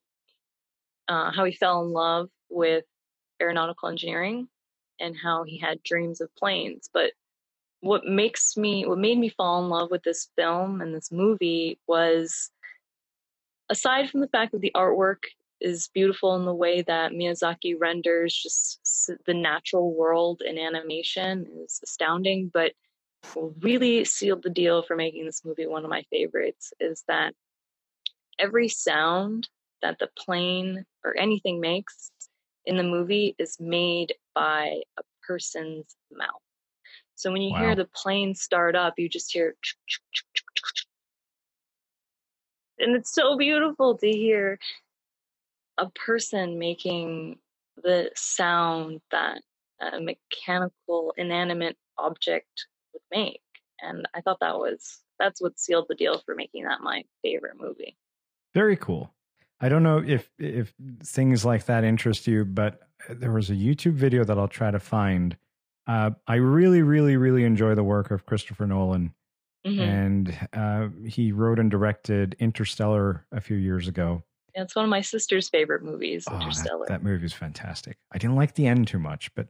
uh, 1.07 1.31
how 1.31 1.45
he 1.45 1.53
fell 1.53 1.83
in 1.83 1.91
love 1.91 2.29
with 2.49 2.85
aeronautical 3.41 3.89
engineering 3.89 4.47
and 4.99 5.15
how 5.15 5.43
he 5.43 5.57
had 5.59 5.83
dreams 5.83 6.21
of 6.21 6.35
planes. 6.35 6.89
But 6.93 7.11
what 7.81 8.05
makes 8.05 8.57
me, 8.57 8.85
what 8.85 8.97
made 8.97 9.19
me 9.19 9.29
fall 9.29 9.63
in 9.63 9.69
love 9.69 9.91
with 9.91 10.03
this 10.03 10.29
film 10.35 10.81
and 10.81 10.95
this 10.95 11.11
movie 11.11 11.77
was 11.87 12.49
aside 13.69 14.09
from 14.09 14.21
the 14.21 14.27
fact 14.27 14.51
that 14.53 14.61
the 14.61 14.71
artwork 14.75 15.23
is 15.61 15.89
beautiful 15.93 16.35
in 16.35 16.45
the 16.45 16.53
way 16.53 16.81
that 16.81 17.11
Miyazaki 17.11 17.75
renders 17.79 18.35
just 18.35 19.11
the 19.25 19.33
natural 19.33 19.93
world 19.93 20.41
in 20.45 20.57
animation 20.57 21.47
is 21.63 21.79
astounding, 21.83 22.51
but 22.53 22.73
really 23.61 24.05
sealed 24.05 24.43
the 24.43 24.49
deal 24.49 24.83
for 24.83 24.95
making 24.95 25.25
this 25.25 25.43
movie 25.43 25.67
one 25.67 25.83
of 25.83 25.89
my 25.89 26.03
favorites 26.11 26.73
is 26.79 27.03
that 27.07 27.33
every 28.39 28.67
sound 28.67 29.47
that 29.81 29.97
the 29.99 30.09
plane 30.17 30.85
or 31.03 31.17
anything 31.17 31.59
makes 31.59 32.11
in 32.65 32.77
the 32.77 32.83
movie 32.83 33.35
is 33.37 33.57
made 33.59 34.13
by 34.33 34.81
a 34.97 35.03
person's 35.25 35.95
mouth. 36.11 36.29
So 37.15 37.31
when 37.31 37.41
you 37.41 37.53
wow. 37.53 37.61
hear 37.61 37.75
the 37.75 37.89
plane 37.95 38.35
start 38.35 38.75
up, 38.75 38.95
you 38.97 39.07
just 39.07 39.31
hear, 39.31 39.55
and 42.79 42.95
it's 42.95 43.13
so 43.13 43.37
beautiful 43.37 43.97
to 43.97 44.11
hear 44.11 44.59
a 45.77 45.89
person 45.91 46.59
making 46.59 47.39
the 47.77 48.11
sound 48.15 49.01
that 49.11 49.41
a 49.81 49.99
mechanical, 49.99 51.13
inanimate 51.17 51.77
object 51.97 52.67
would 52.93 53.01
make. 53.11 53.41
And 53.81 54.07
I 54.13 54.21
thought 54.21 54.39
that 54.41 54.57
was 54.57 55.01
that's 55.19 55.41
what 55.41 55.59
sealed 55.59 55.85
the 55.89 55.95
deal 55.95 56.21
for 56.25 56.35
making 56.35 56.65
that 56.65 56.81
my 56.81 57.03
favorite 57.21 57.59
movie. 57.59 57.97
Very 58.53 58.75
cool. 58.75 59.13
I 59.59 59.69
don't 59.69 59.83
know 59.83 60.03
if 60.05 60.29
if 60.37 60.73
things 61.03 61.45
like 61.45 61.65
that 61.65 61.83
interest 61.83 62.27
you, 62.27 62.45
but 62.45 62.81
there 63.09 63.31
was 63.31 63.49
a 63.49 63.53
YouTube 63.53 63.93
video 63.93 64.23
that 64.23 64.37
I'll 64.37 64.47
try 64.47 64.71
to 64.71 64.79
find. 64.79 65.37
Uh, 65.87 66.11
I 66.27 66.35
really, 66.35 66.81
really, 66.81 67.15
really 67.15 67.43
enjoy 67.43 67.75
the 67.75 67.83
work 67.83 68.11
of 68.11 68.25
Christopher 68.25 68.65
Nolan, 68.65 69.13
mm-hmm. 69.65 69.79
and 69.79 70.47
uh, 70.51 70.87
he 71.07 71.31
wrote 71.31 71.59
and 71.59 71.69
directed 71.69 72.35
Interstellar 72.39 73.25
a 73.31 73.39
few 73.39 73.57
years 73.57 73.87
ago. 73.87 74.23
Yeah, 74.55 74.61
it's 74.61 74.75
one 74.75 74.85
of 74.85 74.89
my 74.89 75.01
sister's 75.01 75.49
favorite 75.49 75.83
movies, 75.83 76.25
oh, 76.29 76.35
Interstellar. 76.35 76.85
That, 76.87 77.01
that, 77.01 77.03
movie 77.03 77.25
is 77.25 77.33
fantastic. 77.33 77.97
I 78.13 78.17
didn't 78.17 78.37
like 78.37 78.55
the 78.55 78.67
end 78.67 78.87
too 78.87 78.99
much, 78.99 79.29
but 79.35 79.47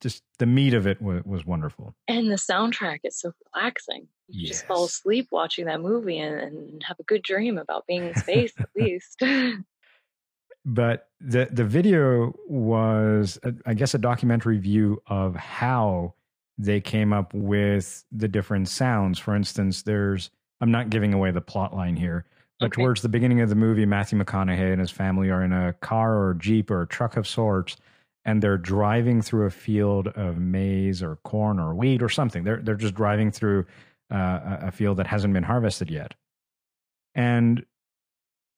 just 0.00 0.24
the 0.38 0.46
meat 0.46 0.74
of 0.74 0.86
it 0.86 1.00
was, 1.00 1.22
was 1.24 1.46
wonderful. 1.46 1.94
And 2.08 2.28
the 2.30 2.36
soundtrack 2.36 3.00
is 3.04 3.20
so 3.20 3.32
relaxing. 3.54 4.08
You 4.26 4.46
yes. 4.46 4.56
just 4.56 4.66
fall 4.66 4.84
asleep 4.84 5.28
watching 5.30 5.66
that 5.66 5.80
movie 5.80 6.18
and, 6.18 6.40
and 6.40 6.82
have 6.84 6.98
a 6.98 7.04
good 7.04 7.22
dream 7.22 7.56
about 7.56 7.86
being 7.86 8.08
in 8.08 8.14
space, 8.16 8.52
at 8.58 8.68
least. 8.76 9.22
but 10.64 11.08
the 11.20 11.48
the 11.52 11.64
video 11.64 12.34
was, 12.48 13.38
I 13.64 13.74
guess, 13.74 13.94
a 13.94 13.98
documentary 13.98 14.58
view 14.58 15.00
of 15.06 15.36
how 15.36 16.14
they 16.58 16.80
came 16.80 17.12
up 17.12 17.32
with 17.32 18.04
the 18.10 18.26
different 18.26 18.68
sounds. 18.68 19.20
For 19.20 19.36
instance, 19.36 19.82
there's 19.82 20.30
I'm 20.60 20.72
not 20.72 20.90
giving 20.90 21.14
away 21.14 21.30
the 21.30 21.40
plot 21.40 21.74
line 21.74 21.96
here, 21.96 22.26
but 22.58 22.66
okay. 22.66 22.82
towards 22.82 23.02
the 23.02 23.08
beginning 23.08 23.40
of 23.40 23.48
the 23.48 23.54
movie, 23.54 23.86
Matthew 23.86 24.18
McConaughey 24.18 24.72
and 24.72 24.80
his 24.80 24.90
family 24.90 25.30
are 25.30 25.42
in 25.42 25.52
a 25.52 25.72
car 25.74 26.16
or 26.16 26.30
a 26.32 26.38
jeep 26.38 26.70
or 26.70 26.82
a 26.82 26.86
truck 26.86 27.16
of 27.16 27.26
sorts, 27.26 27.76
and 28.24 28.42
they're 28.42 28.58
driving 28.58 29.22
through 29.22 29.46
a 29.46 29.50
field 29.50 30.08
of 30.08 30.38
maize 30.38 31.02
or 31.02 31.16
corn 31.24 31.58
or 31.58 31.74
wheat 31.74 32.02
or 32.02 32.08
something. 32.08 32.44
They're 32.44 32.60
they're 32.60 32.74
just 32.74 32.94
driving 32.94 33.30
through 33.30 33.66
uh, 34.10 34.58
a 34.62 34.72
field 34.72 34.96
that 34.96 35.06
hasn't 35.06 35.34
been 35.34 35.44
harvested 35.44 35.90
yet, 35.90 36.14
and 37.14 37.64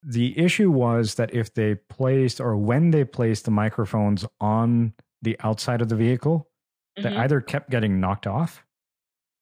the 0.03 0.37
issue 0.37 0.71
was 0.71 1.15
that 1.15 1.33
if 1.33 1.53
they 1.53 1.75
placed 1.75 2.41
or 2.41 2.57
when 2.57 2.91
they 2.91 3.03
placed 3.03 3.45
the 3.45 3.51
microphones 3.51 4.25
on 4.39 4.93
the 5.21 5.37
outside 5.41 5.81
of 5.81 5.89
the 5.89 5.95
vehicle, 5.95 6.49
mm-hmm. 6.97 7.07
they 7.07 7.15
either 7.17 7.39
kept 7.39 7.69
getting 7.69 7.99
knocked 7.99 8.25
off 8.25 8.63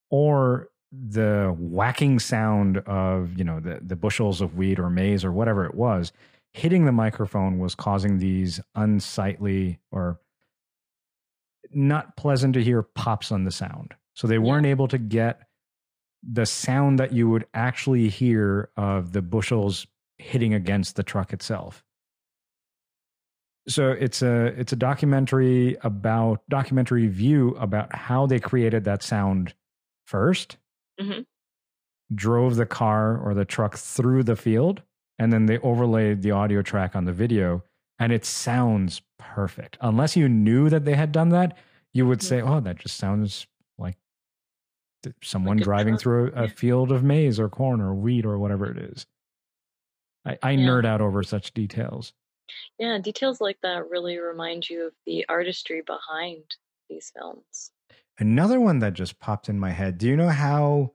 or 0.09 0.69
the 0.91 1.55
whacking 1.57 2.19
sound 2.19 2.77
of 2.79 3.37
you 3.37 3.43
know 3.43 3.59
the, 3.59 3.79
the 3.81 3.95
bushels 3.95 4.41
of 4.41 4.55
wheat 4.55 4.79
or 4.79 4.89
maize 4.89 5.23
or 5.23 5.31
whatever 5.31 5.65
it 5.65 5.75
was 5.75 6.11
hitting 6.53 6.85
the 6.85 6.91
microphone 6.91 7.59
was 7.59 7.75
causing 7.75 8.17
these 8.17 8.59
unsightly 8.75 9.79
or 9.91 10.19
not 11.71 12.17
pleasant 12.17 12.53
to 12.55 12.63
hear 12.63 12.81
pops 12.81 13.31
on 13.31 13.43
the 13.43 13.51
sound. 13.51 13.93
So 14.15 14.27
they 14.27 14.39
weren't 14.39 14.65
able 14.65 14.87
to 14.87 14.97
get 14.97 15.41
the 16.23 16.45
sound 16.45 16.99
that 16.99 17.13
you 17.13 17.29
would 17.29 17.45
actually 17.53 18.09
hear 18.09 18.69
of 18.75 19.13
the 19.13 19.21
bushels 19.21 19.87
hitting 20.17 20.53
against 20.53 20.95
the 20.95 21.03
truck 21.03 21.31
itself. 21.31 21.83
So 23.67 23.91
it's 23.91 24.21
a 24.21 24.47
it's 24.59 24.73
a 24.73 24.75
documentary 24.75 25.77
about 25.83 26.41
documentary 26.49 27.07
view 27.07 27.55
about 27.59 27.95
how 27.95 28.25
they 28.25 28.39
created 28.39 28.83
that 28.85 29.03
sound 29.03 29.53
1st 30.09 30.55
Mhm. 30.99 31.25
drove 32.13 32.55
the 32.55 32.65
car 32.65 33.17
or 33.17 33.33
the 33.33 33.45
truck 33.45 33.77
through 33.77 34.23
the 34.23 34.35
field, 34.35 34.81
and 35.19 35.31
then 35.31 35.45
they 35.45 35.59
overlaid 35.59 36.21
the 36.21 36.31
audio 36.31 36.61
track 36.61 36.95
on 36.95 37.05
the 37.05 37.13
video, 37.13 37.63
and 37.99 38.11
it 38.11 38.25
sounds 38.25 39.01
perfect. 39.17 39.77
Unless 39.81 40.15
you 40.17 40.27
knew 40.29 40.69
that 40.69 40.85
they 40.85 40.95
had 40.95 41.11
done 41.11 41.29
that, 41.29 41.57
you 41.93 42.07
would 42.07 42.21
say, 42.21 42.41
"Oh, 42.41 42.59
that 42.61 42.77
just 42.77 42.97
sounds 42.97 43.47
like 43.77 43.97
someone 45.23 45.57
Like 45.57 45.63
driving 45.63 45.97
through 45.97 46.31
a, 46.35 46.43
a 46.43 46.47
field 46.47 46.91
of 46.91 47.03
maize 47.03 47.39
or 47.39 47.49
corn 47.49 47.81
or 47.81 47.93
wheat 47.93 48.25
or 48.25 48.37
whatever 48.37 48.69
it 48.69 48.77
is." 48.77 49.05
I, 50.25 50.37
I 50.41 50.51
Yeah. 50.51 50.67
nerd 50.67 50.85
out 50.85 51.01
over 51.01 51.23
such 51.23 51.53
details. 51.53 52.13
Yeah, 52.79 52.97
details 52.99 53.39
like 53.41 53.59
that 53.61 53.89
really 53.89 54.17
remind 54.17 54.69
you 54.69 54.87
of 54.87 54.95
the 55.05 55.25
artistry 55.29 55.81
behind 55.81 56.55
these 56.89 57.11
films. 57.11 57.71
Another 58.19 58.59
one 58.59 58.79
that 58.79 58.93
just 58.93 59.19
popped 59.19 59.49
in 59.49 59.57
my 59.59 59.71
head. 59.71 59.97
Do 59.97 60.07
you 60.07 60.15
know 60.17 60.29
how 60.29 60.91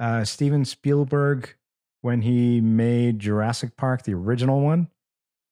uh, 0.00 0.24
Steven 0.24 0.64
Spielberg, 0.64 1.54
when 2.02 2.22
he 2.22 2.60
made 2.60 3.18
Jurassic 3.18 3.76
Park, 3.76 4.02
the 4.04 4.14
original 4.14 4.60
one, 4.60 4.88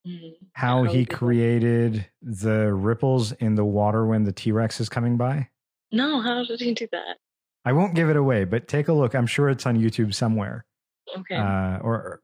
Mhm. 0.07 0.35
how 0.53 0.85
he 0.85 1.05
created 1.05 2.07
the 2.23 2.73
ripples 2.73 3.33
in 3.33 3.57
the 3.57 3.65
water 3.65 4.07
when 4.07 4.23
the 4.23 4.31
T 4.33 4.53
Rex 4.53 4.81
is 4.81 4.89
coming 4.89 5.17
by? 5.17 5.49
No, 5.91 6.21
how 6.21 6.45
did 6.45 6.61
he 6.61 6.75
do 6.75 6.87
that? 6.93 7.17
I 7.65 7.73
won't 7.73 7.95
give 7.97 8.09
it 8.09 8.17
away, 8.17 8.45
but 8.45 8.69
take 8.69 8.87
a 8.87 8.93
look. 8.93 9.15
I'm 9.17 9.27
sure 9.27 9.49
it's 9.49 9.67
on 9.67 9.77
YouTube 9.77 10.15
somewhere. 10.15 10.65
Okay. 11.17 11.35
Uh, 11.37 11.79
or 11.81 12.23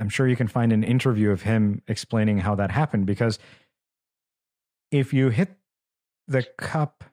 I'm 0.00 0.08
sure 0.08 0.26
you 0.26 0.34
can 0.34 0.48
find 0.48 0.72
an 0.72 0.82
interview 0.82 1.30
of 1.30 1.42
him 1.42 1.82
explaining 1.86 2.38
how 2.38 2.56
that 2.56 2.72
happened 2.72 3.06
because 3.06 3.38
if 4.90 5.12
you 5.14 5.28
hit 5.30 5.56
the 6.26 6.42
cup 6.58 7.04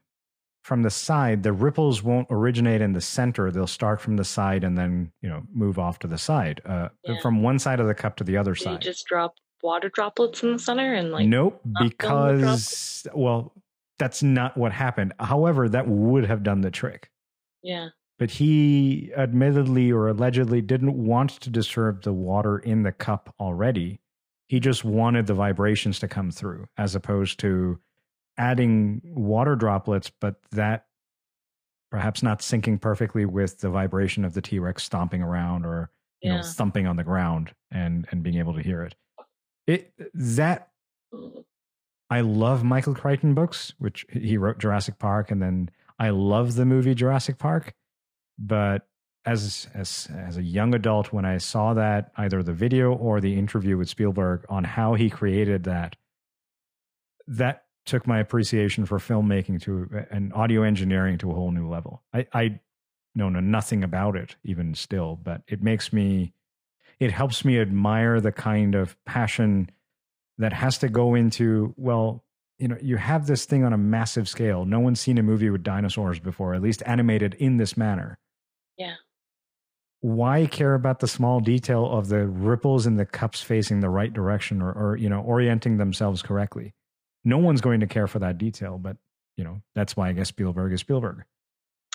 from 0.68 0.82
the 0.82 0.90
side, 0.90 1.44
the 1.44 1.54
ripples 1.54 2.04
won't 2.04 2.28
originate 2.30 2.82
in 2.82 2.92
the 2.92 3.00
center. 3.00 3.52
They'll 3.52 3.68
start 3.68 4.02
from 4.02 4.18
the 4.18 4.26
side 4.26 4.66
and 4.66 4.78
then, 4.78 5.14
you 5.22 5.30
know, 5.30 5.44
move 5.54 5.80
off 5.80 5.98
to 6.00 6.08
the 6.08 6.18
side, 6.18 6.60
uh, 6.66 6.90
Yeah. 7.06 7.22
from 7.22 7.42
one 7.42 7.58
side 7.58 7.80
of 7.80 7.88
the 7.88 7.96
cup 7.96 8.18
to 8.18 8.26
the 8.26 8.36
other 8.36 8.54
side. 8.54 8.82
just 8.82 9.06
drop 9.06 9.36
water 9.64 9.88
droplets 9.88 10.44
in 10.44 10.52
the 10.52 10.60
center 10.60 10.94
and 10.94 11.10
like 11.12 11.26
nope, 11.26 11.62
not 11.66 11.80
fill 11.80 11.88
the 11.88 11.90
because, 11.90 13.08
well, 13.14 13.54
that's 13.98 14.22
not 14.22 14.58
what 14.58 14.74
happened. 14.74 15.14
However, 15.22 15.70
that 15.70 15.88
would 15.88 16.26
have 16.26 16.44
done 16.44 16.60
the 16.62 16.70
trick. 16.72 17.10
yeah. 17.64 17.88
but 18.20 18.32
he 18.32 19.12
admittedly 19.16 19.90
or 19.92 20.10
allegedly 20.10 20.60
didn't 20.62 20.96
want 21.06 21.30
to 21.30 21.50
disturb 21.50 22.02
the 22.04 22.12
water 22.14 22.58
in 22.60 22.84
the 22.84 22.92
cup 22.92 23.34
already. 23.40 24.02
He 24.48 24.60
just 24.60 24.84
wanted 24.84 25.28
the 25.28 25.34
vibrations 25.34 26.00
to 26.00 26.08
come 26.10 26.32
through 26.32 26.68
as 26.78 26.94
opposed 26.96 27.40
to 27.40 27.80
adding 28.38 29.02
water 29.04 29.56
droplets, 29.56 30.10
but 30.10 30.36
that 30.52 30.86
perhaps 31.92 32.22
not 32.22 32.40
syncing 32.40 32.80
perfectly 32.80 33.26
with 33.26 33.60
the 33.60 33.70
vibration 33.70 34.26
of 34.26 34.34
the 34.34 34.42
T 34.42 34.60
Rex 34.60 34.84
stomping 34.84 35.22
around 35.22 35.66
or 35.66 35.90
you 36.22 36.30
know 36.30 36.38
Yeah. 36.38 36.42
thumping 36.44 36.86
on 36.88 36.96
the 36.96 37.04
ground 37.04 37.54
and 37.72 38.08
and 38.12 38.24
being 38.24 38.38
able 38.38 38.54
to 38.54 38.62
hear 38.62 38.84
it. 38.84 38.96
It 39.68 39.94
that. 40.14 40.70
I 42.10 42.22
love 42.22 42.64
Michael 42.64 42.96
Crichton 42.96 43.34
books, 43.34 43.74
which 43.80 44.06
he 44.12 44.38
wrote 44.38 44.60
Jurassic 44.60 44.98
Park, 44.98 45.30
and 45.30 45.42
then 45.42 45.70
I 46.00 46.10
love 46.12 46.56
the 46.56 46.66
movie 46.66 46.96
Jurassic 46.96 47.38
Park. 47.38 47.74
But 48.40 48.88
as 49.26 49.68
as 49.74 50.08
as 50.16 50.38
a 50.38 50.44
young 50.44 50.74
adult, 50.74 51.12
when 51.12 51.26
I 51.26 51.38
saw 51.38 51.74
that 51.74 52.12
either 52.16 52.42
the 52.44 52.54
video 52.54 52.94
or 52.94 53.20
the 53.20 53.38
interview 53.38 53.78
with 53.78 53.90
Spielberg 53.90 54.46
on 54.48 54.64
how 54.64 54.94
he 54.94 55.10
created 55.10 55.64
that, 55.66 55.98
that 57.28 57.66
took 57.88 58.06
my 58.06 58.20
appreciation 58.20 58.86
for 58.86 59.00
filmmaking 59.00 59.62
to 59.64 60.06
and 60.12 60.34
audio 60.34 60.64
engineering 60.64 61.18
to 61.20 61.32
a 61.32 61.34
whole 61.34 61.52
new 61.52 61.68
level. 61.68 62.04
I, 62.14 62.28
I 62.34 62.60
know 63.16 63.30
nothing 63.30 63.84
about 63.84 64.16
it 64.16 64.36
even 64.44 64.76
still, 64.76 65.20
but 65.24 65.42
it 65.48 65.64
makes 65.64 65.92
me 65.92 66.34
it 67.00 67.12
helps 67.12 67.46
me 67.46 67.60
admire 67.60 68.20
the 68.20 68.32
kind 68.32 68.76
of 68.76 68.96
passion 69.06 69.70
that 70.38 70.54
has 70.54 70.78
to 70.80 70.90
go 70.90 71.16
into 71.16 71.74
well 71.78 72.24
you 72.60 72.68
know 72.68 72.78
you 72.82 72.98
have 72.98 73.28
this 73.28 73.46
thing 73.46 73.64
on 73.64 73.74
a 73.74 73.78
massive 73.78 74.28
scale 74.28 74.66
no 74.66 74.80
one's 74.80 75.00
seen 75.00 75.18
a 75.18 75.24
movie 75.24 75.50
with 75.50 75.64
dinosaurs 75.64 76.20
before 76.20 76.54
at 76.54 76.62
least 76.62 76.84
animated 76.86 77.34
in 77.36 77.58
this 77.58 77.78
manner 77.78 78.18
Yeah. 78.78 78.96
why 80.02 80.46
care 80.48 80.74
about 80.74 81.00
the 81.00 81.08
small 81.08 81.40
detail 81.40 81.86
of 81.86 82.08
the 82.08 82.28
ripples 82.28 82.86
in 82.86 82.98
the 82.98 83.06
cups 83.06 83.42
facing 83.42 83.80
the 83.80 83.90
right 83.90 84.14
direction 84.14 84.62
or, 84.62 84.72
or 84.72 84.96
you 84.98 85.10
know 85.10 85.22
orienting 85.22 85.78
themselves 85.78 86.22
correctly 86.22 86.74
no 87.28 87.38
one's 87.38 87.62
going 87.62 87.82
to 87.82 87.88
care 87.88 88.08
for 88.08 88.20
that 88.20 88.38
detail 88.38 88.78
but 88.78 88.96
you 89.36 89.44
know 89.44 89.62
that's 89.76 89.96
why 89.98 90.08
i 90.10 90.14
guess 90.14 90.30
spielberg 90.30 90.72
is 90.72 90.80
spielberg 90.80 91.24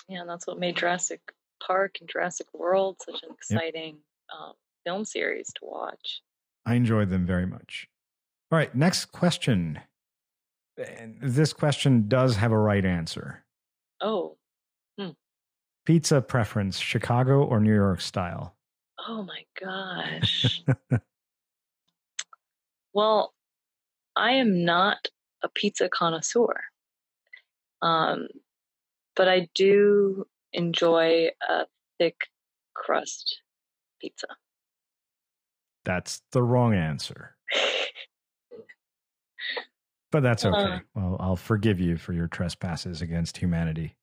Yeah, 0.07 0.21
and 0.21 0.29
that's 0.29 0.45
what 0.47 0.59
made 0.59 0.75
Jurassic 0.77 1.21
Park 1.65 1.95
and 2.01 2.09
Jurassic 2.09 2.47
World 2.53 2.97
such 2.99 3.23
an 3.23 3.29
exciting 3.31 3.97
um, 4.33 4.53
film 4.85 5.05
series 5.05 5.47
to 5.55 5.61
watch. 5.63 6.21
I 6.65 6.75
enjoyed 6.75 7.09
them 7.09 7.25
very 7.25 7.45
much. 7.45 7.87
All 8.51 8.57
right, 8.57 8.73
next 8.75 9.05
question. 9.13 9.79
And 10.77 11.17
this 11.21 11.53
question 11.53 12.09
does 12.09 12.35
have 12.35 12.51
a 12.51 12.57
right 12.57 12.83
answer. 12.83 13.45
Oh, 14.01 14.35
Pizza 15.85 16.21
preference, 16.21 16.79
Chicago 16.79 17.43
or 17.43 17.59
New 17.59 17.73
York 17.73 18.01
style? 18.01 18.55
oh 19.07 19.23
my 19.23 19.43
gosh. 19.59 20.63
well, 22.93 23.33
I 24.15 24.33
am 24.33 24.63
not 24.63 25.07
a 25.43 25.49
pizza 25.49 25.89
connoisseur, 25.89 26.63
um, 27.81 28.27
but 29.15 29.27
I 29.27 29.49
do 29.53 30.25
enjoy 30.53 31.29
a 31.47 31.65
thick 31.99 32.15
crust 32.73 33.41
pizza. 33.99 34.27
That's 35.85 36.21
the 36.31 36.43
wrong 36.43 36.73
answer. 36.73 37.35
But 40.13 40.21
that's 40.21 40.45
okay. 40.45 40.75
Uh. 40.75 40.79
well, 40.93 41.17
I'll 41.19 41.35
forgive 41.35 41.79
you 41.79 41.97
for 41.97 42.13
your 42.13 42.27
trespasses 42.27 43.01
against 43.01 43.35
humanity. 43.35 43.95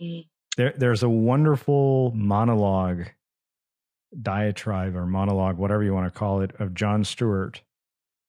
Mm. 0.00 0.26
There, 0.58 0.74
there's 0.76 1.02
a 1.02 1.08
wonderful 1.08 2.12
monologue, 2.14 3.06
diatribe 4.20 4.94
or 4.94 5.06
monologue, 5.06 5.56
whatever 5.56 5.82
you 5.82 5.94
want 5.94 6.12
to 6.12 6.16
call 6.16 6.42
it, 6.42 6.52
of 6.58 6.74
Jon 6.74 7.02
Stewart. 7.02 7.62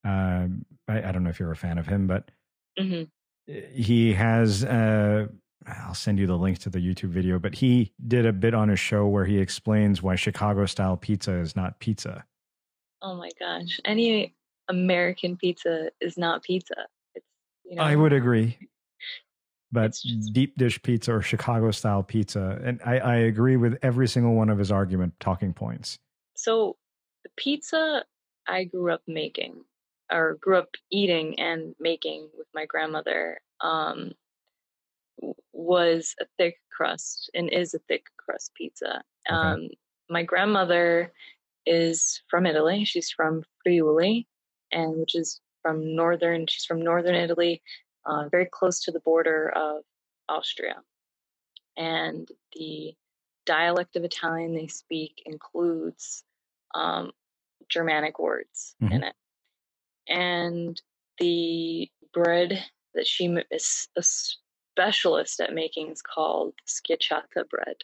Um, 0.06 0.66
I, 0.88 1.10
I 1.10 1.12
don't 1.12 1.26
know 1.26 1.30
if 1.30 1.38
you're 1.38 1.52
a 1.52 1.58
fan 1.58 1.78
of 1.78 1.88
him, 1.88 2.08
but 2.08 2.32
hmm 2.78 3.04
he 3.48 4.14
has 4.14 4.64
uh 4.64 5.28
I'll 5.68 5.94
send 5.96 6.20
you 6.20 6.28
the 6.28 6.38
link 6.38 6.60
to 6.60 6.70
the 6.70 6.80
YouTube 6.80 7.10
video, 7.10 7.40
but 7.40 7.56
he 7.56 7.92
did 8.08 8.26
a 8.26 8.34
bit 8.34 8.54
on 8.54 8.70
his 8.70 8.80
show 8.80 9.08
where 9.08 9.26
he 9.26 9.40
explains 9.40 10.02
why 10.04 10.16
Chicago 10.16 10.66
style 10.68 10.96
pizza 10.96 11.34
is 11.38 11.56
not 11.56 11.80
pizza. 11.80 12.24
Oh 13.02 13.16
my 13.16 13.30
gosh. 13.40 13.80
Any 13.84 14.36
American 14.68 15.38
pizza 15.38 15.90
is 16.02 16.18
not 16.18 16.44
pizza. 16.44 16.76
It's, 17.16 17.26
you 17.64 17.76
know, 17.76 17.84
I 17.84 17.96
would 17.96 18.14
agree. 18.14 18.58
But 19.72 19.94
just- 19.94 20.34
deep 20.34 20.56
dish 20.56 20.82
pizza 20.84 21.14
or 21.16 21.22
Chicago 21.22 21.72
style 21.72 22.04
pizza, 22.04 22.60
and 22.64 22.80
I, 22.86 23.00
I 23.00 23.16
agree 23.16 23.58
with 23.58 23.78
every 23.82 24.08
single 24.08 24.34
one 24.34 24.50
of 24.50 24.58
his 24.58 24.72
argument 24.72 25.14
talking 25.20 25.54
points. 25.54 25.98
So 26.36 26.78
the 27.24 27.30
pizza 27.38 28.06
I 28.48 28.66
grew 28.66 28.92
up 28.92 29.02
making 29.08 29.64
or 30.12 30.36
grew 30.36 30.58
up 30.58 30.70
eating 30.92 31.40
and 31.40 31.76
making 31.80 32.30
with 32.38 32.48
my 32.54 32.66
grandmother 32.66 33.40
um, 33.62 34.12
was 35.54 36.16
a 36.20 36.26
thick 36.38 36.60
crust 36.76 37.30
and 37.34 37.50
is 37.52 37.74
a 37.74 37.80
thick 37.88 38.06
crust 38.18 38.52
pizza. 38.56 39.04
Okay. 39.30 39.36
Um, 39.36 39.70
my 40.10 40.24
grandmother 40.24 41.12
is 41.66 42.22
from 42.30 42.46
Italy. 42.46 42.86
She's 42.86 43.10
from 43.10 43.44
Friuli, 43.64 44.28
and 44.72 44.98
which 44.98 45.16
is 45.16 45.42
from 45.62 45.96
northern. 45.96 46.46
She's 46.48 46.66
from 46.66 46.82
northern 46.82 47.16
Italy, 47.16 47.62
uh, 48.06 48.30
very 48.30 48.46
close 48.46 48.82
to 48.82 48.92
the 48.92 49.00
border 49.00 49.50
of 49.56 49.82
Austria. 50.30 50.76
And 51.78 52.30
the 52.56 52.94
dialect 53.46 53.96
of 53.96 54.04
Italian 54.04 54.54
they 54.54 54.68
speak 54.68 55.24
includes 55.26 56.24
um, 56.74 57.12
Germanic 57.70 58.20
words 58.20 58.76
in 58.82 59.04
it. 59.04 59.16
And 60.08 60.82
the 61.20 61.90
bread 62.14 62.64
that 62.94 63.08
she 63.08 63.26
is 63.52 63.88
a 63.98 64.04
specialist 64.04 65.40
at 65.40 65.54
making 65.54 65.92
is 65.92 66.02
called 66.02 66.54
schiacciata 66.68 67.50
bread. 67.50 67.78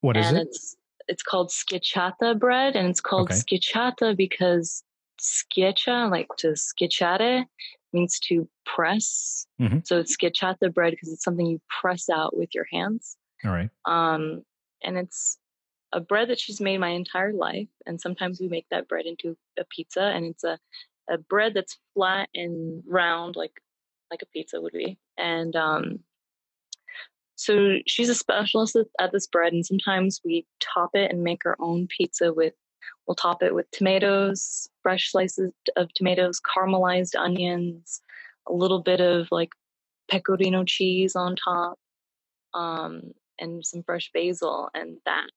What 0.00 0.16
is 0.16 0.28
and 0.28 0.38
it? 0.38 0.48
it's 0.48 0.76
it's 1.08 1.22
called 1.22 1.50
schiacciata 1.50 2.38
bread, 2.38 2.76
and 2.76 2.88
it's 2.88 3.00
called 3.00 3.30
Okay. 3.30 3.40
schiacciata 3.40 4.16
because 4.16 4.84
schiaccia, 5.20 6.10
like 6.10 6.28
to 6.38 6.48
schiacciare, 6.48 7.44
means 7.92 8.18
to 8.20 8.48
press. 8.64 9.46
Mhm. 9.60 9.86
So 9.86 9.98
it's 9.98 10.16
schiacciata 10.16 10.72
bread 10.72 10.92
because 10.92 11.12
it's 11.12 11.24
something 11.24 11.46
you 11.46 11.60
press 11.80 12.08
out 12.08 12.36
with 12.36 12.54
your 12.54 12.66
hands. 12.70 13.16
All 13.44 13.50
right. 13.50 13.70
Um, 13.84 14.44
and 14.82 14.96
it's 14.96 15.38
a 15.92 16.00
bread 16.00 16.28
that 16.30 16.40
she's 16.40 16.60
made 16.60 16.78
my 16.78 16.88
entire 16.88 17.32
life. 17.32 17.68
And 17.86 18.00
sometimes 18.00 18.40
we 18.40 18.48
make 18.48 18.66
that 18.70 18.88
bread 18.88 19.06
into 19.06 19.36
a 19.58 19.64
pizza, 19.64 20.02
and 20.02 20.26
it's 20.26 20.44
a, 20.44 20.58
a 21.10 21.18
bread 21.18 21.54
that's 21.54 21.78
flat 21.94 22.28
and 22.34 22.82
round, 22.86 23.36
like 23.36 23.60
like 24.10 24.22
a 24.22 24.26
pizza 24.26 24.60
would 24.60 24.72
be. 24.72 24.98
And 25.16 25.56
um, 25.56 26.00
so 27.34 27.78
she's 27.86 28.08
a 28.08 28.14
specialist 28.14 28.76
at 29.00 29.12
this 29.12 29.26
bread, 29.26 29.52
and 29.52 29.64
sometimes 29.66 30.20
we 30.24 30.46
top 30.60 30.90
it 30.94 31.10
and 31.10 31.24
make 31.24 31.44
our 31.46 31.56
own 31.60 31.86
pizza 31.88 32.32
with. 32.32 32.54
We'll 33.06 33.14
top 33.16 33.42
it 33.42 33.54
with 33.54 33.70
tomatoes, 33.72 34.68
fresh 34.82 35.10
slices 35.10 35.52
of 35.76 35.92
tomatoes, 35.94 36.40
caramelized 36.40 37.16
onions, 37.18 38.00
a 38.48 38.52
little 38.52 38.80
bit 38.80 39.00
of 39.00 39.28
like 39.30 39.50
pecorino 40.08 40.64
cheese 40.64 41.16
on 41.16 41.36
top, 41.36 41.78
um, 42.54 43.12
and 43.40 43.64
some 43.64 43.82
fresh 43.82 44.10
basil, 44.14 44.68
and 44.74 44.98
that 45.04 45.30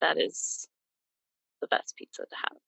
that 0.00 0.18
is 0.18 0.66
the 1.60 1.66
best 1.66 1.94
pizza 1.96 2.22
to 2.22 2.36
have, 2.36 2.58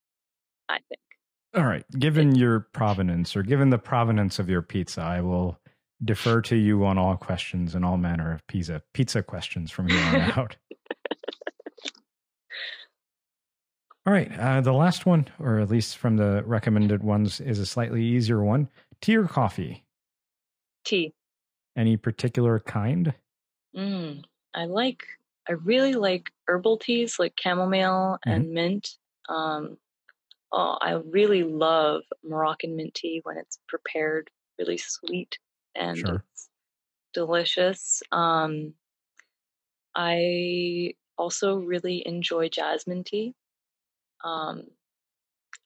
I 0.69 0.79
think. 0.89 1.12
All 1.55 1.65
right. 1.65 1.85
Given 1.99 2.35
your 2.35 2.61
provenance 2.61 3.37
or 3.37 3.43
given 3.43 3.71
the 3.71 3.79
provenance 3.79 4.39
of 4.39 4.49
your 4.49 4.63
pizza, 4.63 5.03
I 5.03 5.21
will 5.21 5.59
defer 6.03 6.41
to 6.43 6.57
you 6.57 6.85
on 6.85 6.99
all 6.99 7.17
questions 7.17 7.75
and 7.75 7.85
all 7.85 7.97
manner 7.97 8.33
of 8.33 8.47
pizza 8.47 8.83
pizza 8.93 9.23
questions 9.23 9.71
from 9.71 9.89
here 9.89 10.03
on 10.05 10.15
out. 10.39 10.57
all 14.07 14.13
right. 14.13 14.37
Uh, 14.39 14.61
the 14.63 14.73
last 14.73 15.05
one, 15.05 15.29
or 15.39 15.61
at 15.61 15.69
least 15.69 15.99
from 15.99 16.17
the 16.17 16.43
recommended 16.47 17.03
ones, 17.03 17.41
is 17.41 17.59
a 17.59 17.67
slightly 17.67 18.03
easier 18.03 18.43
one. 18.43 18.69
Tea 19.03 19.17
or 19.17 19.27
coffee? 19.27 19.85
Tea. 20.85 21.13
Any 21.77 21.97
particular 21.97 22.61
kind? 22.61 23.15
Mm, 23.77 24.25
I 24.55 24.65
like 24.65 25.05
I 25.49 25.53
really 25.53 25.95
like 25.95 26.31
herbal 26.47 26.79
teas 26.79 27.19
like 27.19 27.35
chamomile 27.39 28.19
mm-hmm. 28.27 28.31
and 28.31 28.51
mint. 28.53 28.91
Um, 29.29 29.77
oh, 30.53 30.77
I 30.81 31.01
really 31.11 31.43
love 31.43 32.03
Moroccan 32.25 32.77
mint 32.77 32.95
tea 32.95 33.21
when 33.25 33.39
it's 33.39 33.59
prepared 33.69 34.31
really 34.59 34.79
sweet 34.79 35.39
and 35.75 35.99
sure. 35.99 36.25
it's 36.33 36.49
delicious. 37.15 38.03
Um, 38.13 38.75
I 39.95 40.95
also 41.17 41.57
really 41.57 42.07
enjoy 42.07 42.49
jasmine 42.49 43.05
tea. 43.05 43.35
Um, 44.25 44.65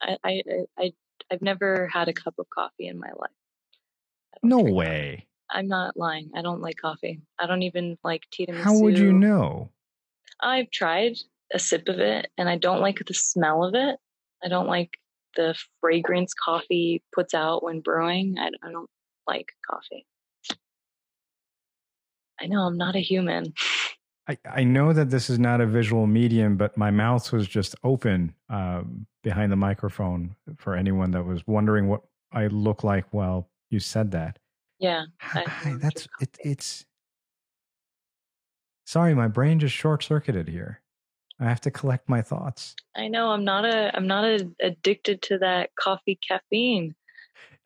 I, 0.01 0.17
I, 0.25 0.43
I, 0.79 0.93
I've 1.31 1.43
never 1.43 1.89
had 1.93 2.09
a 2.09 2.13
cup 2.13 2.35
of 2.39 2.49
coffee 2.51 2.89
in 2.89 2.99
my 2.99 3.11
life. 3.17 3.31
No 4.43 4.61
way. 4.61 5.27
I'm 5.51 5.69
not 5.69 5.97
lying. 5.97 6.31
I 6.35 6.43
don't 6.43 6.61
like 6.61 6.77
coffee. 6.77 7.21
I 7.39 7.47
don't 7.47 7.63
even 7.63 7.99
like 8.03 8.25
tiramisu. 8.33 8.63
How 8.63 8.79
would 8.79 8.99
you 8.99 9.13
know? 9.13 9.71
I've 10.41 10.71
tried 10.71 11.17
a 11.53 11.59
sip 11.59 11.89
of 11.89 12.01
it 12.01 12.31
and 12.37 12.49
I 12.49 12.57
don't 12.57 12.81
like 12.81 12.99
the 13.07 13.15
smell 13.15 13.65
of 13.65 13.75
it. 13.75 13.99
I 14.45 14.49
don't 14.49 14.67
like 14.67 14.91
the 15.37 15.55
fragrance 15.81 16.33
coffee 16.35 17.03
puts 17.15 17.35
out 17.35 17.63
when 17.63 17.81
brewing. 17.81 18.37
I, 18.39 18.51
I 18.63 18.71
don't 18.71 18.91
like 19.27 19.47
coffee. 19.69 20.07
I 22.41 22.47
know 22.47 22.63
I'm 22.63 22.77
not 22.77 22.97
a 22.97 23.01
human. 23.01 23.55
I, 24.29 24.39
I 24.45 24.65
know 24.65 24.93
that 24.93 25.11
this 25.11 25.31
is 25.31 25.39
not 25.39 25.61
a 25.61 25.67
visual 25.67 26.07
medium, 26.07 26.57
but 26.57 26.77
my 26.77 26.91
mouth 26.91 27.33
was 27.33 27.47
just 27.47 27.77
open 27.85 28.35
uh, 28.51 28.83
behind 29.23 29.53
the 29.53 29.57
microphone 29.57 30.35
for 30.57 30.75
anyone 30.75 31.13
that 31.13 31.25
was 31.25 31.47
wondering 31.47 31.89
what 31.89 32.03
I 32.33 32.49
look 32.49 32.83
like 32.83 33.07
while 33.13 33.49
you 33.71 33.79
said 33.79 34.11
that. 34.13 34.39
Yeah, 34.79 35.05
I, 35.33 35.77
that's 35.81 36.09
it, 36.21 36.37
it's. 36.41 36.85
Sorry, 38.85 39.15
my 39.15 39.29
brain 39.29 39.59
just 39.59 39.75
short 39.75 40.05
circuited 40.05 40.49
here. 40.49 40.81
I 41.39 41.45
have 41.45 41.61
to 41.63 41.71
collect 41.71 42.09
my 42.09 42.23
thoughts. 42.23 42.75
I 42.97 43.09
know 43.09 43.31
I'm 43.31 43.45
not 43.45 43.65
a 43.65 43.95
I'm 43.95 44.07
not 44.07 44.25
a, 44.25 44.49
addicted 44.61 45.23
to 45.23 45.39
that 45.39 45.71
coffee 45.79 46.19
caffeine. 46.27 46.95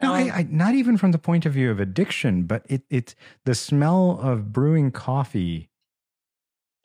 No, 0.03 0.15
um, 0.15 0.15
I, 0.15 0.31
I, 0.31 0.47
not 0.51 0.75
even 0.75 0.97
from 0.97 1.13
the 1.13 1.19
point 1.19 1.47
of 1.47 1.53
view 1.53 1.71
of 1.71 1.79
addiction, 1.79 2.45
but 2.45 2.65
it 2.69 2.83
it 2.91 3.15
the 3.45 3.55
smell 3.55 4.19
of 4.21 4.53
brewing 4.53 4.91
coffee. 4.91 5.71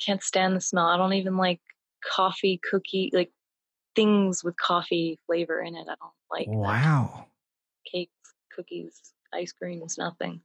Can't 0.06 0.22
stand 0.22 0.56
the 0.56 0.62
smell. 0.62 0.88
I 0.88 0.98
don't 0.98 1.14
even 1.14 1.38
like 1.38 1.62
coffee 2.04 2.60
cookie 2.70 3.10
like 3.14 3.32
things 3.96 4.44
with 4.44 4.56
coffee 4.58 5.20
flavor 5.26 5.62
in 5.62 5.76
it. 5.76 5.88
I 5.90 5.96
don't 5.96 6.14
like. 6.30 6.48
Wow. 6.48 7.28
Cakes, 7.92 8.12
cookies, 8.54 9.14
ice 9.34 9.52
cream 9.54 9.82
is 9.84 9.98
nothing. 9.98 10.42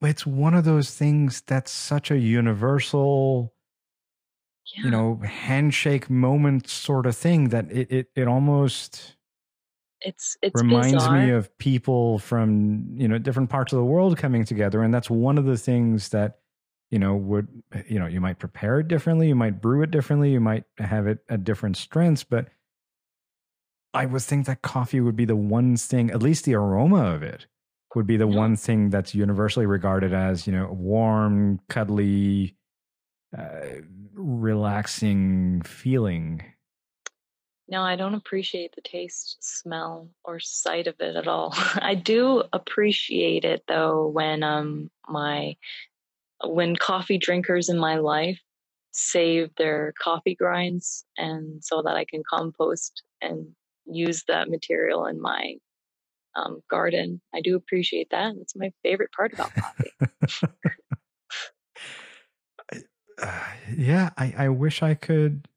But 0.00 0.10
it's 0.10 0.26
one 0.26 0.54
of 0.54 0.64
those 0.64 0.94
things 0.94 1.42
that's 1.46 1.70
such 1.70 2.10
a 2.10 2.18
universal, 2.18 3.52
yeah. 4.74 4.84
you 4.84 4.90
know, 4.90 5.20
handshake 5.24 6.10
moment 6.10 6.68
sort 6.68 7.06
of 7.06 7.16
thing 7.16 7.50
that 7.50 7.70
it 7.70 7.90
it, 7.90 8.06
it 8.14 8.28
almost 8.28 9.16
it's 10.00 10.36
it 10.42 10.52
reminds 10.54 10.94
bizarre. 10.94 11.26
me 11.26 11.30
of 11.30 11.56
people 11.58 12.18
from 12.18 12.86
you 12.94 13.08
know 13.08 13.18
different 13.18 13.50
parts 13.50 13.72
of 13.72 13.78
the 13.78 13.84
world 13.84 14.16
coming 14.16 14.44
together, 14.44 14.82
and 14.82 14.92
that's 14.92 15.10
one 15.10 15.38
of 15.38 15.44
the 15.44 15.56
things 15.56 16.10
that 16.10 16.38
you 16.90 16.98
know 16.98 17.14
would 17.16 17.48
you 17.88 17.98
know 17.98 18.06
you 18.06 18.20
might 18.20 18.38
prepare 18.38 18.80
it 18.80 18.88
differently, 18.88 19.28
you 19.28 19.34
might 19.34 19.60
brew 19.60 19.82
it 19.82 19.90
differently, 19.90 20.30
you 20.30 20.40
might 20.40 20.64
have 20.78 21.06
it 21.06 21.18
at 21.28 21.44
different 21.44 21.76
strengths, 21.76 22.24
but 22.24 22.48
I 23.94 24.06
would 24.06 24.22
think 24.22 24.46
that 24.46 24.62
coffee 24.62 25.00
would 25.00 25.16
be 25.16 25.24
the 25.24 25.36
one 25.36 25.76
thing, 25.76 26.10
at 26.10 26.22
least 26.22 26.44
the 26.44 26.54
aroma 26.54 27.04
of 27.14 27.22
it, 27.22 27.46
would 27.94 28.06
be 28.06 28.18
the 28.18 28.28
yeah. 28.28 28.36
one 28.36 28.56
thing 28.56 28.90
that's 28.90 29.14
universally 29.14 29.64
regarded 29.64 30.12
as 30.12 30.46
you 30.46 30.52
know 30.52 30.70
warm, 30.70 31.60
cuddly, 31.68 32.55
uh, 33.36 33.82
relaxing 34.14 35.62
feeling. 35.62 36.42
No, 37.68 37.82
I 37.82 37.96
don't 37.96 38.14
appreciate 38.14 38.74
the 38.74 38.80
taste, 38.80 39.38
smell, 39.40 40.08
or 40.24 40.38
sight 40.38 40.86
of 40.86 40.94
it 41.00 41.16
at 41.16 41.26
all. 41.26 41.52
I 41.74 41.94
do 41.94 42.44
appreciate 42.52 43.44
it 43.44 43.64
though 43.66 44.06
when 44.06 44.42
um 44.42 44.90
my 45.08 45.56
when 46.44 46.76
coffee 46.76 47.18
drinkers 47.18 47.68
in 47.68 47.78
my 47.78 47.96
life 47.96 48.40
save 48.92 49.50
their 49.56 49.92
coffee 50.00 50.34
grinds 50.34 51.04
and 51.18 51.62
so 51.62 51.82
that 51.82 51.96
I 51.96 52.04
can 52.04 52.22
compost 52.28 53.02
and 53.20 53.48
use 53.84 54.24
that 54.28 54.48
material 54.48 55.06
in 55.06 55.20
my 55.20 55.54
um, 56.34 56.62
garden. 56.70 57.20
I 57.34 57.40
do 57.40 57.56
appreciate 57.56 58.08
that. 58.10 58.34
That's 58.36 58.56
my 58.56 58.72
favorite 58.82 59.10
part 59.12 59.32
about 59.32 59.52
coffee. 59.54 59.92
uh, 63.20 63.40
yeah, 63.76 64.10
I, 64.16 64.34
I 64.36 64.48
wish 64.48 64.82
I 64.82 64.94
could. 64.94 65.48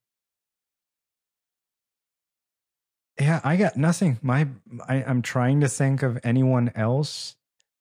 Yeah, 3.19 3.41
I 3.43 3.57
got 3.57 3.75
nothing. 3.75 4.17
My 4.21 4.47
I, 4.87 5.03
I'm 5.03 5.21
trying 5.21 5.59
to 5.61 5.67
think 5.67 6.03
of 6.03 6.19
anyone 6.23 6.71
else 6.73 7.35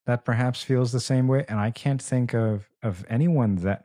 that 0.07 0.25
perhaps 0.25 0.63
feels 0.63 0.91
the 0.91 1.01
same 1.01 1.29
way, 1.29 1.45
and 1.49 1.61
I 1.61 1.71
can't 1.71 2.03
think 2.03 2.35
of 2.35 2.69
of 2.83 3.05
anyone 3.09 3.57
that. 3.57 3.85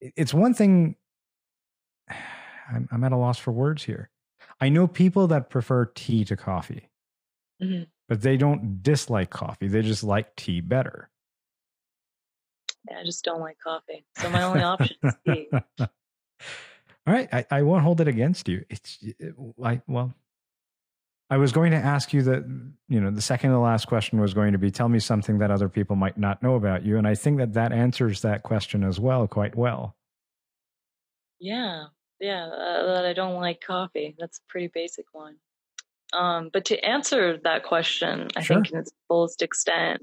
It's 0.00 0.32
one 0.32 0.54
thing. 0.54 0.96
I'm, 2.70 2.86
I'm 2.92 3.02
at 3.04 3.12
a 3.12 3.16
loss 3.16 3.38
for 3.38 3.50
words 3.50 3.84
here. 3.84 4.10
I 4.60 4.68
know 4.68 4.86
people 4.86 5.26
that 5.28 5.48
prefer 5.48 5.86
tea 5.86 6.24
to 6.26 6.36
coffee. 6.36 6.90
Mm-hmm 7.62 7.84
but 8.08 8.22
they 8.22 8.36
don't 8.36 8.82
dislike 8.82 9.30
coffee. 9.30 9.68
They 9.68 9.82
just 9.82 10.02
like 10.02 10.34
tea 10.34 10.60
better. 10.60 11.10
Yeah, 12.90 12.98
I 13.00 13.04
just 13.04 13.24
don't 13.24 13.40
like 13.40 13.58
coffee. 13.62 14.04
So 14.18 14.30
my 14.30 14.42
only 14.42 14.62
option 14.62 14.96
is 15.02 15.14
tea. 15.26 15.48
All 15.80 17.14
right, 17.14 17.28
I, 17.32 17.46
I 17.50 17.62
won't 17.62 17.82
hold 17.82 18.00
it 18.00 18.08
against 18.08 18.48
you. 18.48 18.64
It's 18.68 18.98
it, 19.00 19.34
I 19.62 19.80
well, 19.86 20.14
I 21.30 21.36
was 21.36 21.52
going 21.52 21.70
to 21.72 21.78
ask 21.78 22.12
you 22.12 22.22
that 22.22 22.44
you 22.88 23.00
know 23.00 23.10
the 23.10 23.22
second 23.22 23.50
to 23.50 23.58
last 23.58 23.86
question 23.86 24.20
was 24.20 24.34
going 24.34 24.52
to 24.52 24.58
be 24.58 24.70
tell 24.70 24.88
me 24.88 24.98
something 24.98 25.38
that 25.38 25.50
other 25.50 25.68
people 25.68 25.96
might 25.96 26.18
not 26.18 26.42
know 26.42 26.54
about 26.54 26.84
you, 26.84 26.98
and 26.98 27.06
I 27.06 27.14
think 27.14 27.38
that 27.38 27.54
that 27.54 27.72
answers 27.72 28.22
that 28.22 28.42
question 28.42 28.84
as 28.84 29.00
well 29.00 29.26
quite 29.26 29.56
well. 29.56 29.96
Yeah, 31.40 31.84
yeah, 32.20 32.46
uh, 32.46 32.94
that 32.94 33.06
I 33.06 33.12
don't 33.12 33.40
like 33.40 33.60
coffee. 33.60 34.14
That's 34.18 34.38
a 34.38 34.50
pretty 34.50 34.68
basic 34.68 35.06
one. 35.12 35.36
Um, 36.12 36.50
but 36.52 36.64
to 36.66 36.84
answer 36.84 37.38
that 37.44 37.64
question, 37.64 38.28
I 38.36 38.42
sure. 38.42 38.56
think 38.56 38.72
in 38.72 38.78
its 38.78 38.90
fullest 39.08 39.42
extent, 39.42 40.02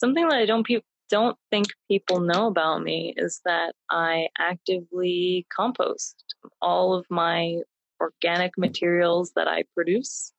something 0.00 0.26
that 0.28 0.38
I 0.38 0.46
don't 0.46 0.66
pe- 0.66 0.80
don't 1.10 1.36
think 1.50 1.68
people 1.88 2.20
know 2.20 2.46
about 2.46 2.82
me 2.82 3.14
is 3.16 3.40
that 3.44 3.74
I 3.90 4.28
actively 4.38 5.46
compost 5.54 6.34
all 6.60 6.94
of 6.94 7.06
my 7.10 7.60
organic 8.00 8.56
materials 8.58 9.32
that 9.36 9.48
I 9.48 9.64
produce, 9.74 10.32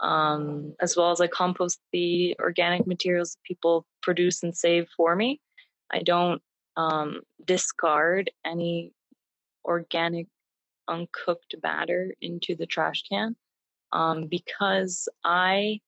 um, 0.00 0.74
as 0.80 0.96
well 0.96 1.10
as 1.10 1.20
I 1.20 1.26
compost 1.26 1.80
the 1.92 2.36
organic 2.40 2.86
materials 2.86 3.32
that 3.32 3.42
people 3.44 3.86
produce 4.02 4.42
and 4.42 4.56
save 4.56 4.88
for 4.96 5.14
me. 5.14 5.40
I 5.90 6.00
don't 6.02 6.42
um, 6.76 7.20
discard 7.44 8.30
any 8.44 8.92
organic 9.64 10.26
uncooked 10.86 11.54
batter 11.60 12.14
into 12.20 12.56
the 12.56 12.66
trash 12.66 13.02
can 13.02 13.36
um, 13.92 14.26
because 14.26 15.08
I 15.24 15.80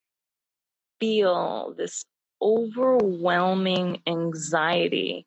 feel 1.00 1.74
this 1.76 2.04
overwhelming 2.42 4.02
anxiety 4.06 5.26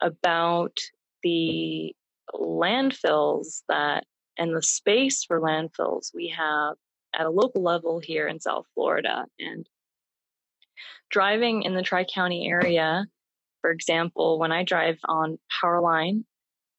about 0.00 0.78
the 1.22 1.94
landfills 2.34 3.62
that 3.68 4.04
and 4.38 4.54
the 4.54 4.62
space 4.62 5.24
for 5.24 5.40
landfills 5.40 6.14
we 6.14 6.28
have 6.28 6.76
at 7.14 7.26
a 7.26 7.30
local 7.30 7.62
level 7.62 8.00
here 8.00 8.26
in 8.26 8.40
South 8.40 8.66
Florida. 8.74 9.26
And 9.38 9.68
driving 11.10 11.62
in 11.62 11.74
the 11.74 11.82
Tri 11.82 12.04
County 12.04 12.48
area, 12.48 13.06
for 13.60 13.70
example, 13.70 14.38
when 14.38 14.52
I 14.52 14.64
drive 14.64 14.98
on 15.04 15.38
Powerline, 15.62 16.24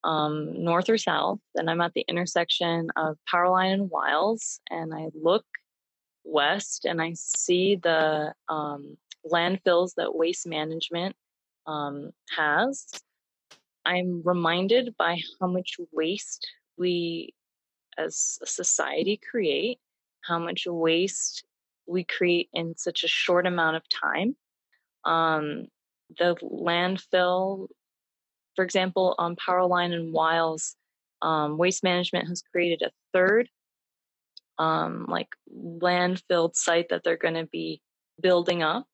um, 0.03 0.63
north 0.63 0.89
or 0.89 0.97
south, 0.97 1.39
and 1.55 1.69
I'm 1.69 1.79
at 1.79 1.93
the 1.93 2.05
intersection 2.07 2.89
of 2.97 3.17
Powerline 3.31 3.73
and 3.73 3.89
Wiles, 3.89 4.59
and 4.69 4.93
I 4.93 5.07
look 5.13 5.45
west 6.25 6.85
and 6.85 7.01
I 7.01 7.13
see 7.15 7.75
the 7.75 8.33
um, 8.49 8.97
landfills 9.31 9.91
that 9.97 10.15
waste 10.15 10.47
management 10.47 11.15
um, 11.65 12.11
has. 12.35 12.87
I'm 13.85 14.21
reminded 14.23 14.95
by 14.97 15.19
how 15.39 15.47
much 15.47 15.77
waste 15.91 16.47
we 16.77 17.33
as 17.97 18.39
a 18.41 18.45
society 18.45 19.19
create, 19.29 19.79
how 20.21 20.39
much 20.39 20.65
waste 20.65 21.43
we 21.85 22.03
create 22.03 22.49
in 22.53 22.75
such 22.77 23.03
a 23.03 23.09
short 23.09 23.45
amount 23.45 23.75
of 23.75 23.83
time. 23.89 24.35
Um, 25.05 25.67
the 26.17 26.35
landfill, 26.41 27.67
for 28.55 28.63
example, 28.63 29.15
on 29.17 29.35
Powerline 29.35 29.93
and 29.93 30.13
Wiles, 30.13 30.75
um, 31.21 31.57
Waste 31.57 31.83
Management 31.83 32.27
has 32.27 32.41
created 32.41 32.81
a 32.81 32.91
third 33.13 33.49
um, 34.57 35.05
like 35.09 35.29
landfill 35.51 36.55
site 36.55 36.89
that 36.89 37.03
they're 37.03 37.17
going 37.17 37.33
to 37.33 37.47
be 37.47 37.81
building 38.21 38.63
up. 38.63 38.87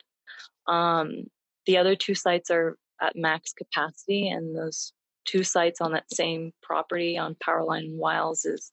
Um, 0.70 1.26
the 1.66 1.78
other 1.78 1.96
two 1.96 2.16
sites 2.16 2.50
are 2.50 2.78
at 3.02 3.16
max 3.16 3.54
capacity, 3.54 4.30
and 4.30 4.56
those 4.56 4.94
two 5.26 5.44
sites 5.44 5.82
on 5.82 5.92
that 5.92 6.12
same 6.12 6.52
property 6.62 7.18
on 7.18 7.36
Powerline 7.36 7.98
Wiles 7.98 8.46
is 8.46 8.72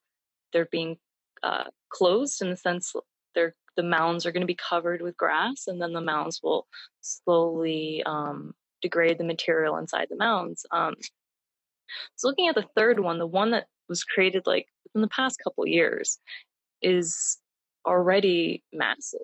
they're 0.52 0.68
being 0.70 0.96
uh, 1.42 1.64
closed 1.90 2.42
in 2.42 2.50
the 2.50 2.56
sense 2.56 2.92
they're 3.34 3.54
the 3.76 3.82
mounds 3.82 4.24
are 4.24 4.32
going 4.32 4.40
to 4.42 4.46
be 4.46 4.56
covered 4.56 5.02
with 5.02 5.16
grass, 5.16 5.64
and 5.66 5.80
then 5.80 5.92
the 5.92 6.00
mounds 6.00 6.40
will 6.42 6.66
slowly 7.02 8.02
um, 8.06 8.54
degrade 8.82 9.18
the 9.18 9.24
material 9.24 9.76
inside 9.76 10.08
the 10.10 10.16
mounds. 10.16 10.64
Um, 10.70 10.94
so 12.16 12.28
looking 12.28 12.48
at 12.48 12.54
the 12.54 12.66
third 12.74 12.98
one, 13.00 13.18
the 13.18 13.26
one 13.26 13.50
that 13.50 13.66
was 13.88 14.02
created 14.02 14.46
like 14.46 14.66
in 14.94 15.02
the 15.02 15.08
past 15.08 15.38
couple 15.44 15.66
years, 15.66 16.18
is 16.82 17.38
already 17.86 18.62
massive. 18.72 19.20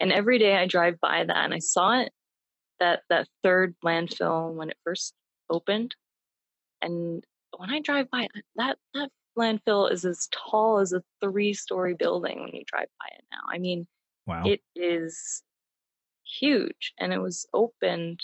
And 0.00 0.12
every 0.12 0.38
day 0.38 0.56
I 0.56 0.66
drive 0.66 1.00
by 1.00 1.24
that 1.24 1.36
and 1.36 1.54
I 1.54 1.58
saw 1.58 2.00
it 2.00 2.12
that 2.80 3.00
that 3.10 3.28
third 3.42 3.74
landfill 3.84 4.54
when 4.54 4.70
it 4.70 4.76
first 4.84 5.14
opened. 5.50 5.94
And 6.80 7.24
when 7.56 7.70
I 7.70 7.80
drive 7.80 8.10
by 8.10 8.28
that 8.56 8.78
that 8.94 9.10
landfill 9.36 9.90
is 9.90 10.04
as 10.04 10.28
tall 10.32 10.78
as 10.78 10.92
a 10.92 11.02
three 11.20 11.54
story 11.54 11.94
building 11.94 12.40
when 12.40 12.54
you 12.54 12.64
drive 12.66 12.88
by 13.00 13.06
it 13.16 13.24
now. 13.30 13.40
I 13.50 13.58
mean, 13.58 13.86
wow. 14.26 14.42
it 14.44 14.60
is 14.74 15.42
huge 16.24 16.92
and 16.98 17.12
it 17.12 17.20
was 17.20 17.46
opened 17.54 18.20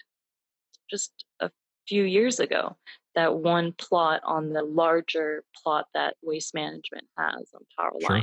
just 0.91 1.25
a 1.41 1.51
few 1.89 2.03
years 2.03 2.41
ago 2.41 2.77
that 3.14 3.37
one 3.37 3.72
plot 3.72 4.20
on 4.25 4.53
the 4.53 4.62
larger 4.62 5.45
plot 5.62 5.87
that 5.95 6.16
waste 6.22 6.55
management 6.55 7.05
has 7.16 7.53
on 7.55 7.62
Powerline 7.79 8.22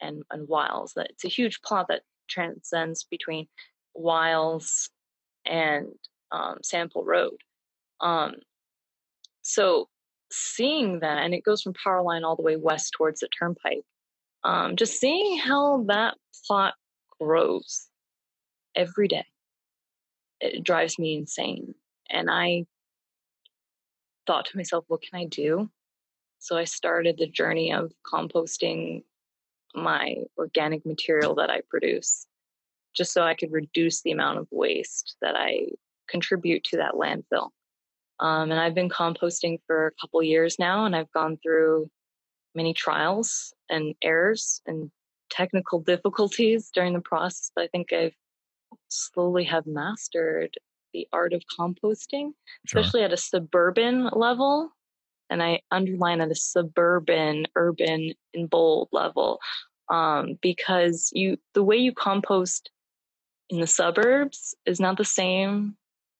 and, 0.00 0.22
and 0.30 0.48
Wiles. 0.48 0.92
That 0.94 1.10
it's 1.10 1.24
a 1.24 1.28
huge 1.28 1.60
plot 1.62 1.86
that 1.88 2.02
transcends 2.32 3.04
between 3.04 3.46
Wiles 3.94 4.90
and 5.44 5.88
um, 6.30 6.58
Sample 6.62 7.04
Road. 7.04 7.36
Um, 8.00 8.34
so 9.42 9.88
seeing 10.30 11.00
that, 11.00 11.18
and 11.18 11.34
it 11.34 11.44
goes 11.44 11.62
from 11.62 11.74
Powerline 11.74 12.24
all 12.24 12.36
the 12.36 12.42
way 12.42 12.56
west 12.56 12.94
towards 12.96 13.20
the 13.20 13.28
Turnpike, 13.38 13.84
um, 14.44 14.76
just 14.76 14.98
seeing 14.98 15.38
how 15.38 15.84
that 15.88 16.16
plot 16.46 16.74
grows 17.20 17.86
every 18.74 19.08
day, 19.08 19.26
it 20.40 20.64
drives 20.64 20.98
me 20.98 21.16
insane. 21.16 21.74
And 22.10 22.30
I 22.30 22.66
thought 24.26 24.46
to 24.46 24.56
myself, 24.56 24.84
what 24.88 25.02
can 25.02 25.20
I 25.20 25.26
do? 25.26 25.70
So 26.38 26.56
I 26.56 26.64
started 26.64 27.18
the 27.18 27.28
journey 27.28 27.72
of 27.72 27.92
composting 28.12 29.04
my 29.74 30.16
organic 30.38 30.84
material 30.84 31.34
that 31.36 31.50
I 31.50 31.62
produce 31.68 32.26
just 32.94 33.12
so 33.12 33.22
I 33.22 33.34
could 33.34 33.52
reduce 33.52 34.02
the 34.02 34.12
amount 34.12 34.38
of 34.38 34.48
waste 34.50 35.16
that 35.22 35.34
I 35.34 35.68
contribute 36.08 36.64
to 36.64 36.76
that 36.78 36.94
landfill. 36.94 37.48
Um, 38.20 38.50
and 38.50 38.60
I've 38.60 38.74
been 38.74 38.90
composting 38.90 39.58
for 39.66 39.86
a 39.86 39.92
couple 40.00 40.22
years 40.22 40.58
now, 40.58 40.84
and 40.84 40.94
I've 40.94 41.10
gone 41.12 41.38
through 41.42 41.88
many 42.54 42.74
trials 42.74 43.52
and 43.70 43.94
errors 44.02 44.60
and 44.66 44.90
technical 45.30 45.80
difficulties 45.86 46.70
during 46.72 46.92
the 46.92 47.00
process. 47.00 47.50
But 47.54 47.64
I 47.64 47.68
think 47.68 47.92
I've 47.92 48.14
slowly 48.88 49.44
have 49.44 49.66
mastered 49.66 50.54
the 50.92 51.08
art 51.12 51.32
of 51.32 51.42
composting, 51.58 52.32
sure. 52.66 52.80
especially 52.80 53.02
at 53.02 53.12
a 53.12 53.16
suburban 53.16 54.10
level. 54.12 54.70
And 55.32 55.42
I 55.42 55.62
underline 55.70 56.20
at 56.20 56.30
a 56.30 56.34
suburban, 56.34 57.46
urban, 57.56 58.12
and 58.34 58.50
bold 58.50 58.90
level, 58.92 59.40
um, 59.88 60.38
because 60.42 61.10
you 61.14 61.38
the 61.54 61.62
way 61.62 61.76
you 61.78 61.92
compost 61.94 62.70
in 63.48 63.58
the 63.58 63.66
suburbs 63.66 64.54
is 64.66 64.78
not 64.78 64.98
the 64.98 65.06
same, 65.06 65.74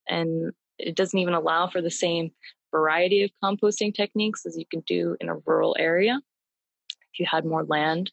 and 0.09 0.53
it 0.79 0.97
doesn't 0.97 1.19
even 1.19 1.35
allow 1.35 1.69
for 1.69 1.83
the 1.83 1.91
same 1.91 2.31
variety 2.71 3.23
of 3.23 3.31
composting 3.45 3.95
techniques 3.95 4.47
as 4.47 4.57
you 4.57 4.65
can 4.71 4.81
do 4.87 5.15
in 5.21 5.29
a 5.29 5.37
rural 5.45 5.77
area 5.79 6.19
if 7.13 7.21
you 7.21 7.27
had 7.31 7.45
more 7.45 7.65
land. 7.65 8.11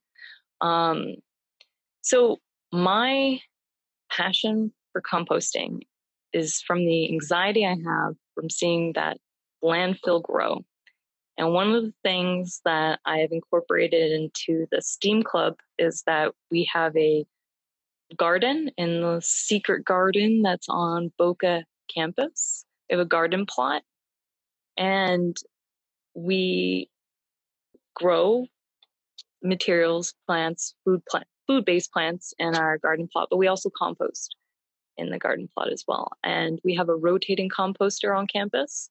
Um, 0.60 1.16
so 2.02 2.40
my 2.74 3.40
passion 4.12 4.74
for 4.92 5.02
composting 5.02 5.80
is 6.34 6.62
from 6.62 6.80
the 6.80 7.10
anxiety 7.10 7.66
I 7.66 7.78
have 7.86 8.16
from 8.36 8.50
seeing 8.50 8.92
that 8.94 9.18
landfill 9.64 10.22
grow. 10.22 10.66
And 11.40 11.54
one 11.54 11.74
of 11.74 11.84
the 11.84 11.94
things 12.04 12.60
that 12.66 13.00
I 13.06 13.20
have 13.20 13.32
incorporated 13.32 14.12
into 14.12 14.68
the 14.72 14.82
STEAM 14.82 15.24
Club 15.24 15.56
is 15.78 16.04
that 16.06 16.34
we 16.52 16.70
have 16.74 16.96
a 16.98 17.26
garden 18.18 18.70
in 18.78 19.02
the 19.02 19.22
secret 19.24 19.86
garden 19.86 20.42
that's 20.42 20.68
on 20.68 21.14
Boca 21.18 21.64
campus. 21.94 22.66
We 22.90 22.98
have 22.98 23.06
a 23.06 23.08
garden 23.08 23.46
plot 23.46 23.84
and 24.78 25.38
we 26.14 26.90
grow 27.96 28.46
materials, 29.42 30.14
plants, 30.28 30.76
food 30.84 31.02
plant, 31.10 31.28
food-based 31.48 31.94
plants 31.94 32.34
in 32.38 32.54
our 32.54 32.78
garden 32.80 33.08
plot, 33.10 33.30
but 33.32 33.38
we 33.38 33.48
also 33.48 33.70
compost 33.70 34.36
in 34.98 35.10
the 35.10 35.18
garden 35.18 35.48
plot 35.54 35.72
as 35.72 35.86
well. 35.88 36.12
And 36.22 36.60
we 36.66 36.76
have 36.76 36.90
a 36.90 36.96
rotating 36.96 37.50
composter 37.50 38.14
on 38.18 38.28
campus. 38.28 38.90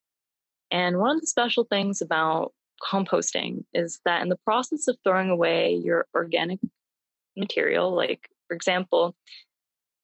And 0.70 0.98
one 0.98 1.16
of 1.16 1.20
the 1.20 1.26
special 1.26 1.64
things 1.64 2.00
about 2.00 2.52
composting 2.92 3.64
is 3.72 4.00
that 4.04 4.22
in 4.22 4.28
the 4.28 4.38
process 4.44 4.88
of 4.88 4.96
throwing 5.02 5.30
away 5.30 5.74
your 5.74 6.06
organic 6.14 6.60
material, 7.36 7.94
like 7.94 8.28
for 8.46 8.54
example, 8.54 9.16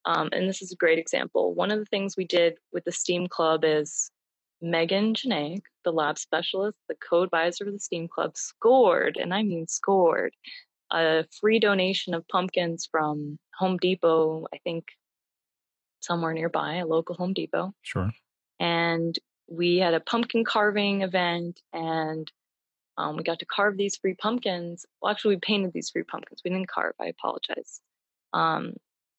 um, 0.04 0.28
and 0.32 0.48
this 0.48 0.60
is 0.60 0.72
a 0.72 0.76
great 0.76 0.98
example, 0.98 1.54
one 1.54 1.70
of 1.70 1.78
the 1.78 1.86
things 1.86 2.16
we 2.16 2.26
did 2.26 2.54
with 2.72 2.84
the 2.84 2.92
STEAM 2.92 3.28
Club 3.28 3.64
is 3.64 4.10
Megan 4.60 5.14
Janaik, 5.14 5.62
the 5.84 5.92
lab 5.92 6.18
specialist, 6.18 6.78
the 6.88 6.96
co-advisor 7.08 7.66
of 7.66 7.72
the 7.72 7.78
STEAM 7.78 8.08
Club, 8.08 8.36
scored, 8.36 9.16
and 9.16 9.32
I 9.32 9.42
mean 9.42 9.66
scored, 9.66 10.34
a 10.92 11.24
free 11.40 11.58
donation 11.58 12.14
of 12.14 12.26
pumpkins 12.28 12.88
from 12.90 13.38
Home 13.58 13.78
Depot, 13.78 14.46
I 14.52 14.58
think 14.58 14.84
somewhere 16.00 16.32
nearby, 16.32 16.76
a 16.76 16.86
local 16.86 17.14
Home 17.16 17.32
Depot. 17.32 17.72
Sure. 17.82 18.10
And 18.60 19.18
we 19.48 19.78
had 19.78 19.94
a 19.94 20.00
pumpkin 20.00 20.44
carving 20.44 21.02
event 21.02 21.60
and 21.72 22.30
um, 22.96 23.16
we 23.16 23.22
got 23.22 23.40
to 23.40 23.46
carve 23.46 23.76
these 23.76 23.96
free 23.96 24.14
pumpkins. 24.14 24.86
Well, 25.00 25.10
actually, 25.10 25.36
we 25.36 25.40
painted 25.40 25.72
these 25.72 25.90
free 25.90 26.04
pumpkins. 26.04 26.42
We 26.44 26.50
didn't 26.50 26.68
carve, 26.68 26.94
I 27.00 27.06
apologize. 27.06 27.80
Um, 28.32 28.74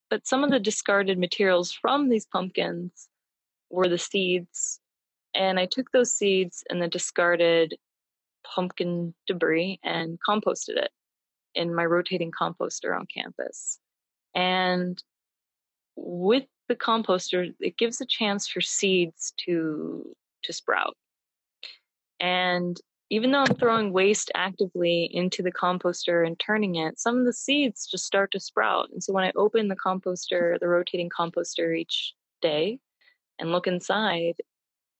but 0.10 0.28
some 0.28 0.44
of 0.44 0.52
the 0.52 0.60
discarded 0.60 1.18
materials 1.18 1.72
from 1.72 2.10
these 2.10 2.26
pumpkins 2.26 3.10
were 3.70 3.90
the 3.90 3.98
seeds. 3.98 4.80
And 5.34 5.60
I 5.60 5.66
took 5.66 5.92
those 5.92 6.14
seeds 6.14 6.64
and 6.70 6.82
the 6.82 6.88
discarded 6.88 7.76
pumpkin 8.46 9.14
debris 9.28 9.80
and 9.84 10.18
composted 10.28 10.78
it 10.78 10.92
in 11.54 11.76
my 11.76 11.86
rotating 11.86 12.32
composter 12.32 12.98
on 12.98 13.06
campus. 13.14 13.80
And 14.34 15.02
with 15.96 16.46
the 16.68 16.76
composter, 16.76 17.54
it 17.60 17.78
gives 17.78 18.02
a 18.02 18.06
chance 18.06 18.48
for 18.48 18.62
seeds 18.62 19.34
to 19.46 20.16
to 20.44 20.54
sprout. 20.54 20.96
And 22.20 22.80
even 23.10 23.32
though 23.32 23.44
I'm 23.48 23.56
throwing 23.56 23.94
waste 23.94 24.32
actively 24.34 25.10
into 25.12 25.44
the 25.44 25.52
composter 25.52 26.26
and 26.26 26.40
turning 26.40 26.76
it, 26.76 27.00
some 27.00 27.20
of 27.20 27.26
the 27.26 27.34
seeds 27.34 27.88
just 27.88 28.06
start 28.06 28.32
to 28.32 28.40
sprout. 28.40 28.90
And 28.92 29.04
so 29.04 29.14
when 29.14 29.24
I 29.24 29.32
open 29.36 29.68
the 29.68 29.76
composter, 29.76 30.60
the 30.60 30.68
rotating 30.68 31.10
composter 31.10 31.78
each 31.78 32.14
day 32.42 32.80
and 33.38 33.52
look 33.52 33.68
inside, 33.68 34.36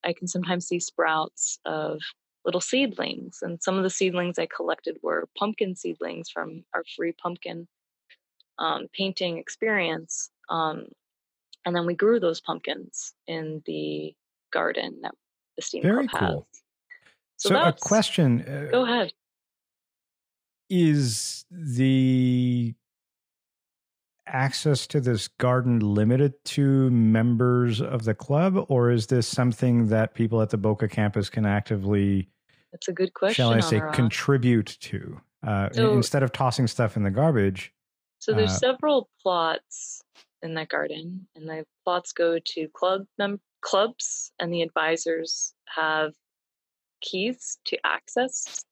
I 0.04 0.14
can 0.14 0.28
sometimes 0.28 0.68
see 0.68 0.80
sprouts 0.80 1.60
of 1.66 2.00
little 2.46 2.62
seedlings. 2.62 3.40
And 3.42 3.62
some 3.62 3.76
of 3.76 3.84
the 3.84 3.90
seedlings 3.90 4.38
I 4.38 4.46
collected 4.46 4.98
were 5.02 5.28
pumpkin 5.36 5.76
seedlings 5.76 6.30
from 6.30 6.64
our 6.76 6.84
free 6.96 7.12
pumpkin 7.12 7.68
um, 8.60 8.88
painting 8.94 9.40
experience. 9.40 10.30
Um, 10.48 10.86
and 11.66 11.76
then 11.76 11.86
we 11.86 11.96
grew 11.96 12.20
those 12.20 12.40
pumpkins 12.42 13.14
in 13.28 13.62
the 13.66 14.14
garden 14.54 15.00
that 15.02 15.14
the 15.56 15.62
steam 15.62 15.84
Very 15.84 16.08
club 16.08 16.22
cool. 16.30 16.48
has. 16.52 16.62
So, 17.38 17.50
So 17.50 17.56
a 17.62 17.74
question 17.74 18.42
uh, 18.42 18.72
Go 18.72 18.84
ahead. 18.86 19.12
is 20.70 21.46
the 21.52 22.74
access 24.28 24.88
to 24.88 25.00
this 25.00 25.28
garden 25.28 25.80
limited 25.80 26.34
to 26.44 26.90
members 26.90 27.80
of 27.82 28.06
the 28.06 28.14
club 28.16 28.66
or 28.70 28.90
is 28.90 29.06
this 29.08 29.28
something 29.28 29.88
that 29.90 30.16
people 30.16 30.42
at 30.42 30.50
the 30.50 30.58
boca 30.58 30.88
campus 30.88 31.30
can 31.30 31.46
actively 31.46 32.28
That's 32.72 32.88
a 32.88 32.92
good 32.94 33.14
question. 33.14 33.36
shall 33.36 33.54
i 33.54 33.60
say 33.60 33.80
Anurag. 33.80 33.94
contribute 33.94 34.78
to 34.82 35.22
uh, 35.46 35.70
So- 35.74 35.94
instead 35.94 36.24
of 36.24 36.32
tossing 36.32 36.66
stuff 36.66 36.98
in 36.98 37.04
the 37.04 37.12
garbage 37.12 37.72
So 38.18 38.34
there's 38.34 38.50
Uh, 38.54 38.58
several 38.58 39.10
plots 39.22 40.02
in 40.46 40.54
that 40.56 40.70
garden, 40.70 41.28
and 41.36 41.48
the 41.48 41.66
plots 41.84 42.14
go 42.14 42.40
to 42.40 42.68
club 42.70 43.06
mem- 43.18 43.42
clubs, 43.62 44.32
and 44.40 44.54
the 44.54 44.62
advisors 44.62 45.54
have 45.66 46.14
keys 47.02 47.58
to 47.66 47.78
access 47.86 48.64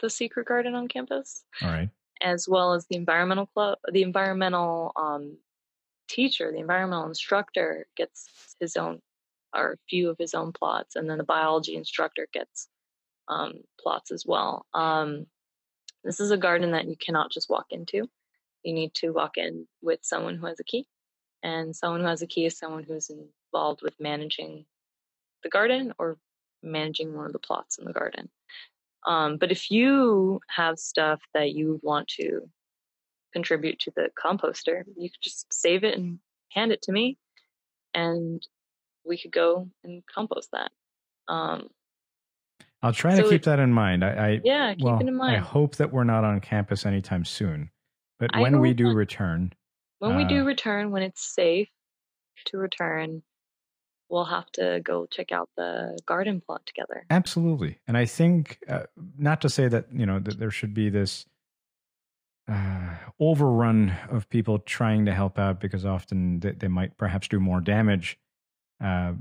the 0.00 0.10
secret 0.10 0.46
garden 0.46 0.74
on 0.74 0.88
campus, 0.88 1.44
all 1.62 1.70
right 1.70 1.90
as 2.20 2.48
well 2.48 2.74
as 2.74 2.84
the 2.86 2.96
environmental 2.96 3.46
club. 3.46 3.78
The 3.92 4.02
environmental 4.02 4.92
um, 4.96 5.38
teacher, 6.08 6.50
the 6.50 6.58
environmental 6.58 7.06
instructor, 7.06 7.86
gets 7.96 8.56
his 8.58 8.76
own 8.76 9.00
or 9.54 9.72
a 9.72 9.78
few 9.88 10.10
of 10.10 10.18
his 10.18 10.34
own 10.34 10.52
plots, 10.52 10.96
and 10.96 11.08
then 11.08 11.18
the 11.18 11.24
biology 11.24 11.76
instructor 11.76 12.26
gets 12.32 12.68
um, 13.28 13.54
plots 13.80 14.10
as 14.10 14.24
well. 14.26 14.66
Um, 14.74 15.26
this 16.02 16.20
is 16.20 16.30
a 16.30 16.36
garden 16.36 16.72
that 16.72 16.86
you 16.86 16.96
cannot 16.96 17.30
just 17.30 17.48
walk 17.48 17.66
into 17.70 18.08
you 18.64 18.74
need 18.74 18.94
to 18.94 19.10
walk 19.10 19.36
in 19.36 19.66
with 19.82 20.00
someone 20.02 20.36
who 20.36 20.46
has 20.46 20.60
a 20.60 20.64
key. 20.64 20.86
And 21.42 21.74
someone 21.74 22.00
who 22.00 22.06
has 22.06 22.22
a 22.22 22.26
key 22.26 22.46
is 22.46 22.58
someone 22.58 22.82
who's 22.84 23.10
involved 23.10 23.80
with 23.82 23.94
managing 24.00 24.64
the 25.42 25.48
garden 25.48 25.92
or 25.98 26.18
managing 26.62 27.14
one 27.16 27.26
of 27.26 27.32
the 27.32 27.38
plots 27.38 27.78
in 27.78 27.84
the 27.84 27.92
garden. 27.92 28.28
Um, 29.06 29.36
but 29.36 29.52
if 29.52 29.70
you 29.70 30.40
have 30.48 30.78
stuff 30.78 31.20
that 31.34 31.52
you 31.52 31.78
want 31.82 32.08
to 32.18 32.48
contribute 33.32 33.78
to 33.80 33.92
the 33.94 34.10
composter, 34.22 34.82
you 34.96 35.08
could 35.10 35.20
just 35.22 35.52
save 35.52 35.84
it 35.84 35.96
and 35.96 36.18
hand 36.50 36.72
it 36.72 36.82
to 36.82 36.92
me, 36.92 37.16
and 37.94 38.44
we 39.04 39.16
could 39.18 39.30
go 39.32 39.68
and 39.84 40.02
compost 40.12 40.50
that. 40.52 40.70
Um, 41.28 41.68
i'll 42.82 42.92
try 42.92 43.14
So 43.16 43.22
to 43.22 43.28
keep 43.30 43.42
it- 43.42 43.44
that 43.44 43.58
in 43.58 43.72
mind 43.72 44.04
i, 44.04 44.08
I 44.28 44.40
yeah, 44.44 44.72
keep 44.74 44.84
well 44.84 45.00
it 45.00 45.08
in 45.08 45.16
mind. 45.16 45.36
i 45.36 45.38
hope 45.40 45.76
that 45.76 45.92
we're 45.92 46.04
not 46.04 46.24
on 46.24 46.40
campus 46.40 46.86
anytime 46.86 47.24
soon 47.24 47.70
but 48.18 48.30
I 48.34 48.40
when 48.40 48.60
we 48.60 48.72
do 48.72 48.84
not. 48.84 48.94
return 48.94 49.52
when 49.98 50.16
we 50.16 50.24
uh, 50.24 50.28
do 50.28 50.44
return, 50.44 50.90
when 50.90 51.02
it's 51.02 51.22
safe 51.22 51.68
to 52.46 52.58
return, 52.58 53.22
we'll 54.08 54.24
have 54.24 54.50
to 54.52 54.80
go 54.82 55.06
check 55.06 55.32
out 55.32 55.50
the 55.56 55.98
garden 56.06 56.40
plot 56.40 56.62
together. 56.66 57.04
Absolutely. 57.10 57.78
And 57.86 57.96
I 57.96 58.06
think, 58.06 58.58
uh, 58.68 58.84
not 59.16 59.40
to 59.42 59.48
say 59.48 59.68
that, 59.68 59.86
you 59.92 60.06
know, 60.06 60.18
that 60.18 60.38
there 60.38 60.50
should 60.50 60.72
be 60.72 60.88
this 60.88 61.26
uh, 62.50 62.94
overrun 63.20 63.94
of 64.10 64.28
people 64.30 64.58
trying 64.60 65.04
to 65.04 65.12
help 65.12 65.38
out 65.38 65.60
because 65.60 65.84
often 65.84 66.40
they, 66.40 66.52
they 66.52 66.68
might 66.68 66.96
perhaps 66.96 67.28
do 67.28 67.38
more 67.38 67.60
damage 67.60 68.18
uh, 68.82 69.12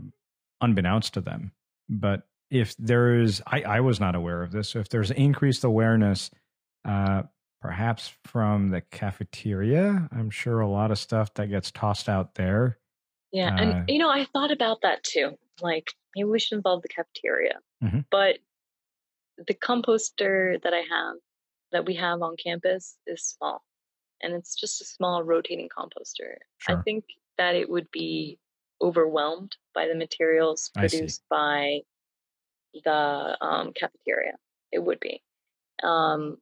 unbeknownst 0.62 1.14
to 1.16 1.22
them. 1.22 1.52
But 1.90 2.28
if 2.50 2.76
there 2.78 3.20
is, 3.20 3.42
I, 3.46 3.62
I 3.64 3.80
was 3.82 4.00
not 4.00 4.16
aware 4.16 4.42
of 4.42 4.52
this. 4.52 4.70
So 4.70 4.80
if 4.80 4.90
there's 4.90 5.12
increased 5.12 5.64
awareness, 5.64 6.32
uh, 6.86 7.24
perhaps 7.62 8.14
from 8.26 8.70
the 8.70 8.82
cafeteria, 8.82 10.08
I'm 10.12 10.30
sure 10.30 10.60
a 10.60 10.70
lot 10.70 10.92
of 10.92 11.00
stuff 11.00 11.34
that 11.36 11.48
gets 11.48 11.72
tossed 11.72 12.08
out 12.10 12.36
there. 12.36 12.80
Yeah, 13.32 13.54
Uh, 13.56 13.62
and 13.62 13.90
you 13.90 14.00
know, 14.00 14.10
I 14.10 14.26
thought 14.26 14.52
about 14.52 14.82
that 14.82 15.04
too. 15.04 15.38
Like 15.62 15.92
maybe 16.16 16.30
we 16.30 16.40
should 16.40 16.56
involve 16.58 16.82
the 16.82 16.88
cafeteria. 16.88 17.60
Mhm. 17.84 18.06
But 18.10 18.40
the 19.38 19.54
composter 19.54 20.62
that 20.64 20.74
I 20.74 20.82
have, 20.90 21.16
that 21.72 21.86
we 21.86 21.96
have 21.96 22.22
on 22.22 22.36
campus, 22.38 22.98
is 23.06 23.24
small, 23.24 23.64
and 24.22 24.34
it's 24.34 24.56
just 24.56 24.82
a 24.82 24.86
small 24.86 25.24
rotating 25.24 25.70
composter. 25.70 26.38
I 26.68 26.82
think 26.84 27.06
that 27.38 27.56
it 27.56 27.70
would 27.70 27.90
be 27.92 28.40
overwhelmed 28.82 29.58
by 29.74 29.88
the 29.88 29.96
materials 29.96 30.70
produced 30.74 31.24
by 31.30 31.82
the 32.84 33.38
um, 33.42 33.74
cafeteria. 33.74 34.38
It 34.72 34.80
would 34.80 35.00
be. 35.00 35.24
Um, 35.84 36.42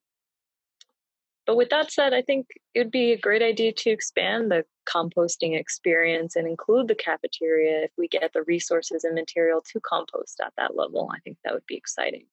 but 1.46 1.58
with 1.58 1.70
that 1.70 1.92
said, 1.92 2.14
I 2.14 2.22
think 2.22 2.48
it 2.74 2.80
would 2.80 2.92
be 2.92 3.12
a 3.12 3.18
great 3.18 3.42
idea 3.42 3.72
to 3.74 3.90
expand 3.90 4.52
the 4.52 4.66
composting 4.88 5.58
experience 5.60 6.36
and 6.36 6.48
include 6.48 6.88
the 6.88 6.96
cafeteria 6.96 7.84
if 7.84 7.92
we 7.98 8.08
get 8.08 8.32
the 8.34 8.44
resources 8.44 9.04
and 9.04 9.16
material 9.16 9.62
to 9.72 9.80
compost 9.82 10.40
at 10.44 10.54
that 10.58 10.76
level. 10.76 11.10
I 11.14 11.20
think 11.20 11.38
that 11.44 11.54
would 11.54 11.66
be 11.68 11.76
exciting. 11.76 12.26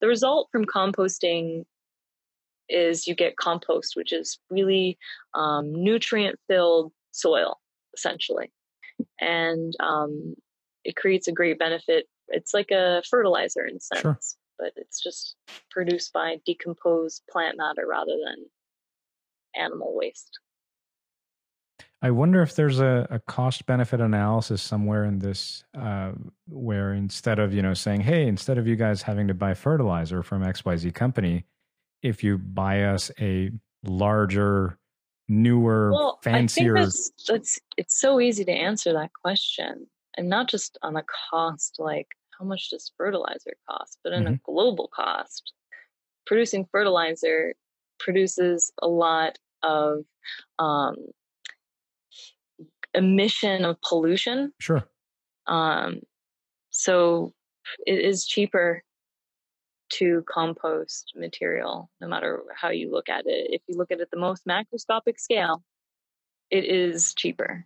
The 0.00 0.08
result 0.08 0.48
from 0.52 0.64
composting 0.64 1.64
is 2.68 3.06
you 3.06 3.14
get 3.14 3.36
compost, 3.36 3.96
which 3.96 4.12
is 4.12 4.38
really 4.50 4.98
um, 5.34 5.72
nutrient 5.72 6.38
filled 6.48 6.92
soil, 7.12 7.60
essentially. 7.94 8.52
And 9.20 9.74
um, 9.80 10.34
it 10.84 10.96
creates 10.96 11.28
a 11.28 11.32
great 11.32 11.58
benefit. 11.58 12.06
It's 12.28 12.52
like 12.52 12.70
a 12.70 13.02
fertilizer 13.08 13.64
in 13.64 13.76
a 13.76 13.80
sense, 13.80 14.02
Sure. 14.02 14.16
but 14.58 14.72
it's 14.76 15.02
just 15.02 15.36
produced 15.70 16.12
by 16.12 16.40
decomposed 16.44 17.22
plant 17.30 17.56
matter 17.56 17.86
rather 17.88 18.16
than 18.22 18.44
animal 19.58 19.94
waste. 19.94 20.38
I 22.00 22.12
wonder 22.12 22.42
if 22.42 22.54
there's 22.54 22.78
a, 22.78 23.06
a 23.10 23.18
cost 23.18 23.66
benefit 23.66 24.00
analysis 24.00 24.62
somewhere 24.62 25.04
in 25.04 25.18
this 25.18 25.64
uh, 25.76 26.12
where 26.46 26.92
instead 26.92 27.40
of, 27.40 27.52
you 27.52 27.60
know, 27.60 27.74
saying, 27.74 28.02
hey, 28.02 28.28
instead 28.28 28.56
of 28.56 28.68
you 28.68 28.76
guys 28.76 29.02
having 29.02 29.26
to 29.28 29.34
buy 29.34 29.54
fertilizer 29.54 30.22
from 30.22 30.42
XYZ 30.42 30.94
company, 30.94 31.44
if 32.02 32.22
you 32.22 32.38
buy 32.38 32.84
us 32.84 33.10
a 33.20 33.50
larger, 33.84 34.78
newer, 35.28 35.92
Well, 35.92 36.20
fancier. 36.22 36.76
I 36.76 36.82
think 36.82 36.92
that's, 36.92 37.10
that's 37.26 37.60
it's 37.76 38.00
so 38.00 38.20
easy 38.20 38.44
to 38.44 38.52
answer 38.52 38.92
that 38.92 39.10
question, 39.12 39.88
and 40.16 40.28
not 40.28 40.48
just 40.48 40.78
on 40.82 40.96
a 40.96 41.04
cost 41.30 41.76
like 41.80 42.06
how 42.38 42.44
much 42.44 42.70
does 42.70 42.92
fertilizer 42.96 43.54
cost, 43.68 43.98
but 44.04 44.12
in 44.12 44.26
a 44.28 44.36
global 44.44 44.88
cost. 44.94 45.52
Producing 46.26 46.66
fertilizer 46.70 47.54
produces 47.98 48.70
a 48.80 48.86
lot 48.86 49.38
of 49.62 50.04
um, 50.58 50.96
emission 52.94 53.64
of 53.64 53.76
pollution. 53.80 54.52
Sure. 54.60 54.84
Um, 55.46 56.00
so 56.70 57.32
it 57.86 58.00
is 58.00 58.26
cheaper 58.26 58.82
to 59.90 60.22
compost 60.28 61.12
material, 61.16 61.90
no 62.00 62.08
matter 62.08 62.42
how 62.54 62.70
you 62.70 62.90
look 62.90 63.08
at 63.08 63.24
it. 63.26 63.48
If 63.50 63.62
you 63.66 63.76
look 63.76 63.90
at 63.90 64.00
it 64.00 64.10
the 64.10 64.18
most 64.18 64.46
macroscopic 64.46 65.18
scale, 65.18 65.62
it 66.50 66.64
is 66.64 67.14
cheaper. 67.14 67.64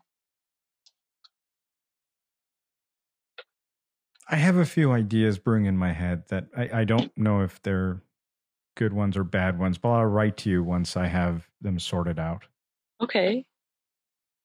I 4.28 4.36
have 4.36 4.56
a 4.56 4.64
few 4.64 4.93
ideas 4.93 5.39
brewing 5.39 5.66
in 5.66 5.77
my 5.77 5.93
head 5.93 6.24
that 6.28 6.47
I, 6.56 6.81
I 6.81 6.85
don't 6.85 7.16
know 7.19 7.40
if 7.40 7.60
they're 7.62 8.02
good 8.77 8.93
ones 8.93 9.16
or 9.16 9.24
bad 9.24 9.59
ones, 9.59 9.78
but 9.78 9.90
I'll 9.90 10.07
write 10.07 10.36
to 10.39 10.51
you 10.51 10.62
once 10.62 10.97
I 10.97 11.07
have 11.07 11.49
them 11.61 11.78
sorted 11.78 12.19
out. 12.19 12.44
Okay. 13.03 13.44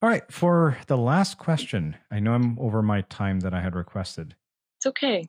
All 0.02 0.10
right. 0.10 0.30
For 0.32 0.78
the 0.88 0.98
last 0.98 1.38
question, 1.38 1.96
I 2.12 2.20
know 2.20 2.34
I'm 2.34 2.58
over 2.60 2.82
my 2.82 3.02
time 3.02 3.40
that 3.42 3.54
I 3.54 3.62
had 3.62 3.76
requested. 3.76 4.36
It's 4.78 4.86
okay. 4.88 5.28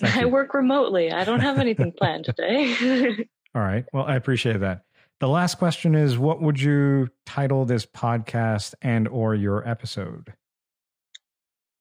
Thank 0.00 0.16
I 0.16 0.20
you. 0.22 0.28
work 0.28 0.52
remotely. 0.54 1.10
I 1.12 1.24
don't 1.24 1.40
have 1.40 1.58
anything 1.58 1.92
planned 1.98 2.24
today. 2.26 3.26
All 3.54 3.62
right. 3.62 3.86
Well, 3.92 4.04
I 4.04 4.16
appreciate 4.16 4.60
that. 4.60 4.82
The 5.18 5.28
last 5.28 5.56
question 5.56 5.94
is 5.94 6.18
what 6.18 6.42
would 6.42 6.60
you 6.60 7.08
title 7.24 7.64
this 7.64 7.86
podcast 7.86 8.74
and 8.82 9.08
or 9.08 9.34
your 9.34 9.66
episode? 9.66 10.34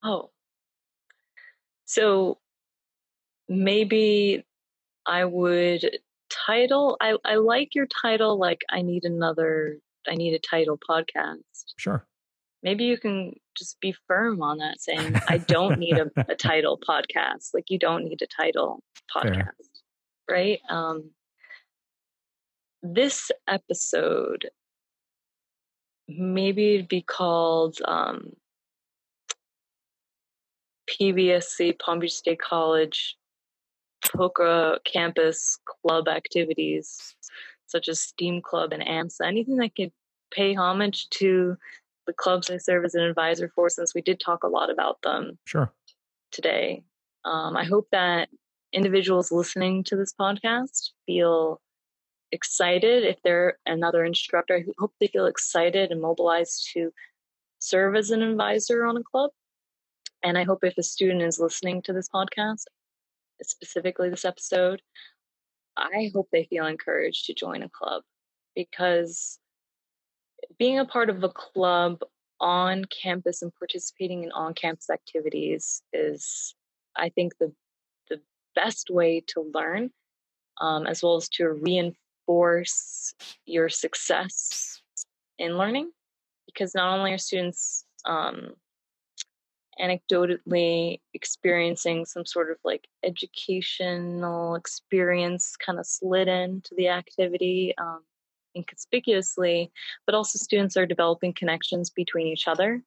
oh. 0.04 0.30
So 1.88 2.40
maybe 3.48 4.44
I 5.06 5.26
would 5.26 6.00
title 6.46 6.98
I, 7.02 7.18
I 7.24 7.36
like 7.36 7.76
your 7.76 7.88
title 7.88 8.38
like 8.38 8.62
I 8.70 8.82
need 8.82 9.06
another 9.06 9.78
I 10.08 10.16
need 10.16 10.34
a 10.34 10.40
title 10.40 10.78
podcast. 10.78 11.44
Sure. 11.78 12.06
maybe 12.64 12.86
you 12.86 12.98
can 12.98 13.34
just 13.58 13.80
be 13.80 13.96
firm 14.08 14.42
on 14.42 14.58
that 14.58 14.82
saying 14.82 15.16
i 15.30 15.38
don't 15.38 15.80
need 15.80 15.98
a, 15.98 16.10
a 16.30 16.36
title 16.36 16.80
podcast 16.88 17.54
like 17.54 17.70
you 17.70 17.80
don't 17.80 18.04
need 18.04 18.22
a 18.22 18.28
title 18.28 18.82
podcast 19.16 19.50
right 20.30 20.60
um 20.70 21.12
this 22.84 23.32
episode 23.48 24.50
maybe 26.08 26.76
it'd 26.76 26.88
be 26.88 27.02
called 27.02 27.78
um 27.86 28.32
PBSC, 30.88 31.80
Palm 31.80 32.00
Beach 32.00 32.14
State 32.14 32.40
College, 32.40 33.18
Boca 34.14 34.80
campus 34.86 35.60
club 35.66 36.08
activities 36.08 37.16
such 37.68 37.90
as 37.90 38.00
STEAM 38.00 38.42
Club 38.42 38.72
and 38.72 38.84
AMSA, 38.84 39.26
anything 39.26 39.58
that 39.58 39.76
could 39.76 39.92
pay 40.32 40.54
homage 40.54 41.10
to 41.10 41.58
the 42.08 42.14
clubs 42.14 42.50
I 42.50 42.58
serve 42.58 42.86
as 42.86 42.96
an 42.96 43.04
advisor 43.04 43.52
for, 43.54 43.70
since 43.70 43.96
we 43.96 44.02
did 44.02 44.20
talk 44.20 44.44
a 44.44 44.48
lot 44.48 44.70
about 44.70 45.02
them. 45.02 45.38
Sure. 45.46 45.74
Today, 46.32 46.84
um, 47.24 47.58
I 47.58 47.64
hope 47.64 47.88
that 47.92 48.30
individuals 48.72 49.32
listening 49.32 49.84
to 49.86 49.96
this 49.96 50.14
podcast 50.14 50.92
feel 51.06 51.62
excited. 52.32 53.04
If 53.04 53.18
they're 53.24 53.58
another 53.66 54.06
instructor, 54.06 54.56
I 54.56 54.66
hope 54.78 54.94
they 55.00 55.08
feel 55.08 55.26
excited 55.26 55.92
and 55.92 56.02
mobilized 56.02 56.70
to 56.74 56.92
serve 57.60 57.96
as 57.96 58.12
an 58.12 58.22
advisor 58.22 58.86
on 58.86 58.98
a 58.98 59.04
club. 59.04 59.32
And 60.24 60.38
I 60.38 60.44
hope 60.44 60.64
if 60.64 60.78
a 60.78 60.84
student 60.84 61.22
is 61.22 61.40
listening 61.40 61.82
to 61.84 61.94
this 61.94 62.10
podcast, 62.10 62.66
specifically 63.44 64.10
this 64.10 64.26
episode, 64.26 64.82
I 65.78 66.12
hope 66.14 66.30
they 66.32 66.46
feel 66.46 66.66
encouraged 66.66 67.26
to 67.26 67.34
join 67.34 67.64
a 67.64 67.70
club 67.70 68.04
because 68.56 69.40
being 70.58 70.80
a 70.80 70.86
part 70.86 71.10
of 71.10 71.24
a 71.24 71.30
club 71.30 72.02
on 72.40 72.86
campus 72.86 73.42
and 73.42 73.54
participating 73.56 74.24
in 74.24 74.32
on 74.32 74.54
campus 74.54 74.90
activities 74.90 75.82
is, 75.94 76.56
I 76.96 77.10
think, 77.10 77.38
the 77.40 77.52
the 78.10 78.22
best 78.56 78.90
way 78.90 79.24
to 79.28 79.52
learn, 79.54 79.92
um, 80.62 80.86
as 80.88 81.02
well 81.02 81.16
as 81.16 81.30
to 81.30 81.50
reinforce 81.50 83.14
your 83.46 83.70
success 83.70 84.82
in 85.38 85.58
learning. 85.58 85.92
Because 86.46 86.76
not 86.76 86.98
only 86.98 87.12
are 87.12 87.18
students 87.18 87.86
um, 88.06 88.54
anecdotally 89.80 91.00
experiencing 91.14 92.06
some 92.06 92.26
sort 92.26 92.52
of 92.52 92.58
like 92.64 92.88
educational 93.04 94.56
experience 94.56 95.56
kind 95.58 95.80
of 95.80 95.86
slid 95.86 96.28
into 96.28 96.74
the 96.76 96.88
activity 96.88 97.74
um, 97.78 98.02
inconspicuously, 98.56 99.72
but 100.06 100.16
also 100.16 100.38
students 100.38 100.78
are 100.78 100.86
developing 100.86 101.34
connections 101.34 101.90
between 101.90 102.28
each 102.28 102.48
other. 102.48 102.82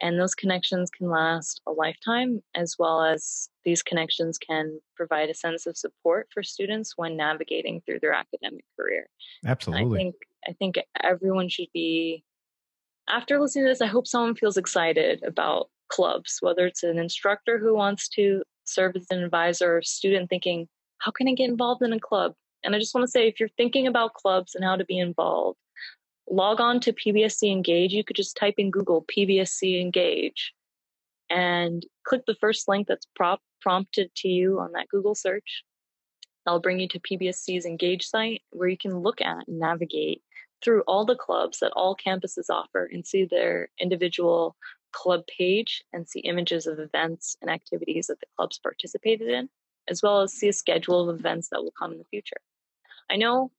And 0.00 0.18
those 0.18 0.34
connections 0.34 0.90
can 0.90 1.08
last 1.08 1.60
a 1.66 1.70
lifetime, 1.70 2.42
as 2.56 2.74
well 2.76 3.04
as 3.04 3.48
these 3.64 3.84
connections 3.84 4.36
can 4.36 4.80
provide 4.96 5.30
a 5.30 5.34
sense 5.34 5.66
of 5.66 5.76
support 5.76 6.28
for 6.34 6.42
students 6.42 6.94
when 6.96 7.16
navigating 7.16 7.82
through 7.82 8.00
their 8.00 8.12
academic 8.12 8.64
career. 8.76 9.08
Absolutely. 9.46 9.98
I 9.98 10.02
think 10.02 10.14
I 10.48 10.52
think 10.54 10.78
everyone 11.00 11.48
should 11.48 11.68
be 11.72 12.24
after 13.08 13.40
listening 13.40 13.66
to 13.66 13.70
this, 13.70 13.80
I 13.80 13.86
hope 13.86 14.06
someone 14.06 14.34
feels 14.34 14.56
excited 14.56 15.22
about 15.22 15.70
clubs, 15.92 16.38
whether 16.40 16.66
it's 16.66 16.82
an 16.82 16.98
instructor 16.98 17.58
who 17.58 17.74
wants 17.74 18.08
to 18.08 18.42
serve 18.64 18.96
as 18.96 19.06
an 19.10 19.22
advisor 19.22 19.76
or 19.76 19.82
student 19.82 20.30
thinking, 20.30 20.68
how 20.98 21.10
can 21.10 21.28
I 21.28 21.34
get 21.34 21.50
involved 21.50 21.82
in 21.82 21.92
a 21.92 22.00
club? 22.00 22.32
And 22.64 22.74
I 22.74 22.78
just 22.78 22.94
want 22.94 23.04
to 23.04 23.10
say, 23.10 23.28
if 23.28 23.38
you're 23.38 23.48
thinking 23.56 23.86
about 23.86 24.14
clubs 24.14 24.54
and 24.54 24.64
how 24.64 24.76
to 24.76 24.84
be 24.84 24.98
involved, 24.98 25.58
log 26.30 26.60
on 26.60 26.80
to 26.80 26.92
PBSC 26.92 27.50
Engage. 27.50 27.92
You 27.92 28.04
could 28.04 28.16
just 28.16 28.36
type 28.36 28.54
in 28.58 28.70
Google 28.70 29.04
PBSC 29.04 29.80
Engage 29.80 30.52
and 31.28 31.84
click 32.04 32.22
the 32.26 32.36
first 32.40 32.68
link 32.68 32.86
that's 32.86 33.06
prop- 33.14 33.42
prompted 33.60 34.14
to 34.16 34.28
you 34.28 34.60
on 34.60 34.72
that 34.72 34.88
Google 34.88 35.14
search. 35.14 35.64
That'll 36.44 36.60
bring 36.60 36.80
you 36.80 36.88
to 36.88 37.00
PBSC's 37.00 37.66
Engage 37.66 38.06
site 38.06 38.42
where 38.50 38.68
you 38.68 38.78
can 38.78 38.98
look 38.98 39.20
at 39.20 39.48
and 39.48 39.58
navigate 39.58 40.22
through 40.62 40.82
all 40.82 41.04
the 41.04 41.16
clubs 41.16 41.58
that 41.58 41.72
all 41.72 41.96
campuses 41.96 42.48
offer 42.48 42.88
and 42.92 43.06
see 43.06 43.24
their 43.24 43.68
individual 43.80 44.56
club 44.92 45.22
page 45.26 45.82
and 45.92 46.08
see 46.08 46.20
images 46.20 46.66
of 46.66 46.78
events 46.78 47.36
and 47.40 47.50
activities 47.50 48.06
that 48.06 48.20
the 48.20 48.26
clubs 48.36 48.58
participated 48.58 49.28
in, 49.28 49.48
as 49.88 50.02
well 50.02 50.20
as 50.20 50.32
see 50.32 50.48
a 50.48 50.52
schedule 50.52 51.08
of 51.08 51.18
events 51.18 51.48
that 51.50 51.62
will 51.62 51.72
come 51.78 51.92
in 51.92 51.98
the 51.98 52.04
future. 52.04 52.36
I 53.10 53.16
know 53.16 53.50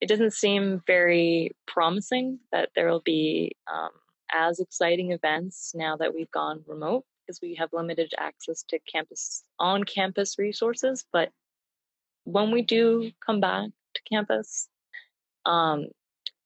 it 0.00 0.08
doesn't 0.08 0.32
seem 0.32 0.82
very 0.86 1.54
promising 1.66 2.38
that 2.52 2.70
there 2.74 2.90
will 2.90 3.02
be 3.04 3.52
um, 3.72 3.90
as 4.32 4.58
exciting 4.58 5.12
events 5.12 5.72
now 5.74 5.96
that 5.96 6.14
we've 6.14 6.30
gone 6.30 6.64
remote 6.66 7.04
because 7.26 7.40
we 7.42 7.54
have 7.56 7.72
limited 7.72 8.12
access 8.18 8.62
to 8.68 8.78
campus 8.90 9.44
on 9.58 9.84
campus 9.84 10.38
resources. 10.38 11.04
But 11.12 11.30
when 12.24 12.50
we 12.50 12.62
do 12.62 13.12
come 13.24 13.40
back 13.40 13.68
to 13.94 14.00
campus, 14.10 14.68
um, 15.44 15.86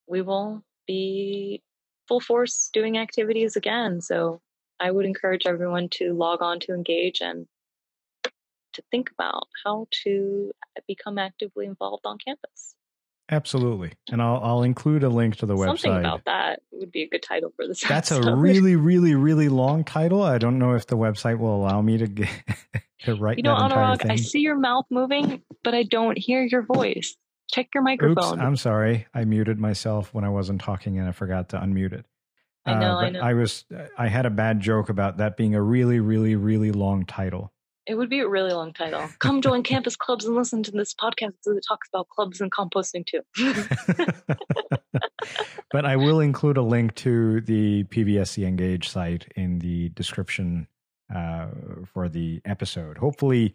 we 0.06 0.22
will 0.22 0.62
be 0.86 1.62
full 2.08 2.20
force 2.20 2.70
doing 2.72 2.98
activities 2.98 3.56
again. 3.56 4.00
So 4.00 4.40
I 4.80 4.90
would 4.90 5.06
encourage 5.06 5.46
everyone 5.46 5.88
to 5.92 6.12
log 6.12 6.42
on 6.42 6.60
to 6.60 6.74
engage 6.74 7.20
and 7.20 7.46
to 8.74 8.82
think 8.90 9.10
about 9.10 9.44
how 9.64 9.86
to 10.02 10.50
become 10.86 11.18
actively 11.18 11.66
involved 11.66 12.06
on 12.06 12.18
campus. 12.18 12.74
Absolutely. 13.30 13.92
And 14.10 14.20
I'll 14.20 14.40
I'll 14.42 14.62
include 14.62 15.02
a 15.02 15.08
link 15.08 15.36
to 15.36 15.46
the 15.46 15.56
Something 15.56 15.72
website. 15.72 15.80
Something 15.80 16.00
about 16.00 16.24
that 16.26 16.60
would 16.72 16.92
be 16.92 17.02
a 17.02 17.08
good 17.08 17.22
title 17.22 17.52
for 17.56 17.66
this. 17.66 17.80
That's 17.88 18.12
episode. 18.12 18.30
a 18.30 18.36
really, 18.36 18.76
really, 18.76 19.14
really 19.14 19.48
long 19.48 19.82
title. 19.84 20.22
I 20.22 20.38
don't 20.38 20.58
know 20.58 20.74
if 20.74 20.86
the 20.86 20.96
website 20.96 21.38
will 21.38 21.56
allow 21.56 21.80
me 21.80 21.96
to 21.98 22.06
get 22.06 22.28
to 23.04 23.14
write 23.14 23.38
you 23.38 23.42
know, 23.42 23.54
Anurag. 23.54 24.10
I 24.10 24.16
see 24.16 24.40
your 24.40 24.58
mouth 24.58 24.84
moving, 24.90 25.42
but 25.62 25.74
I 25.74 25.84
don't 25.84 26.18
hear 26.18 26.42
your 26.42 26.62
voice. 26.62 27.16
Check 27.50 27.68
your 27.74 27.82
microphone. 27.82 28.34
Oops, 28.34 28.42
I'm 28.42 28.56
sorry. 28.56 29.06
I 29.14 29.24
muted 29.24 29.58
myself 29.58 30.12
when 30.12 30.24
I 30.24 30.28
wasn't 30.28 30.60
talking 30.60 30.98
and 30.98 31.08
I 31.08 31.12
forgot 31.12 31.50
to 31.50 31.58
unmute 31.58 31.92
it. 31.92 32.06
I 32.66 32.74
know, 32.74 32.92
uh, 32.92 33.00
but 33.00 33.04
I 33.04 33.10
know. 33.10 33.20
I 33.20 33.34
was 33.34 33.64
I 33.98 34.08
had 34.08 34.26
a 34.26 34.30
bad 34.30 34.60
joke 34.60 34.88
about 34.88 35.18
that 35.18 35.36
being 35.36 35.54
a 35.54 35.62
really, 35.62 36.00
really, 36.00 36.34
really 36.34 36.72
long 36.72 37.04
title. 37.04 37.52
It 37.86 37.96
would 37.96 38.08
be 38.08 38.20
a 38.20 38.28
really 38.28 38.52
long 38.52 38.72
title. 38.72 39.06
Come 39.18 39.42
join 39.42 39.62
campus 39.62 39.94
clubs 39.94 40.24
and 40.24 40.34
listen 40.34 40.62
to 40.62 40.70
this 40.70 40.94
podcast 40.94 41.34
that 41.44 41.60
talks 41.68 41.88
about 41.92 42.08
clubs 42.08 42.40
and 42.40 42.50
composting 42.50 43.04
too. 43.04 43.20
but 45.70 45.84
I 45.84 45.96
will 45.96 46.20
include 46.20 46.56
a 46.56 46.62
link 46.62 46.94
to 46.96 47.42
the 47.42 47.84
PBSC 47.84 48.46
Engage 48.46 48.88
site 48.88 49.30
in 49.36 49.58
the 49.58 49.90
description 49.90 50.66
uh, 51.14 51.48
for 51.92 52.08
the 52.08 52.40
episode. 52.46 52.96
Hopefully, 52.96 53.54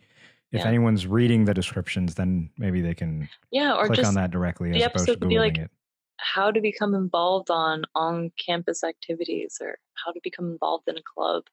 if 0.51 0.61
Yeah. 0.61 0.67
anyone's 0.67 1.05
reading 1.05 1.45
the 1.45 1.53
descriptions, 1.53 2.15
then 2.15 2.49
maybe 2.57 2.81
they 2.81 2.95
can 2.95 3.29
yeah, 3.51 3.75
or 3.75 3.85
click 3.87 4.03
on 4.05 4.15
that 4.15 4.31
directly 4.31 4.71
the 4.71 4.77
as 4.77 4.83
opposed 4.87 5.09
episode 5.09 5.19
to 5.21 5.25
would 5.25 5.29
be 5.29 5.35
googling 5.35 5.39
like- 5.39 5.57
it. 5.57 5.71
how 6.17 6.51
to 6.51 6.59
become 6.61 6.93
involved 6.95 7.49
on 7.51 7.85
on 7.95 8.31
campus 8.43 8.83
activities 8.83 9.57
or 9.61 9.77
how 10.03 10.11
to 10.11 10.19
become 10.23 10.51
involved 10.51 10.87
in 10.87 10.97
a 10.97 11.03
club. 11.03 11.43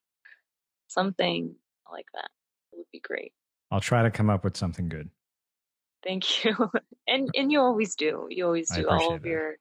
Something 0.89 1.57
like 1.91 2.07
that 2.15 2.31
would 2.73 2.87
be 2.93 3.01
great. 3.01 3.33
I'll 3.71 3.81
try 3.81 4.03
to 4.03 4.11
come 4.11 4.31
up 4.31 4.45
with 4.45 4.57
something 4.57 4.89
good. 4.89 5.11
Thank 6.03 6.45
you. 6.45 6.55
and 7.09 7.31
and 7.35 7.51
you 7.53 7.61
always 7.61 7.95
do. 7.97 8.27
You 8.31 8.47
always 8.47 8.71
do. 8.71 8.89
All 8.89 9.15
of 9.15 9.23
that. 9.23 9.29
your 9.29 9.57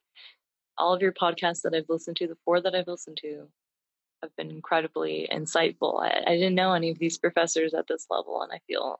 all 0.77 0.93
of 0.93 1.01
your 1.01 1.13
podcasts 1.13 1.61
that 1.61 1.73
I've 1.73 1.89
listened 1.89 2.17
to, 2.17 2.27
the 2.27 2.37
four 2.45 2.59
that 2.61 2.75
I've 2.75 2.87
listened 2.87 3.17
to, 3.21 3.47
have 4.21 4.35
been 4.35 4.49
incredibly 4.51 5.27
insightful. 5.31 6.01
I, 6.01 6.21
I 6.27 6.35
didn't 6.35 6.55
know 6.55 6.73
any 6.73 6.91
of 6.91 6.99
these 6.99 7.17
professors 7.17 7.73
at 7.73 7.87
this 7.87 8.07
level, 8.09 8.41
and 8.41 8.51
I 8.51 8.59
feel 8.67 8.99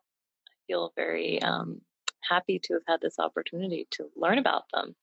feel 0.68 0.94
very 0.96 1.42
um, 1.42 1.82
happy 2.22 2.60
to 2.64 2.74
have 2.74 2.84
had 2.88 3.02
this 3.02 3.20
opportunity 3.20 3.88
to 3.92 4.06
learn 4.16 4.38
about 4.38 4.64
them. 4.74 4.96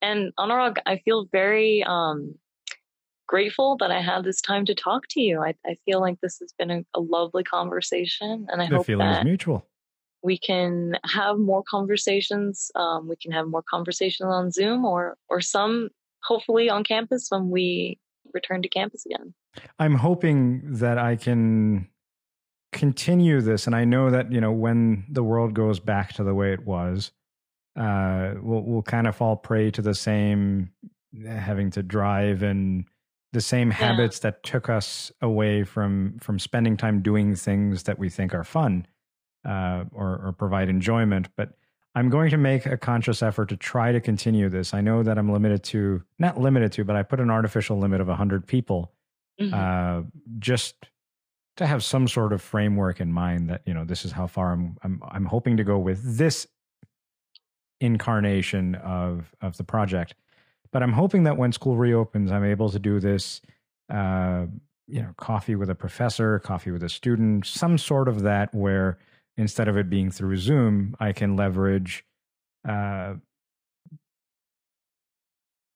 And 0.00 0.32
Anurag, 0.38 0.78
I 0.86 0.98
feel 0.98 1.26
very 1.30 1.82
um, 1.84 2.34
grateful 3.26 3.76
that 3.78 3.90
I 3.90 4.00
had 4.00 4.24
this 4.24 4.40
time 4.40 4.64
to 4.66 4.74
talk 4.74 5.04
to 5.10 5.20
you. 5.20 5.42
I, 5.42 5.54
I 5.66 5.76
feel 5.84 6.00
like 6.00 6.20
this 6.20 6.38
has 6.38 6.52
been 6.58 6.70
a, 6.70 6.84
a 6.94 7.00
lovely 7.00 7.44
conversation, 7.44 8.46
and 8.50 8.62
I 8.62 8.68
the 8.68 8.76
hope 8.76 8.86
feeling 8.86 9.06
that 9.06 9.20
is 9.20 9.24
mutual. 9.24 9.66
we 10.22 10.38
can 10.38 10.96
have 11.04 11.38
more 11.38 11.62
conversations. 11.68 12.70
Um, 12.74 13.08
we 13.08 13.16
can 13.16 13.32
have 13.32 13.48
more 13.48 13.64
conversations 13.68 14.28
on 14.32 14.50
Zoom 14.50 14.84
or 14.84 15.16
or 15.28 15.40
some 15.40 15.90
hopefully 16.22 16.68
on 16.70 16.84
campus 16.84 17.26
when 17.28 17.50
we 17.50 17.98
return 18.32 18.62
to 18.62 18.68
campus 18.68 19.04
again. 19.06 19.34
I'm 19.78 19.94
hoping 19.94 20.62
that 20.64 20.98
I 20.98 21.16
can 21.16 21.88
continue 22.72 23.40
this, 23.40 23.66
and 23.66 23.74
I 23.74 23.84
know 23.84 24.10
that 24.10 24.30
you 24.32 24.40
know 24.40 24.52
when 24.52 25.04
the 25.08 25.22
world 25.22 25.54
goes 25.54 25.80
back 25.80 26.12
to 26.14 26.24
the 26.24 26.34
way 26.34 26.52
it 26.52 26.66
was, 26.66 27.12
uh, 27.78 28.34
we'll 28.42 28.62
we'll 28.62 28.82
kind 28.82 29.06
of 29.06 29.16
fall 29.16 29.36
prey 29.36 29.70
to 29.72 29.82
the 29.82 29.94
same 29.94 30.70
having 31.26 31.70
to 31.70 31.82
drive 31.82 32.42
and 32.42 32.84
the 33.32 33.40
same 33.40 33.70
habits 33.70 34.18
that 34.20 34.42
took 34.42 34.68
us 34.68 35.10
away 35.22 35.64
from 35.64 36.18
from 36.20 36.38
spending 36.38 36.76
time 36.76 37.02
doing 37.02 37.34
things 37.34 37.84
that 37.84 37.98
we 37.98 38.08
think 38.08 38.34
are 38.34 38.44
fun 38.44 38.86
uh, 39.46 39.84
or, 39.92 40.20
or 40.26 40.32
provide 40.32 40.68
enjoyment. 40.68 41.28
But 41.36 41.50
I'm 41.94 42.10
going 42.10 42.30
to 42.30 42.36
make 42.36 42.66
a 42.66 42.76
conscious 42.76 43.22
effort 43.22 43.48
to 43.50 43.56
try 43.56 43.92
to 43.92 44.00
continue 44.00 44.48
this. 44.50 44.74
I 44.74 44.80
know 44.82 45.02
that 45.02 45.16
I'm 45.18 45.32
limited 45.32 45.62
to 45.64 46.02
not 46.18 46.38
limited 46.38 46.72
to, 46.72 46.84
but 46.84 46.96
I 46.96 47.02
put 47.02 47.20
an 47.20 47.30
artificial 47.30 47.78
limit 47.78 48.00
of 48.00 48.08
100 48.08 48.46
people 48.46 48.92
Mhm. 49.40 49.52
uh, 49.52 50.02
just 50.38 50.86
to 51.56 51.66
have 51.66 51.82
some 51.82 52.06
sort 52.06 52.32
of 52.32 52.42
framework 52.42 53.00
in 53.00 53.12
mind 53.12 53.48
that 53.50 53.62
you 53.64 53.74
know 53.74 53.84
this 53.84 54.04
is 54.04 54.12
how 54.12 54.26
far 54.26 54.52
I'm 54.52 54.76
I'm 54.82 55.02
I'm 55.08 55.24
hoping 55.26 55.56
to 55.56 55.64
go 55.64 55.78
with 55.78 56.18
this 56.18 56.46
incarnation 57.80 58.74
of 58.76 59.34
of 59.40 59.56
the 59.56 59.64
project. 59.64 60.14
But 60.72 60.82
I'm 60.82 60.92
hoping 60.92 61.22
that 61.24 61.36
when 61.36 61.52
school 61.52 61.76
reopens, 61.76 62.30
I'm 62.30 62.44
able 62.44 62.70
to 62.70 62.78
do 62.78 63.00
this 63.00 63.40
uh, 63.88 64.46
you 64.88 65.02
know, 65.02 65.14
coffee 65.16 65.54
with 65.54 65.70
a 65.70 65.74
professor, 65.74 66.38
coffee 66.38 66.70
with 66.70 66.82
a 66.82 66.88
student, 66.88 67.46
some 67.46 67.78
sort 67.78 68.08
of 68.08 68.22
that 68.22 68.54
where 68.54 68.98
instead 69.36 69.68
of 69.68 69.76
it 69.76 69.90
being 69.90 70.10
through 70.10 70.36
Zoom, 70.36 70.96
I 71.00 71.12
can 71.12 71.36
leverage 71.36 72.04
uh, 72.68 73.14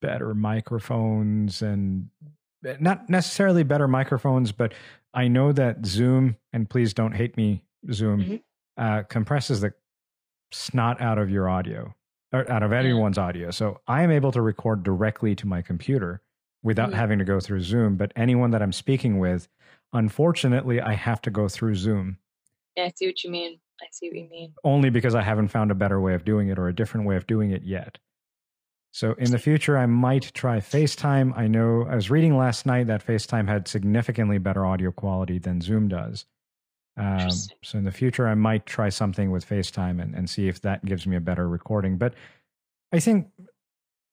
better 0.01 0.35
microphones 0.35 1.61
and 1.61 2.09
eh, 2.65 2.77
not 2.81 3.09
necessarily 3.09 3.63
better 3.63 3.89
microphones, 3.89 4.53
but 4.53 4.73
I 5.13 5.29
know 5.29 5.53
that 5.53 5.85
Zoom, 5.85 6.37
and 6.53 6.69
please 6.69 6.95
don't 6.95 7.13
hate 7.13 7.37
me, 7.37 7.65
Zoom, 7.93 8.21
mm-hmm. 8.21 8.37
uh, 8.77 9.03
compresses 9.05 9.61
the 9.61 9.73
snot 10.53 11.01
out 11.01 11.19
of 11.19 11.31
your 11.31 11.49
audio 11.49 11.95
or 12.33 12.51
out 12.51 12.63
of 12.63 12.73
everyone's 12.73 13.17
yeah. 13.17 13.25
audio. 13.25 13.51
So 13.51 13.81
I 13.87 14.03
am 14.03 14.11
able 14.11 14.33
to 14.33 14.43
record 14.43 14.83
directly 14.83 15.35
to 15.37 15.47
my 15.47 15.63
computer 15.63 16.23
without 16.63 16.91
mm-hmm. 16.91 16.99
having 16.99 17.19
to 17.19 17.25
go 17.25 17.41
through 17.41 17.63
Zoom. 17.63 17.97
But 17.97 18.13
anyone 18.17 18.51
that 18.53 18.63
I'm 18.63 18.73
speaking 18.73 19.19
with, 19.19 19.49
unfortunately, 19.93 20.81
I 20.81 20.95
have 20.95 21.21
to 21.23 21.31
go 21.31 21.49
through 21.49 21.75
Zoom. 21.75 22.19
Yeah, 22.77 22.85
I 22.85 22.93
see 22.95 23.07
what 23.07 23.25
you 23.25 23.31
mean. 23.31 23.59
I 23.81 23.87
see 23.91 24.09
what 24.09 24.19
you 24.19 24.29
mean. 24.29 24.53
Only 24.63 24.91
because 24.91 25.15
I 25.15 25.23
haven't 25.23 25.49
found 25.49 25.71
a 25.71 25.75
better 25.75 26.01
way 26.01 26.15
of 26.15 26.25
doing 26.25 26.49
it 26.49 26.59
or 26.59 26.69
a 26.69 26.75
different 26.75 27.07
way 27.07 27.17
of 27.17 27.27
doing 27.27 27.51
it 27.51 27.63
yet. 27.63 27.99
So 28.93 29.15
in 29.19 29.31
the 29.31 29.39
future, 29.39 29.79
I 29.79 29.87
might 29.87 30.33
try 30.35 30.59
FaceTime. 30.59 31.37
I 31.37 31.47
know 31.47 31.87
I 31.89 31.95
was 31.95 32.11
reading 32.11 32.37
last 32.37 32.67
night 32.67 32.89
that 32.89 33.07
FaceTime 33.07 33.47
had 33.47 33.69
significantly 33.69 34.39
better 34.39 34.67
audio 34.67 34.91
quality 34.91 35.39
than 35.39 35.61
Zoom 35.61 35.89
does. 35.89 36.27
Um, 36.97 37.31
so 37.63 37.79
in 37.79 37.85
the 37.85 37.93
future, 37.93 38.27
I 38.27 38.35
might 38.35 38.67
try 38.67 38.89
something 38.89 39.31
with 39.31 39.49
FaceTime 39.49 40.03
and, 40.03 40.15
and 40.15 40.29
see 40.29 40.49
if 40.49 40.61
that 40.63 40.85
gives 40.85 41.07
me 41.07 41.17
a 41.17 41.21
better 41.21 41.49
recording. 41.49 41.99
But 41.99 42.15
I 42.93 42.99
think 42.99 43.29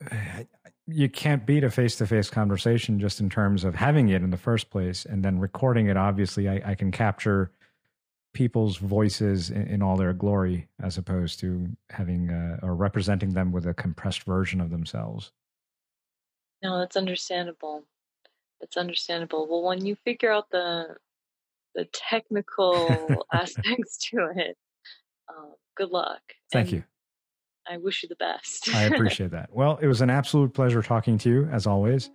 you 0.87 1.09
can't 1.09 1.45
beat 1.45 1.63
a 1.63 1.71
face 1.71 1.95
to 1.97 2.07
face 2.07 2.29
conversation 2.29 2.99
just 2.99 3.19
in 3.19 3.29
terms 3.29 3.63
of 3.63 3.75
having 3.75 4.09
it 4.09 4.21
in 4.21 4.29
the 4.29 4.37
first 4.37 4.69
place 4.69 5.05
and 5.05 5.23
then 5.23 5.39
recording 5.39 5.87
it. 5.87 5.97
Obviously, 5.97 6.47
I, 6.47 6.61
I 6.63 6.75
can 6.75 6.91
capture 6.91 7.51
people's 8.33 8.77
voices 8.77 9.49
in, 9.49 9.67
in, 9.67 9.81
all 9.81 9.97
their 9.97 10.13
glory 10.13 10.67
as 10.81 10.97
opposed 10.97 11.39
to 11.39 11.67
having 11.89 12.29
uh, 12.29 12.59
or 12.61 12.75
representing 12.75 13.33
them 13.33 13.51
with 13.51 13.65
a 13.65 13.73
compressed 13.73 14.23
version 14.23 14.61
of 14.61 14.69
themselves. 14.69 15.31
No, 16.61 16.79
that's 16.79 16.95
understandable. 16.95 17.83
That's 18.59 18.77
understandable. 18.77 19.47
Well, 19.49 19.63
when 19.63 19.85
you 19.85 19.95
figure 20.03 20.31
out 20.31 20.49
the 20.51 20.95
the 21.75 21.85
technical 21.93 23.25
aspects 23.33 24.09
to 24.09 24.31
it, 24.35 24.57
uh, 25.29 25.51
good 25.75 25.89
luck. 25.89 26.21
Thank 26.51 26.69
and 26.69 26.77
you. 26.77 26.83
I 27.69 27.77
wish 27.77 28.03
you 28.03 28.09
the 28.09 28.15
best. 28.15 28.69
I 28.73 28.83
appreciate 28.83 29.31
that. 29.31 29.49
Well, 29.53 29.77
it 29.81 29.87
was 29.87 30.01
an 30.01 30.09
absolute 30.09 30.53
pleasure 30.53 30.81
talking 30.81 31.17
to 31.19 31.29
you 31.29 31.49
as 31.51 31.67
always, 31.67 32.09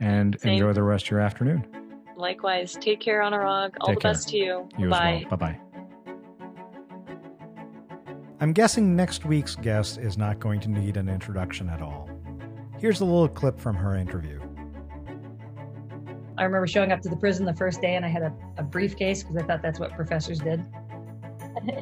and 0.00 0.38
Same. 0.40 0.54
enjoy 0.54 0.72
the 0.72 0.82
rest 0.82 1.06
of 1.06 1.10
your 1.12 1.20
afternoon. 1.20 1.87
Likewise. 2.18 2.76
Take 2.80 2.98
care, 2.98 3.22
Anurag. 3.22 3.76
All 3.80 3.86
Take 3.88 3.96
the 3.96 4.00
care. 4.00 4.12
best 4.12 4.28
to 4.30 4.36
you. 4.36 4.68
You 4.76 4.88
Bye. 4.90 5.24
Well. 5.30 5.38
Bye 5.38 5.54
bye. 5.54 5.60
I'm 8.40 8.52
guessing 8.52 8.96
next 8.96 9.24
week's 9.24 9.54
guest 9.54 9.98
is 9.98 10.18
not 10.18 10.40
going 10.40 10.60
to 10.60 10.68
need 10.68 10.96
an 10.96 11.08
introduction 11.08 11.68
at 11.68 11.80
all. 11.80 12.10
Here's 12.78 13.00
a 13.00 13.04
little 13.04 13.28
clip 13.28 13.58
from 13.58 13.76
her 13.76 13.96
interview. 13.96 14.40
I 16.36 16.44
remember 16.44 16.66
showing 16.66 16.92
up 16.92 17.00
to 17.02 17.08
the 17.08 17.16
prison 17.16 17.46
the 17.46 17.54
first 17.54 17.80
day 17.80 17.94
and 17.94 18.04
I 18.04 18.08
had 18.08 18.22
a, 18.22 18.32
a 18.58 18.62
briefcase 18.62 19.22
because 19.22 19.36
I 19.36 19.46
thought 19.46 19.62
that's 19.62 19.78
what 19.80 19.92
professors 19.92 20.40
did. 20.40 20.64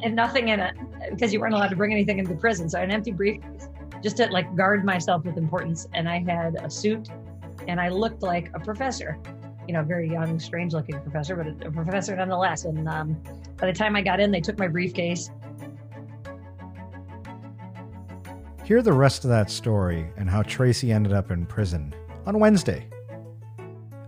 And 0.03 0.15
nothing 0.15 0.47
in 0.47 0.59
it 0.59 0.75
because 1.11 1.31
you 1.31 1.39
weren't 1.39 1.53
allowed 1.53 1.69
to 1.69 1.75
bring 1.75 1.91
anything 1.91 2.17
into 2.17 2.33
prison. 2.33 2.67
So 2.67 2.81
an 2.81 2.89
empty 2.89 3.11
briefcase 3.11 3.67
just 4.01 4.17
to 4.17 4.25
like 4.27 4.55
guard 4.55 4.83
myself 4.83 5.23
with 5.23 5.37
importance. 5.37 5.87
And 5.93 6.09
I 6.09 6.19
had 6.19 6.55
a 6.55 6.69
suit 6.69 7.09
and 7.67 7.79
I 7.79 7.89
looked 7.89 8.23
like 8.23 8.49
a 8.55 8.59
professor 8.59 9.19
you 9.67 9.73
know, 9.73 9.83
very 9.83 10.09
young, 10.09 10.39
strange 10.39 10.73
looking 10.73 10.99
professor, 11.01 11.35
but 11.35 11.47
a, 11.67 11.71
professor 11.71 12.15
nonetheless. 12.15 12.65
And 12.65 12.87
um, 12.87 13.21
by 13.57 13.67
the 13.67 13.73
time 13.73 13.95
I 13.95 14.01
got 14.01 14.19
in, 14.19 14.31
they 14.31 14.41
took 14.41 14.57
my 14.57 14.67
briefcase. 14.67 15.29
Hear 18.63 18.81
the 18.81 18.93
rest 18.93 19.23
of 19.23 19.29
that 19.29 19.49
story 19.49 20.09
and 20.17 20.29
how 20.29 20.43
Tracy 20.43 20.91
ended 20.91 21.13
up 21.13 21.31
in 21.31 21.45
prison 21.45 21.93
on 22.25 22.39
Wednesday. 22.39 22.87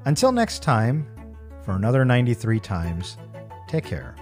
Until 0.05 0.31
next 0.31 0.63
time, 0.63 1.07
for 1.63 1.73
another 1.73 2.03
93 2.03 2.59
times, 2.59 3.17
take 3.67 3.85
care. 3.85 4.15